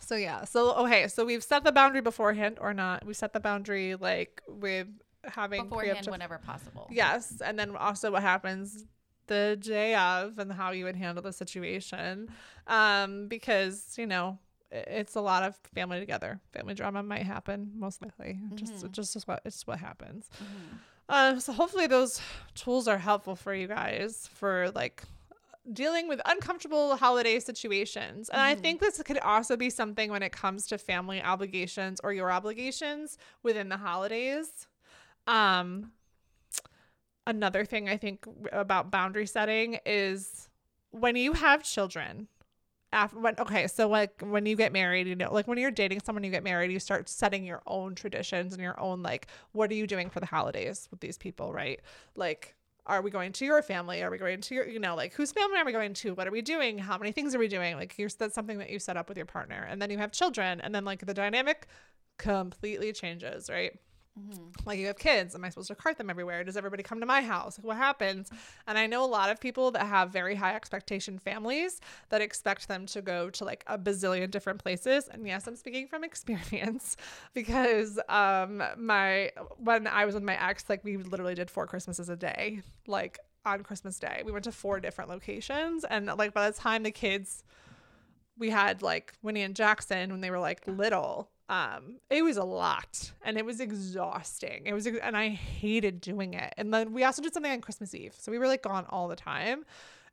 so 0.00 0.16
yeah. 0.16 0.44
So 0.44 0.74
okay. 0.84 1.08
So 1.08 1.24
we've 1.24 1.42
set 1.44 1.64
the 1.64 1.72
boundary 1.72 2.00
beforehand 2.00 2.58
or 2.60 2.72
not. 2.74 3.04
We 3.04 3.14
set 3.14 3.32
the 3.32 3.40
boundary 3.40 3.94
like 3.96 4.42
with 4.48 4.88
having 5.24 5.64
beforehand 5.64 5.98
preemptive- 6.06 6.10
whenever 6.10 6.38
possible. 6.38 6.88
Yes, 6.90 7.40
and 7.44 7.58
then 7.58 7.74
also 7.76 8.10
what 8.12 8.22
happens 8.22 8.84
the 9.26 9.58
day 9.60 9.94
of 9.96 10.38
and 10.38 10.52
how 10.52 10.70
you 10.70 10.84
would 10.84 10.94
handle 10.96 11.22
the 11.22 11.32
situation, 11.32 12.28
um, 12.68 13.26
because 13.28 13.94
you 13.98 14.06
know 14.06 14.38
it's 14.70 15.14
a 15.14 15.20
lot 15.20 15.42
of 15.42 15.56
family 15.74 15.98
together. 16.00 16.40
Family 16.52 16.74
drama 16.74 17.02
might 17.02 17.22
happen 17.24 17.72
most 17.76 18.02
likely. 18.02 18.38
Just 18.54 18.74
Mhm. 18.84 18.92
just 18.92 19.16
is 19.16 19.26
what 19.26 19.40
it's 19.44 19.66
what 19.66 19.78
happens. 19.78 20.28
Mhm. 20.40 20.78
Uh, 21.08 21.38
so 21.40 21.52
hopefully 21.52 21.86
those 21.86 22.20
tools 22.54 22.88
are 22.88 22.98
helpful 22.98 23.36
for 23.36 23.54
you 23.54 23.68
guys 23.68 24.28
for 24.34 24.70
like 24.72 25.02
dealing 25.72 26.08
with 26.08 26.20
uncomfortable 26.26 26.96
holiday 26.96 27.40
situations. 27.40 28.28
And 28.28 28.40
I 28.40 28.54
Mhm. 28.54 28.60
think 28.62 28.80
this 28.80 29.02
could 29.02 29.18
also 29.18 29.56
be 29.56 29.70
something 29.70 30.10
when 30.10 30.22
it 30.22 30.32
comes 30.32 30.66
to 30.68 30.78
family 30.78 31.22
obligations 31.22 32.00
or 32.04 32.12
your 32.12 32.30
obligations 32.30 33.18
within 33.42 33.68
the 33.68 33.76
holidays. 33.78 34.66
Um 35.26 35.92
another 37.26 37.64
thing 37.64 37.88
I 37.88 37.96
think 37.96 38.24
about 38.52 38.90
boundary 38.90 39.26
setting 39.26 39.78
is 39.84 40.48
when 40.90 41.16
you 41.16 41.32
have 41.32 41.62
children 41.62 42.28
after 42.92 43.18
when 43.18 43.34
okay 43.38 43.66
so 43.66 43.88
like 43.88 44.22
when 44.22 44.46
you 44.46 44.56
get 44.56 44.72
married 44.72 45.08
you 45.08 45.16
know 45.16 45.32
like 45.34 45.48
when 45.48 45.58
you're 45.58 45.72
dating 45.72 46.00
someone 46.00 46.24
you 46.24 46.30
get 46.30 46.44
married 46.44 46.70
you 46.70 46.78
start 46.78 47.08
setting 47.08 47.44
your 47.44 47.62
own 47.66 47.94
traditions 47.96 48.52
and 48.52 48.62
your 48.62 48.78
own 48.80 49.02
like 49.02 49.26
what 49.52 49.70
are 49.70 49.74
you 49.74 49.86
doing 49.88 50.08
for 50.08 50.20
the 50.20 50.26
holidays 50.26 50.88
with 50.90 51.00
these 51.00 51.18
people 51.18 51.52
right 51.52 51.80
like 52.14 52.55
are 52.86 53.02
we 53.02 53.10
going 53.10 53.32
to 53.32 53.44
your 53.44 53.62
family? 53.62 54.02
Are 54.02 54.10
we 54.10 54.18
going 54.18 54.40
to 54.40 54.54
your 54.54 54.66
you 54.66 54.78
know 54.78 54.94
like 54.94 55.12
whose 55.14 55.32
family 55.32 55.58
are 55.58 55.64
we 55.64 55.72
going 55.72 55.94
to? 55.94 56.14
What 56.14 56.26
are 56.26 56.30
we 56.30 56.42
doing? 56.42 56.78
How 56.78 56.98
many 56.98 57.12
things 57.12 57.34
are 57.34 57.38
we 57.38 57.48
doing? 57.48 57.76
Like 57.76 57.98
you're 57.98 58.08
that's 58.08 58.34
something 58.34 58.58
that 58.58 58.70
you 58.70 58.78
set 58.78 58.96
up 58.96 59.08
with 59.08 59.16
your 59.16 59.26
partner. 59.26 59.66
And 59.68 59.80
then 59.80 59.90
you 59.90 59.98
have 59.98 60.12
children. 60.12 60.60
And 60.60 60.74
then 60.74 60.84
like 60.84 61.04
the 61.04 61.14
dynamic 61.14 61.66
completely 62.18 62.92
changes 62.92 63.50
right 63.50 63.78
Mhm. 64.18 64.64
like 64.64 64.78
you 64.78 64.86
have 64.86 64.98
kids 64.98 65.34
am 65.34 65.44
i 65.44 65.50
supposed 65.50 65.68
to 65.68 65.74
cart 65.74 65.98
them 65.98 66.08
everywhere? 66.08 66.42
Does 66.42 66.56
everybody 66.56 66.82
come 66.82 67.00
to 67.00 67.06
my 67.06 67.20
house? 67.20 67.58
What 67.60 67.76
happens? 67.76 68.30
And 68.66 68.78
i 68.78 68.86
know 68.86 69.04
a 69.04 69.06
lot 69.06 69.28
of 69.30 69.40
people 69.40 69.70
that 69.72 69.86
have 69.86 70.10
very 70.10 70.34
high 70.34 70.54
expectation 70.54 71.18
families 71.18 71.80
that 72.08 72.22
expect 72.22 72.66
them 72.68 72.86
to 72.86 73.02
go 73.02 73.28
to 73.30 73.44
like 73.44 73.62
a 73.66 73.78
bazillion 73.78 74.30
different 74.30 74.62
places. 74.62 75.08
And 75.08 75.26
yes 75.26 75.46
i'm 75.46 75.56
speaking 75.56 75.86
from 75.86 76.02
experience 76.10 76.96
because 77.34 77.98
um 78.08 78.62
my 78.78 79.32
when 79.58 79.86
i 79.86 80.06
was 80.06 80.14
with 80.14 80.24
my 80.24 80.42
ex 80.42 80.64
like 80.68 80.82
we 80.82 80.96
literally 80.96 81.34
did 81.34 81.50
four 81.50 81.66
christmases 81.66 82.08
a 82.08 82.16
day 82.16 82.62
like 82.86 83.18
on 83.44 83.62
christmas 83.62 83.98
day. 83.98 84.22
We 84.24 84.32
went 84.32 84.44
to 84.44 84.52
four 84.52 84.80
different 84.80 85.10
locations. 85.10 85.84
And 85.84 86.06
like 86.06 86.32
by 86.32 86.50
the 86.50 86.56
time 86.56 86.82
the 86.84 86.90
kids 86.90 87.44
we 88.38 88.50
had 88.50 88.82
like 88.82 89.12
Winnie 89.22 89.42
and 89.42 89.54
Jackson 89.56 90.10
when 90.10 90.20
they 90.20 90.30
were 90.30 90.38
like 90.38 90.62
little. 90.66 91.30
Um, 91.48 92.00
it 92.10 92.22
was 92.22 92.36
a 92.36 92.44
lot 92.44 93.12
and 93.22 93.36
it 93.38 93.44
was 93.44 93.60
exhausting. 93.60 94.62
It 94.66 94.72
was, 94.72 94.86
and 94.86 95.16
I 95.16 95.28
hated 95.28 96.00
doing 96.00 96.34
it. 96.34 96.52
And 96.56 96.74
then 96.74 96.92
we 96.92 97.04
also 97.04 97.22
did 97.22 97.32
something 97.32 97.52
on 97.52 97.60
Christmas 97.60 97.94
Eve. 97.94 98.14
So 98.18 98.32
we 98.32 98.38
were 98.38 98.48
like 98.48 98.62
gone 98.62 98.84
all 98.88 99.06
the 99.08 99.16
time. 99.16 99.64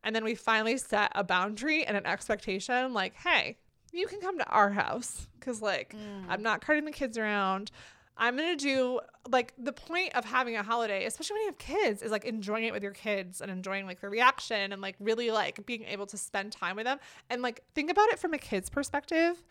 And 0.03 0.15
then 0.15 0.23
we 0.23 0.35
finally 0.35 0.77
set 0.77 1.11
a 1.15 1.23
boundary 1.23 1.85
and 1.85 1.97
an 1.97 2.05
expectation 2.05 2.93
like, 2.93 3.15
hey, 3.15 3.57
you 3.91 4.05
can 4.07 4.19
come 4.19 4.37
to 4.37 4.47
our 4.47 4.71
house 4.71 5.27
because 5.39 5.61
like 5.61 5.95
Mm. 5.95 6.25
I'm 6.29 6.43
not 6.43 6.61
carting 6.65 6.85
the 6.85 6.91
kids 6.91 7.17
around. 7.17 7.71
I'm 8.15 8.37
gonna 8.37 8.55
do 8.55 8.99
like 9.29 9.53
the 9.57 9.73
point 9.73 10.15
of 10.15 10.25
having 10.25 10.55
a 10.55 10.61
holiday, 10.61 11.05
especially 11.05 11.35
when 11.35 11.41
you 11.41 11.47
have 11.47 11.57
kids, 11.57 12.01
is 12.03 12.11
like 12.11 12.25
enjoying 12.25 12.65
it 12.65 12.73
with 12.73 12.83
your 12.83 12.91
kids 12.91 13.41
and 13.41 13.49
enjoying 13.49 13.87
like 13.87 14.01
the 14.01 14.09
reaction 14.09 14.71
and 14.71 14.81
like 14.81 14.95
really 14.99 15.31
like 15.31 15.65
being 15.65 15.83
able 15.85 16.05
to 16.07 16.17
spend 16.17 16.51
time 16.51 16.75
with 16.75 16.85
them. 16.85 16.99
And 17.29 17.41
like 17.41 17.63
think 17.73 17.89
about 17.89 18.09
it 18.09 18.19
from 18.19 18.33
a 18.33 18.37
kid's 18.37 18.69
perspective 18.69 19.43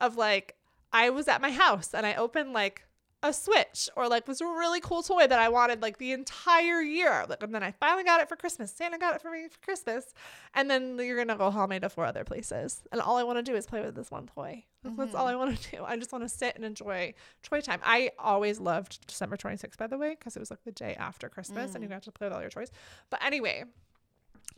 of 0.00 0.16
like 0.16 0.56
I 0.92 1.10
was 1.10 1.28
at 1.28 1.40
my 1.40 1.50
house 1.50 1.94
and 1.94 2.06
I 2.06 2.14
opened 2.14 2.52
like 2.52 2.84
a 3.22 3.32
switch 3.32 3.90
or 3.96 4.08
like 4.08 4.26
was 4.26 4.40
a 4.40 4.46
really 4.46 4.80
cool 4.80 5.02
toy 5.02 5.26
that 5.26 5.38
I 5.38 5.50
wanted 5.50 5.82
like 5.82 5.98
the 5.98 6.12
entire 6.12 6.80
year. 6.80 7.26
Like 7.28 7.42
and 7.42 7.54
then 7.54 7.62
I 7.62 7.72
finally 7.72 8.04
got 8.04 8.20
it 8.20 8.28
for 8.28 8.36
Christmas. 8.36 8.72
Santa 8.72 8.98
got 8.98 9.14
it 9.14 9.20
for 9.20 9.30
me 9.30 9.46
for 9.48 9.58
Christmas. 9.60 10.14
And 10.54 10.70
then 10.70 10.98
you're 10.98 11.18
gonna 11.18 11.36
go 11.36 11.50
home 11.50 11.70
to 11.78 11.88
four 11.90 12.06
other 12.06 12.24
places. 12.24 12.82
And 12.92 13.00
all 13.00 13.18
I 13.18 13.22
want 13.22 13.38
to 13.38 13.42
do 13.42 13.54
is 13.54 13.66
play 13.66 13.82
with 13.82 13.94
this 13.94 14.10
one 14.10 14.26
toy. 14.26 14.64
That's, 14.82 14.96
that's 14.96 15.14
all 15.14 15.26
mm-hmm. 15.26 15.34
I 15.34 15.44
want 15.44 15.60
to 15.60 15.70
do. 15.76 15.84
I 15.84 15.96
just 15.96 16.12
want 16.12 16.24
to 16.24 16.28
sit 16.28 16.56
and 16.56 16.64
enjoy 16.64 17.12
toy 17.42 17.60
time. 17.60 17.80
I 17.84 18.10
always 18.18 18.58
loved 18.58 19.06
December 19.06 19.36
26th, 19.36 19.76
by 19.76 19.86
the 19.86 19.98
way, 19.98 20.16
because 20.18 20.36
it 20.36 20.40
was 20.40 20.50
like 20.50 20.64
the 20.64 20.72
day 20.72 20.96
after 20.98 21.28
Christmas 21.28 21.74
and 21.74 21.80
mm. 21.80 21.88
you 21.88 21.88
got 21.88 22.02
to 22.04 22.12
play 22.12 22.26
with 22.26 22.32
all 22.32 22.40
your 22.40 22.50
toys. 22.50 22.70
But 23.10 23.22
anyway, 23.22 23.64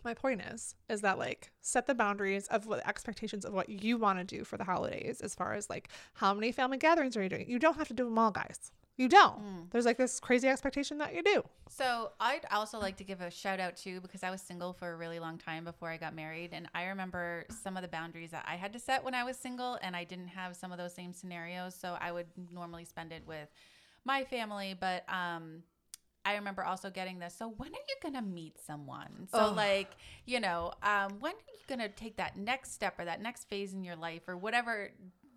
my 0.04 0.14
point 0.14 0.40
is 0.52 0.74
is 0.88 1.00
that 1.00 1.18
like 1.18 1.50
set 1.60 1.86
the 1.86 1.94
boundaries 1.94 2.46
of 2.48 2.66
what 2.66 2.86
expectations 2.86 3.44
of 3.44 3.52
what 3.52 3.68
you 3.68 3.96
want 3.96 4.18
to 4.18 4.24
do 4.24 4.44
for 4.44 4.56
the 4.56 4.64
holidays 4.64 5.20
as 5.20 5.34
far 5.34 5.54
as 5.54 5.68
like 5.70 5.88
how 6.14 6.32
many 6.34 6.52
family 6.52 6.78
gatherings 6.78 7.16
are 7.16 7.22
you 7.22 7.28
doing 7.28 7.48
you 7.48 7.58
don't 7.58 7.76
have 7.76 7.88
to 7.88 7.94
do 7.94 8.04
them 8.04 8.18
all 8.18 8.30
guys 8.30 8.72
you 8.96 9.08
don't 9.08 9.38
Mm. 9.40 9.70
there's 9.70 9.86
like 9.86 9.96
this 9.96 10.20
crazy 10.20 10.48
expectation 10.48 10.98
that 10.98 11.14
you 11.14 11.22
do 11.22 11.42
So 11.70 12.12
I'd 12.20 12.44
also 12.50 12.78
like 12.78 12.96
to 12.98 13.04
give 13.04 13.22
a 13.22 13.30
shout 13.30 13.58
out 13.58 13.76
too 13.76 14.00
because 14.02 14.22
I 14.22 14.30
was 14.30 14.42
single 14.42 14.74
for 14.74 14.92
a 14.92 14.96
really 14.96 15.18
long 15.18 15.38
time 15.38 15.64
before 15.64 15.88
I 15.88 15.96
got 15.96 16.14
married, 16.14 16.50
and 16.52 16.68
I 16.74 16.84
remember 16.84 17.46
some 17.62 17.78
of 17.78 17.82
the 17.82 17.88
boundaries 17.88 18.32
that 18.32 18.44
I 18.46 18.56
had 18.56 18.74
to 18.74 18.78
set 18.78 19.02
when 19.02 19.14
I 19.14 19.24
was 19.24 19.38
single, 19.38 19.78
and 19.80 19.96
I 19.96 20.04
didn't 20.04 20.28
have 20.28 20.54
some 20.54 20.70
of 20.72 20.76
those 20.78 20.92
same 20.94 21.14
scenarios. 21.14 21.74
So 21.74 21.96
I 21.98 22.12
would 22.12 22.26
normally 22.52 22.84
spend 22.84 23.10
it 23.12 23.22
with 23.26 23.48
my 24.04 24.24
family, 24.24 24.76
but 24.78 25.04
um, 25.08 25.62
I 26.24 26.34
remember 26.36 26.64
also 26.64 26.90
getting 26.90 27.18
this. 27.18 27.34
So 27.34 27.48
when 27.56 27.70
are 27.70 27.86
you 27.88 27.96
gonna 28.02 28.22
meet 28.22 28.58
someone? 28.64 29.28
So 29.30 29.38
Ugh. 29.38 29.56
like 29.56 29.96
you 30.26 30.40
know, 30.40 30.72
um, 30.82 31.18
when 31.20 31.32
are 31.32 31.52
you 31.52 31.64
gonna 31.68 31.88
take 31.88 32.16
that 32.16 32.36
next 32.36 32.72
step 32.72 32.98
or 32.98 33.04
that 33.04 33.20
next 33.20 33.48
phase 33.48 33.72
in 33.74 33.84
your 33.84 33.96
life 33.96 34.28
or 34.28 34.36
whatever? 34.36 34.90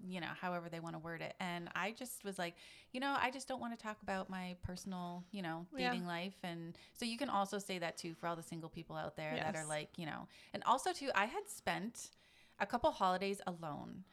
You 0.08 0.22
know, 0.22 0.28
however 0.40 0.70
they 0.70 0.80
want 0.80 0.94
to 0.96 1.00
word 1.00 1.22
it. 1.22 1.34
And 1.40 1.70
I 1.76 1.92
just 1.92 2.24
was 2.24 2.38
like, 2.38 2.56
you 2.92 3.00
know, 3.00 3.16
I 3.20 3.32
just 3.32 3.48
don't 3.48 3.60
want 3.60 3.78
to 3.78 3.84
talk 3.84 3.98
about 4.04 4.30
my 4.30 4.56
personal, 4.62 5.24
you 5.32 5.42
know, 5.42 5.66
Yeah. 5.76 5.90
dating 5.90 6.06
life. 6.06 6.36
And 6.44 6.78
so 6.94 7.06
you 7.06 7.18
can 7.18 7.30
also 7.30 7.58
say 7.58 7.80
that 7.80 7.98
too 7.98 8.14
for 8.14 8.28
all 8.28 8.36
the 8.36 8.44
single 8.44 8.70
people 8.70 8.96
out 8.96 9.16
there 9.16 9.40
that 9.40 9.56
are 9.56 9.66
like, 9.66 9.90
you 9.98 10.06
know, 10.06 10.28
and 10.54 10.64
also 10.66 10.94
too, 10.94 11.10
I 11.16 11.26
had 11.26 11.48
spent 11.48 12.12
a 12.60 12.66
couple 12.68 12.92
holidays 12.92 13.42
alone. 13.48 14.04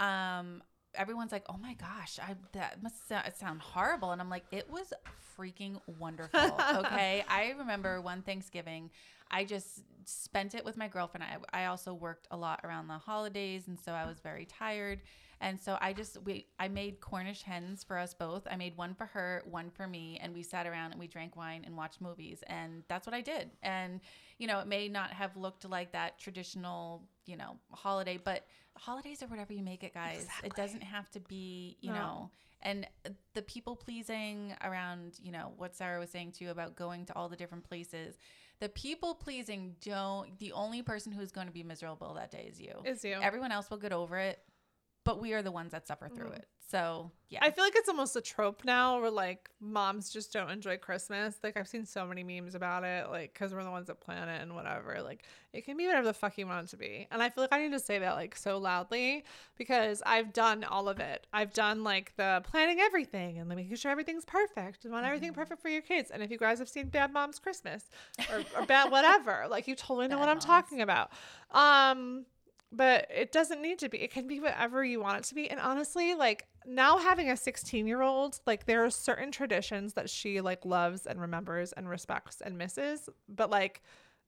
Um, 0.00 0.62
everyone's 0.94 1.32
like, 1.32 1.44
oh 1.48 1.56
my 1.60 1.74
gosh, 1.74 2.18
I, 2.20 2.34
that 2.52 2.82
must 2.82 3.08
so- 3.08 3.20
sound 3.38 3.60
horrible. 3.60 4.12
And 4.12 4.20
I'm 4.20 4.30
like, 4.30 4.44
it 4.50 4.70
was 4.70 4.92
freaking 5.38 5.80
wonderful. 5.98 6.40
Okay. 6.74 7.24
I 7.28 7.54
remember 7.58 8.00
one 8.00 8.22
Thanksgiving, 8.22 8.90
I 9.30 9.44
just 9.44 9.82
spent 10.04 10.54
it 10.54 10.64
with 10.64 10.76
my 10.76 10.88
girlfriend. 10.88 11.24
I, 11.24 11.62
I 11.62 11.66
also 11.66 11.94
worked 11.94 12.26
a 12.30 12.36
lot 12.36 12.60
around 12.64 12.88
the 12.88 12.98
holidays. 12.98 13.68
And 13.68 13.78
so 13.78 13.92
I 13.92 14.06
was 14.06 14.18
very 14.20 14.44
tired. 14.46 15.00
And 15.42 15.60
so 15.60 15.76
I 15.80 15.92
just 15.92 16.22
we 16.22 16.46
I 16.58 16.68
made 16.68 17.00
Cornish 17.00 17.42
hens 17.42 17.82
for 17.82 17.98
us 17.98 18.14
both. 18.14 18.46
I 18.50 18.56
made 18.56 18.76
one 18.76 18.94
for 18.94 19.06
her, 19.06 19.42
one 19.44 19.70
for 19.70 19.86
me, 19.88 20.18
and 20.22 20.32
we 20.32 20.42
sat 20.42 20.66
around 20.66 20.92
and 20.92 21.00
we 21.00 21.08
drank 21.08 21.36
wine 21.36 21.64
and 21.66 21.76
watched 21.76 22.00
movies. 22.00 22.42
And 22.46 22.84
that's 22.88 23.06
what 23.06 23.12
I 23.14 23.20
did. 23.20 23.50
And 23.62 24.00
you 24.38 24.46
know, 24.46 24.60
it 24.60 24.68
may 24.68 24.88
not 24.88 25.10
have 25.10 25.36
looked 25.36 25.68
like 25.68 25.92
that 25.92 26.18
traditional, 26.18 27.02
you 27.26 27.36
know, 27.36 27.56
holiday, 27.72 28.18
but 28.24 28.46
holidays 28.76 29.22
are 29.22 29.26
whatever 29.26 29.52
you 29.52 29.62
make 29.62 29.82
it, 29.84 29.92
guys. 29.92 30.26
It 30.44 30.54
doesn't 30.54 30.82
have 30.82 31.10
to 31.10 31.20
be, 31.20 31.76
you 31.80 31.92
No. 31.92 31.98
know, 31.98 32.30
and 32.62 32.86
the 33.34 33.42
people 33.42 33.74
pleasing 33.74 34.54
around, 34.62 35.18
you 35.20 35.32
know, 35.32 35.52
what 35.56 35.74
Sarah 35.74 35.98
was 35.98 36.10
saying 36.10 36.32
too 36.32 36.50
about 36.50 36.76
going 36.76 37.04
to 37.06 37.16
all 37.16 37.28
the 37.28 37.36
different 37.36 37.64
places. 37.64 38.16
The 38.60 38.68
people 38.68 39.16
pleasing 39.16 39.74
don't 39.80 40.38
the 40.38 40.52
only 40.52 40.82
person 40.82 41.10
who's 41.10 41.32
going 41.32 41.48
to 41.48 41.52
be 41.52 41.64
miserable 41.64 42.14
that 42.14 42.30
day 42.30 42.48
is 42.48 42.60
you. 42.60 42.74
is 42.84 43.04
you 43.04 43.16
Everyone 43.20 43.50
else 43.50 43.68
will 43.70 43.78
get 43.78 43.92
over 43.92 44.16
it, 44.18 44.38
but 45.04 45.20
we 45.20 45.32
are 45.32 45.42
the 45.42 45.52
ones 45.52 45.72
that 45.72 45.86
suffer 45.86 46.08
through 46.08 46.30
Mhm. 46.30 46.36
it. 46.38 46.48
So 46.68 47.10
yeah, 47.28 47.40
I 47.42 47.50
feel 47.50 47.64
like 47.64 47.74
it's 47.76 47.88
almost 47.90 48.16
a 48.16 48.22
trope 48.22 48.64
now 48.64 48.98
where 48.98 49.10
like 49.10 49.50
moms 49.60 50.08
just 50.08 50.32
don't 50.32 50.48
enjoy 50.50 50.78
Christmas. 50.78 51.36
Like 51.42 51.58
I've 51.58 51.68
seen 51.68 51.84
so 51.84 52.06
many 52.06 52.24
memes 52.24 52.54
about 52.54 52.82
it, 52.82 53.10
like 53.10 53.34
because 53.34 53.52
we're 53.52 53.62
the 53.62 53.70
ones 53.70 53.88
that 53.88 54.00
plan 54.00 54.30
it 54.30 54.40
and 54.40 54.54
whatever. 54.54 55.02
Like 55.02 55.24
it 55.52 55.66
can 55.66 55.76
be 55.76 55.86
whatever 55.86 56.06
the 56.06 56.14
fuck 56.14 56.38
you 56.38 56.46
want 56.46 56.64
it 56.66 56.70
to 56.70 56.78
be. 56.78 57.06
And 57.10 57.22
I 57.22 57.28
feel 57.28 57.44
like 57.44 57.52
I 57.52 57.60
need 57.62 57.72
to 57.72 57.78
say 57.78 57.98
that 57.98 58.12
like 58.14 58.34
so 58.34 58.56
loudly 58.56 59.22
because 59.58 60.02
I've 60.06 60.32
done 60.32 60.64
all 60.64 60.88
of 60.88 60.98
it. 60.98 61.26
I've 61.30 61.52
done 61.52 61.84
like 61.84 62.14
the 62.16 62.40
planning 62.42 62.80
everything 62.80 63.38
and 63.38 63.46
making 63.50 63.76
sure 63.76 63.90
everything's 63.90 64.24
perfect 64.24 64.84
and 64.86 64.94
want 64.94 65.04
everything 65.04 65.34
perfect 65.34 65.60
for 65.60 65.68
your 65.68 65.82
kids. 65.82 66.10
And 66.10 66.22
if 66.22 66.30
you 66.30 66.38
guys 66.38 66.58
have 66.58 66.70
seen 66.70 66.88
Bad 66.88 67.12
Moms 67.12 67.38
Christmas 67.38 67.90
or, 68.30 68.44
or 68.58 68.64
Bad 68.64 68.90
Whatever, 68.90 69.46
like 69.50 69.68
you 69.68 69.74
totally 69.74 70.08
know 70.08 70.16
Bad 70.16 70.20
what 70.20 70.28
I'm 70.30 70.40
talking 70.40 70.80
about. 70.80 71.10
Um, 71.50 72.24
but 72.72 73.06
it 73.14 73.30
doesn't 73.32 73.60
need 73.60 73.78
to 73.80 73.88
be. 73.88 73.98
It 74.02 74.10
can 74.10 74.26
be 74.26 74.40
whatever 74.40 74.82
you 74.82 75.00
want 75.00 75.18
it 75.18 75.24
to 75.24 75.34
be. 75.34 75.50
And 75.50 75.60
honestly, 75.60 76.14
like 76.14 76.46
now 76.66 76.98
having 76.98 77.30
a 77.30 77.36
16 77.36 77.86
year 77.86 78.00
old, 78.00 78.40
like 78.46 78.64
there 78.64 78.84
are 78.84 78.90
certain 78.90 79.30
traditions 79.30 79.92
that 79.92 80.08
she 80.08 80.40
like 80.40 80.64
loves 80.64 81.06
and 81.06 81.20
remembers 81.20 81.72
and 81.72 81.88
respects 81.88 82.40
and 82.40 82.56
misses, 82.56 83.10
but 83.28 83.50
like 83.50 83.82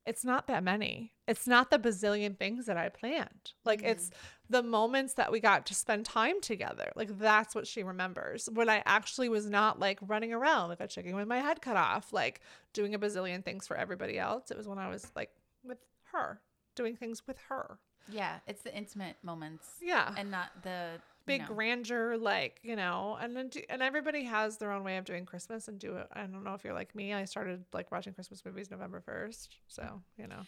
it's 0.07 0.25
not 0.25 0.47
that 0.49 0.63
many. 0.63 1.15
It's 1.27 1.47
not 1.47 1.71
the 1.71 1.79
bazillion 1.79 2.37
things 2.37 2.67
that 2.67 2.77
I 2.77 2.91
planned. 2.91 3.53
Like 3.65 3.81
mm. 3.81 3.87
it's 3.87 4.11
the 4.51 4.63
moments 4.63 5.15
that 5.15 5.33
we 5.33 5.41
got 5.41 5.65
to 5.67 5.75
spend 5.75 6.05
time 6.05 6.43
together. 6.43 6.93
Like 6.95 7.19
that's 7.19 7.55
what 7.55 7.67
she 7.67 7.83
remembers. 7.83 8.49
When 8.53 8.69
I 8.69 8.83
actually 8.85 9.31
was 9.31 9.49
not 9.49 9.81
like 9.81 9.99
running 10.03 10.35
around 10.35 10.69
like 10.69 10.81
a 10.81 10.87
chicken 10.87 11.17
with 11.17 11.27
my 11.27 11.39
head 11.41 11.63
cut 11.63 11.79
off, 11.79 12.13
like 12.13 12.43
doing 12.75 12.95
a 12.95 12.99
bazillion 12.99 13.43
things 13.43 13.67
for 13.67 13.79
everybody 13.79 14.19
else. 14.19 14.51
It 14.51 14.59
was 14.59 14.69
when 14.69 14.79
I 14.79 14.91
was 14.91 15.11
like 15.17 15.31
with 15.65 15.79
her 16.13 16.43
doing 16.75 16.97
things 16.97 17.23
with 17.27 17.39
her. 17.49 17.79
Yeah, 18.09 18.39
it's 18.47 18.63
the 18.63 18.75
intimate 18.77 19.17
moments 19.23 19.67
Yeah. 19.83 20.15
and 20.17 20.31
not 20.31 20.51
the 20.63 20.93
you 20.97 21.39
big 21.39 21.41
know, 21.49 21.55
grandeur 21.55 22.19
like 22.19 22.61
you 22.63 22.77
know 22.77 23.17
and 23.19 23.35
then 23.35 23.49
do, 23.49 23.63
and 23.71 23.83
everybody 23.83 24.25
has 24.25 24.59
their 24.59 24.71
own 24.71 24.85
way 24.85 24.99
of 24.99 25.07
doing 25.07 25.25
christmas 25.25 25.69
and 25.69 25.79
do 25.79 25.97
it. 25.97 26.07
I 26.13 26.21
don't 26.21 26.45
know 26.45 26.53
if 26.53 26.63
you're 26.65 26.75
like 26.75 26.95
me 26.95 27.15
i 27.15 27.25
started 27.25 27.65
like 27.73 27.91
watching 27.91 28.13
christmas 28.13 28.45
movies 28.45 28.71
november 28.71 29.01
1st 29.01 29.49
so 29.67 30.03
you 30.19 30.27
know 30.27 30.43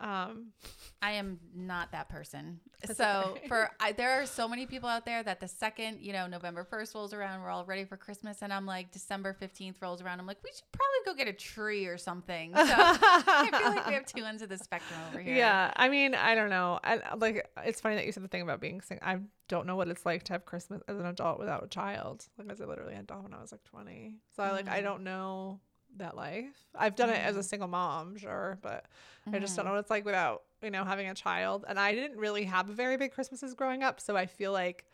um 0.00 0.52
I 1.00 1.12
am 1.12 1.38
not 1.54 1.92
that 1.92 2.08
person. 2.08 2.60
So 2.96 3.38
for 3.46 3.70
I, 3.78 3.92
there 3.92 4.20
are 4.20 4.26
so 4.26 4.48
many 4.48 4.66
people 4.66 4.88
out 4.88 5.06
there 5.06 5.22
that 5.22 5.38
the 5.38 5.46
second 5.46 6.00
you 6.00 6.12
know 6.12 6.26
November 6.26 6.64
first 6.64 6.94
rolls 6.96 7.14
around, 7.14 7.40
we're 7.40 7.48
all 7.48 7.64
ready 7.64 7.84
for 7.84 7.96
Christmas, 7.96 8.42
and 8.42 8.52
I'm 8.52 8.66
like 8.66 8.90
December 8.90 9.32
fifteenth 9.34 9.80
rolls 9.80 10.02
around, 10.02 10.18
I'm 10.18 10.26
like 10.26 10.42
we 10.42 10.50
should 10.50 10.64
probably 10.72 10.98
go 11.06 11.24
get 11.24 11.32
a 11.32 11.36
tree 11.36 11.86
or 11.86 11.96
something. 11.96 12.52
So 12.54 12.60
I 12.64 13.48
feel 13.56 13.70
like 13.70 13.86
we 13.86 13.94
have 13.94 14.04
two 14.06 14.24
ends 14.24 14.42
of 14.42 14.48
the 14.48 14.58
spectrum 14.58 14.98
over 15.10 15.20
here. 15.20 15.36
yeah 15.36 15.72
i 15.76 15.88
mean 15.88 16.14
i 16.16 16.34
don't 16.34 16.50
know 16.50 16.80
I, 16.82 17.00
like 17.16 17.48
it's 17.64 17.80
funny 17.80 17.94
that 17.96 18.04
you 18.06 18.10
said 18.12 18.24
the 18.24 18.28
thing 18.28 18.42
about 18.42 18.60
being 18.60 18.80
single 18.80 19.06
i 19.06 19.18
don't 19.48 19.66
know 19.66 19.76
what 19.76 19.86
it's 19.88 20.04
like 20.04 20.24
to 20.24 20.32
have 20.32 20.44
christmas 20.44 20.80
as 20.88 20.96
an 20.98 21.06
adult 21.06 21.38
without 21.38 21.62
a 21.64 21.68
child 21.68 22.26
like 22.38 22.50
as 22.50 22.60
i 22.60 22.64
literally 22.64 22.94
had 22.94 23.06
dog 23.06 23.22
when 23.22 23.32
i 23.34 23.40
was 23.40 23.52
like 23.52 23.62
20 23.64 24.16
so 24.34 24.42
i 24.42 24.50
like 24.50 24.68
i 24.68 24.80
Mhm. 24.80 24.84
don't 24.84 25.04
know 25.04 25.60
that 25.96 26.16
life 26.16 26.56
i've 26.74 26.94
done 26.96 27.10
it 27.10 27.18
as 27.20 27.36
a 27.36 27.40
Mhm. 27.40 27.44
single 27.44 27.68
mom 27.68 28.16
sure 28.16 28.58
but 28.62 28.86
I 29.32 29.38
just 29.38 29.54
don't 29.56 29.64
know 29.64 29.72
what 29.72 29.78
it's 29.80 29.90
like 29.90 30.04
without, 30.04 30.42
you 30.62 30.70
know, 30.70 30.84
having 30.84 31.08
a 31.08 31.14
child. 31.14 31.64
And 31.68 31.78
I 31.78 31.94
didn't 31.94 32.18
really 32.18 32.44
have 32.44 32.68
a 32.68 32.72
very 32.72 32.96
big 32.96 33.12
Christmases 33.12 33.54
growing 33.54 33.82
up, 33.84 34.00
so 34.00 34.16
I 34.16 34.26
feel 34.26 34.52
like 34.52 34.84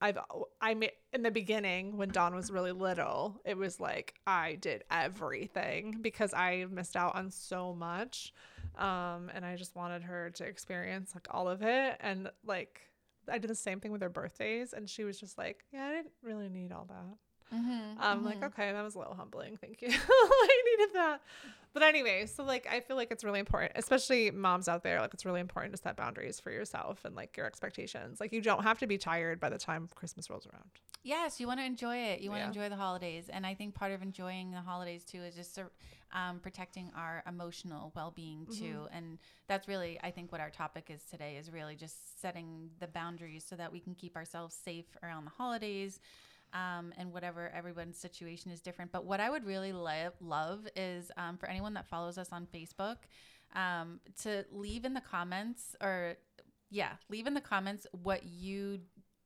I've 0.00 0.18
I 0.60 0.74
ma- 0.74 0.86
in 1.12 1.22
the 1.22 1.30
beginning 1.30 1.96
when 1.96 2.08
Dawn 2.08 2.34
was 2.34 2.50
really 2.50 2.72
little, 2.72 3.40
it 3.44 3.56
was 3.56 3.78
like 3.80 4.14
I 4.26 4.54
did 4.56 4.82
everything 4.90 5.98
because 6.02 6.34
I 6.34 6.66
missed 6.70 6.96
out 6.96 7.14
on 7.14 7.30
so 7.30 7.74
much. 7.74 8.32
Um 8.76 9.30
and 9.34 9.44
I 9.44 9.56
just 9.56 9.76
wanted 9.76 10.02
her 10.02 10.30
to 10.30 10.44
experience 10.44 11.14
like 11.14 11.26
all 11.30 11.48
of 11.48 11.62
it 11.62 11.96
and 12.00 12.30
like 12.44 12.80
I 13.28 13.38
did 13.38 13.48
the 13.50 13.54
same 13.54 13.78
thing 13.80 13.92
with 13.92 14.02
her 14.02 14.08
birthdays 14.08 14.72
and 14.72 14.88
she 14.90 15.04
was 15.04 15.18
just 15.20 15.38
like, 15.38 15.64
"Yeah, 15.72 15.86
I 15.86 15.90
didn't 15.92 16.12
really 16.22 16.48
need 16.48 16.72
all 16.72 16.86
that." 16.86 17.16
Mhm, 17.54 17.96
I'm 18.00 18.24
like, 18.24 18.40
mhm. 18.40 18.46
okay, 18.46 18.72
that 18.72 18.82
was 18.82 18.94
a 18.94 18.98
little 18.98 19.14
humbling. 19.14 19.56
Thank 19.56 19.82
you. 19.82 19.88
I 19.92 20.62
needed 20.78 20.94
that. 20.94 21.20
But 21.72 21.82
anyway, 21.82 22.26
so 22.26 22.44
like 22.44 22.66
I 22.70 22.80
feel 22.80 22.96
like 22.96 23.10
it's 23.10 23.24
really 23.24 23.40
important, 23.40 23.72
especially 23.76 24.30
moms 24.30 24.68
out 24.68 24.82
there, 24.82 25.00
like 25.00 25.12
it's 25.14 25.24
really 25.24 25.40
important 25.40 25.74
to 25.74 25.82
set 25.82 25.96
boundaries 25.96 26.38
for 26.40 26.50
yourself 26.50 27.04
and 27.04 27.16
like 27.16 27.36
your 27.36 27.46
expectations. 27.46 28.20
Like 28.20 28.32
you 28.32 28.40
don't 28.40 28.62
have 28.62 28.78
to 28.78 28.86
be 28.86 28.96
tired 28.98 29.40
by 29.40 29.48
the 29.50 29.58
time 29.58 29.88
Christmas 29.94 30.30
rolls 30.30 30.46
around. 30.46 30.70
Yes, 31.02 31.38
you 31.38 31.46
want 31.46 31.60
to 31.60 31.66
enjoy 31.66 31.96
it. 31.96 32.20
You 32.20 32.30
want 32.30 32.40
Yeah. 32.40 32.44
to 32.46 32.58
enjoy 32.58 32.68
the 32.70 32.76
holidays, 32.80 33.28
and 33.28 33.44
I 33.44 33.54
think 33.54 33.74
part 33.74 33.92
of 33.92 34.00
enjoying 34.02 34.52
the 34.52 34.60
holidays 34.62 35.04
too 35.04 35.22
is 35.22 35.34
just 35.34 35.58
um, 36.12 36.38
protecting 36.40 36.90
our 36.96 37.22
emotional 37.28 37.92
well-being 37.94 38.46
too. 38.46 38.86
And 38.92 39.18
that's 39.48 39.68
really, 39.68 39.98
I 40.02 40.10
think, 40.12 40.32
what 40.32 40.40
our 40.40 40.48
topic 40.50 40.90
is 40.90 41.02
today 41.04 41.36
is 41.36 41.50
really 41.50 41.74
just 41.76 42.20
setting 42.20 42.70
the 42.80 42.86
boundaries 42.86 43.44
so 43.46 43.56
that 43.56 43.70
we 43.70 43.80
can 43.80 43.94
keep 43.94 44.16
ourselves 44.16 44.54
safe 44.54 44.86
around 45.02 45.24
the 45.24 45.30
holidays. 45.30 46.00
Um, 46.54 46.92
and 46.96 47.12
whatever 47.12 47.50
everyone's 47.52 47.98
situation 47.98 48.52
is 48.52 48.60
different. 48.60 48.92
But 48.92 49.04
what 49.04 49.18
I 49.18 49.28
would 49.28 49.44
really 49.44 49.72
lo- 49.72 50.12
love 50.20 50.68
is 50.76 51.10
um, 51.16 51.36
for 51.36 51.48
anyone 51.48 51.74
that 51.74 51.88
follows 51.88 52.16
us 52.16 52.28
on 52.30 52.46
Facebook 52.54 52.98
um, 53.56 53.98
to 54.22 54.44
leave 54.52 54.84
in 54.84 54.94
the 54.94 55.00
comments 55.00 55.74
or, 55.82 56.14
yeah, 56.70 56.92
leave 57.08 57.26
in 57.26 57.34
the 57.34 57.40
comments 57.40 57.88
what 57.90 58.24
you 58.24 58.78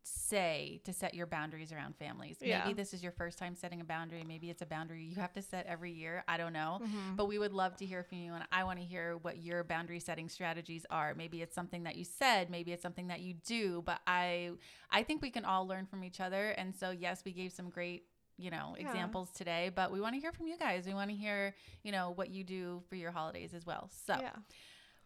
say 0.03 0.81
to 0.85 0.93
set 0.93 1.15
your 1.15 1.27
boundaries 1.27 1.73
around 1.73 1.97
families. 1.97 2.37
Yeah. 2.41 2.63
Maybe 2.65 2.75
this 2.75 2.95
is 2.95 3.03
your 3.03 3.13
first 3.13 3.39
time 3.39 3.55
setting 3.55 3.81
a 3.81 3.85
boundary. 3.85 4.25
Maybe 4.27 4.51
it's 4.51 4.63
a 4.63 4.67
boundary 4.67 5.03
you 5.03 5.17
have 5.17 5.33
to 5.35 5.43
set 5.43 5.67
every 5.67 5.93
year. 5.93 6.25
I 6.29 6.37
don't 6.37 6.53
know. 6.53 6.81
Mm-hmm. 6.83 7.17
But 7.17 7.27
we 7.27 7.39
would 7.39 7.53
love 7.53 7.77
to 7.79 7.87
hear 7.87 8.03
from 8.03 8.19
you. 8.19 8.33
And 8.35 8.45
I 8.53 8.65
want 8.65 8.79
to 8.79 8.85
hear 8.85 9.17
what 9.19 9.39
your 9.39 9.65
boundary 9.65 10.01
setting 10.01 10.29
strategies 10.29 10.87
are. 10.91 11.15
Maybe 11.15 11.43
it's 11.43 11.55
something 11.55 11.83
that 11.85 11.97
you 11.97 12.05
said, 12.05 12.51
maybe 12.51 12.73
it's 12.73 12.83
something 12.83 13.09
that 13.09 13.21
you 13.21 13.35
do. 13.47 13.83
But 13.85 14.01
I 14.07 14.51
I 14.91 15.03
think 15.03 15.23
we 15.23 15.31
can 15.31 15.45
all 15.45 15.67
learn 15.67 15.87
from 15.87 16.05
each 16.05 16.21
other. 16.21 16.51
And 16.51 16.75
so 16.75 16.91
yes, 16.91 17.23
we 17.25 17.33
gave 17.33 17.53
some 17.53 17.69
great 17.71 18.05
you 18.41 18.51
know 18.53 18.77
Yeah. 18.79 18.87
examples 18.87 19.31
today 19.33 19.69
but 19.75 19.91
we 19.91 20.01
want 20.01 20.15
to 20.15 20.21
hear 20.21 20.31
from 20.31 20.47
you 20.47 20.57
guys 20.57 20.87
we 20.87 20.95
want 20.95 21.11
to 21.11 21.17
hear 21.17 21.57
you 21.83 21.91
know 21.91 22.13
what 22.15 22.31
you 22.31 22.45
do 22.45 22.81
for 22.89 22.95
your 22.95 23.11
holidays 23.11 23.53
as 23.53 23.67
well 23.67 23.91
so 24.07 24.15
Yeah. 24.21 24.31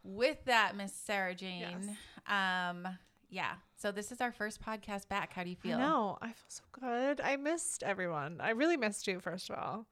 with 0.03 0.45
that 0.45 0.77
miss 0.77 0.93
sarah 0.93 1.35
jane 1.35 1.97
um 2.27 2.87
yeah 3.33 3.55
so 3.77 3.91
this 3.91 4.13
is 4.13 4.21
our 4.21 4.31
first 4.31 4.63
podcast 4.63 5.09
back 5.09 5.33
how 5.33 5.43
do 5.43 5.51
you 5.51 5.57
feel 5.57 5.77
No, 5.79 6.19
I 6.23 6.27
feel 6.29 6.45
so 6.49 6.63
good. 6.81 7.21
I 7.21 7.35
missed 7.37 7.83
everyone. 7.83 8.41
I 8.41 8.51
really 8.51 8.77
missed 8.77 9.09
you, 9.09 9.19
first 9.19 9.51
of 9.51 9.59
all. 9.59 9.87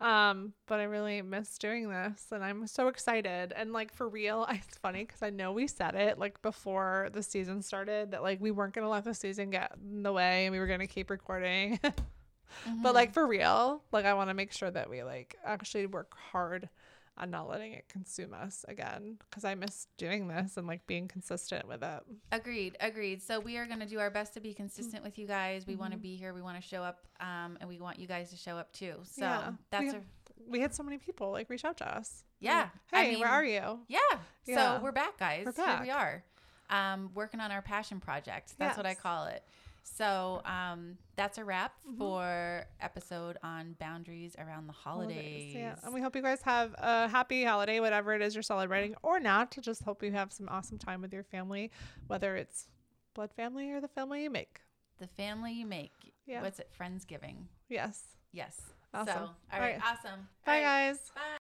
Um, 0.00 0.52
but 0.66 0.78
I 0.80 0.84
really 0.84 1.22
missed 1.22 1.60
doing 1.60 1.88
this 1.88 2.26
and 2.30 2.44
I'm 2.44 2.66
so 2.66 2.88
excited. 2.88 3.52
And 3.56 3.72
like 3.72 3.92
for 3.92 4.08
real, 4.08 4.46
it's 4.50 4.76
funny 4.78 5.04
because 5.04 5.22
I 5.22 5.30
know 5.30 5.50
we 5.52 5.66
said 5.66 5.94
it 5.96 6.18
like 6.18 6.42
before 6.42 7.08
the 7.12 7.22
season 7.22 7.62
started 7.62 8.10
that 8.12 8.22
like 8.22 8.40
we 8.40 8.50
weren't 8.52 8.74
gonna 8.74 8.88
let 8.88 9.04
the 9.04 9.14
season 9.14 9.50
get 9.50 9.72
in 9.82 10.02
the 10.04 10.12
way 10.12 10.46
and 10.46 10.52
we 10.52 10.58
were 10.60 10.66
gonna 10.68 10.86
keep 10.86 11.10
recording. 11.10 11.78
Mhm. 11.82 11.94
But 12.84 12.94
like 12.94 13.12
for 13.12 13.26
real, 13.26 13.82
like 13.90 14.04
I 14.04 14.14
want 14.14 14.30
to 14.30 14.34
make 14.34 14.52
sure 14.52 14.70
that 14.70 14.88
we 14.88 15.02
like 15.02 15.36
actually 15.44 15.86
work 15.86 16.14
hard 16.32 16.68
on 17.16 17.30
not 17.30 17.48
letting 17.48 17.72
it 17.72 17.88
consume 17.88 18.34
us 18.34 18.64
again 18.68 19.18
because 19.30 19.44
I 19.44 19.54
miss 19.54 19.86
doing 19.98 20.26
this 20.28 20.56
and 20.56 20.66
like 20.66 20.86
being 20.86 21.06
consistent 21.08 21.66
with 21.68 21.82
it. 21.82 22.00
Agreed, 22.32 22.76
agreed. 22.80 23.22
So 23.22 23.38
we 23.40 23.56
are 23.56 23.66
going 23.66 23.80
to 23.80 23.86
do 23.86 24.00
our 24.00 24.10
best 24.10 24.34
to 24.34 24.40
be 24.40 24.52
consistent 24.54 25.04
with 25.04 25.18
you 25.18 25.26
guys. 25.26 25.66
We 25.66 25.76
want 25.76 25.92
to 25.92 25.98
Mhm. 25.98 26.02
be 26.02 26.16
here. 26.16 26.34
We 26.34 26.42
want 26.42 26.60
to 26.60 26.66
show 26.66 26.82
up, 26.82 27.06
um, 27.20 27.56
and 27.60 27.68
we 27.68 27.78
want 27.78 27.98
you 27.98 28.06
guys 28.06 28.30
to 28.30 28.36
show 28.36 28.56
up 28.56 28.72
too. 28.72 28.96
So 29.04 29.22
Yeah, 29.22 29.52
that's 29.70 29.92
we- 29.92 29.98
a 29.98 30.02
We 30.46 30.60
had 30.60 30.74
so 30.74 30.82
many 30.82 30.98
people 30.98 31.30
like 31.30 31.48
reach 31.48 31.64
out 31.64 31.78
to 31.78 31.96
us. 31.96 32.24
Yeah, 32.38 32.62
Like, 32.64 32.70
I 32.92 33.04
Hey, 33.04 33.16
where 33.16 33.28
are 33.30 33.44
you? 33.44 33.80
yeah. 33.88 33.98
Yeah. 34.44 34.76
So 34.76 34.82
we're 34.82 34.92
back, 34.92 35.16
guys. 35.16 35.46
We're 35.46 35.52
Here 35.64 35.80
we 35.80 35.90
are, 35.90 36.22
um, 36.68 37.10
working 37.14 37.40
on 37.40 37.50
our 37.50 37.62
passion 37.62 37.98
project. 38.00 38.54
That's 38.58 38.76
what 38.76 38.84
I 38.84 38.94
call 38.94 39.24
it. 39.26 39.42
So 39.86 40.40
um, 40.46 40.96
that's 41.14 41.38
a 41.38 41.44
wrap 41.44 41.74
Mhm. 41.86 41.98
for 41.98 42.64
episode 42.80 43.36
on 43.42 43.74
boundaries 43.78 44.34
around 44.38 44.66
the 44.66 44.72
holidays. 44.72 45.54
Yeah. 45.54 45.76
And 45.84 45.92
we 45.94 46.00
hope 46.00 46.16
you 46.16 46.22
guys 46.22 46.40
have 46.42 46.74
a 46.78 47.06
happy 47.08 47.44
holiday, 47.44 47.80
whatever 47.80 48.14
it 48.14 48.22
is 48.22 48.34
you're 48.34 48.42
celebrating 48.42 48.96
or 49.02 49.20
not. 49.20 49.56
Just 49.60 49.82
hope 49.84 50.02
you 50.02 50.10
have 50.12 50.32
some 50.32 50.48
awesome 50.48 50.78
time 50.78 51.00
with 51.02 51.12
your 51.12 51.22
family, 51.22 51.70
whether 52.06 52.34
it's 52.34 52.68
blood 53.12 53.32
family 53.34 53.70
or 53.70 53.80
the 53.80 53.88
family 53.88 54.22
you 54.24 54.30
make. 54.30 54.60
The 54.98 55.06
family 55.06 55.52
you 55.52 55.66
make. 55.66 55.92
Yeah. 56.26 56.40
What's 56.42 56.58
it? 56.58 56.70
Friendsgiving. 56.78 57.44
Yes. 57.68 58.02
Yes. 58.32 58.60
Awesome. 58.94 59.06
So, 59.14 59.20
all 59.20 59.30
All 59.52 59.60
right. 59.60 59.78
Awesome. 59.84 60.28
Bye, 60.46 60.52
right, 60.52 60.62
guys. 60.62 60.98
Bye. 61.14 61.20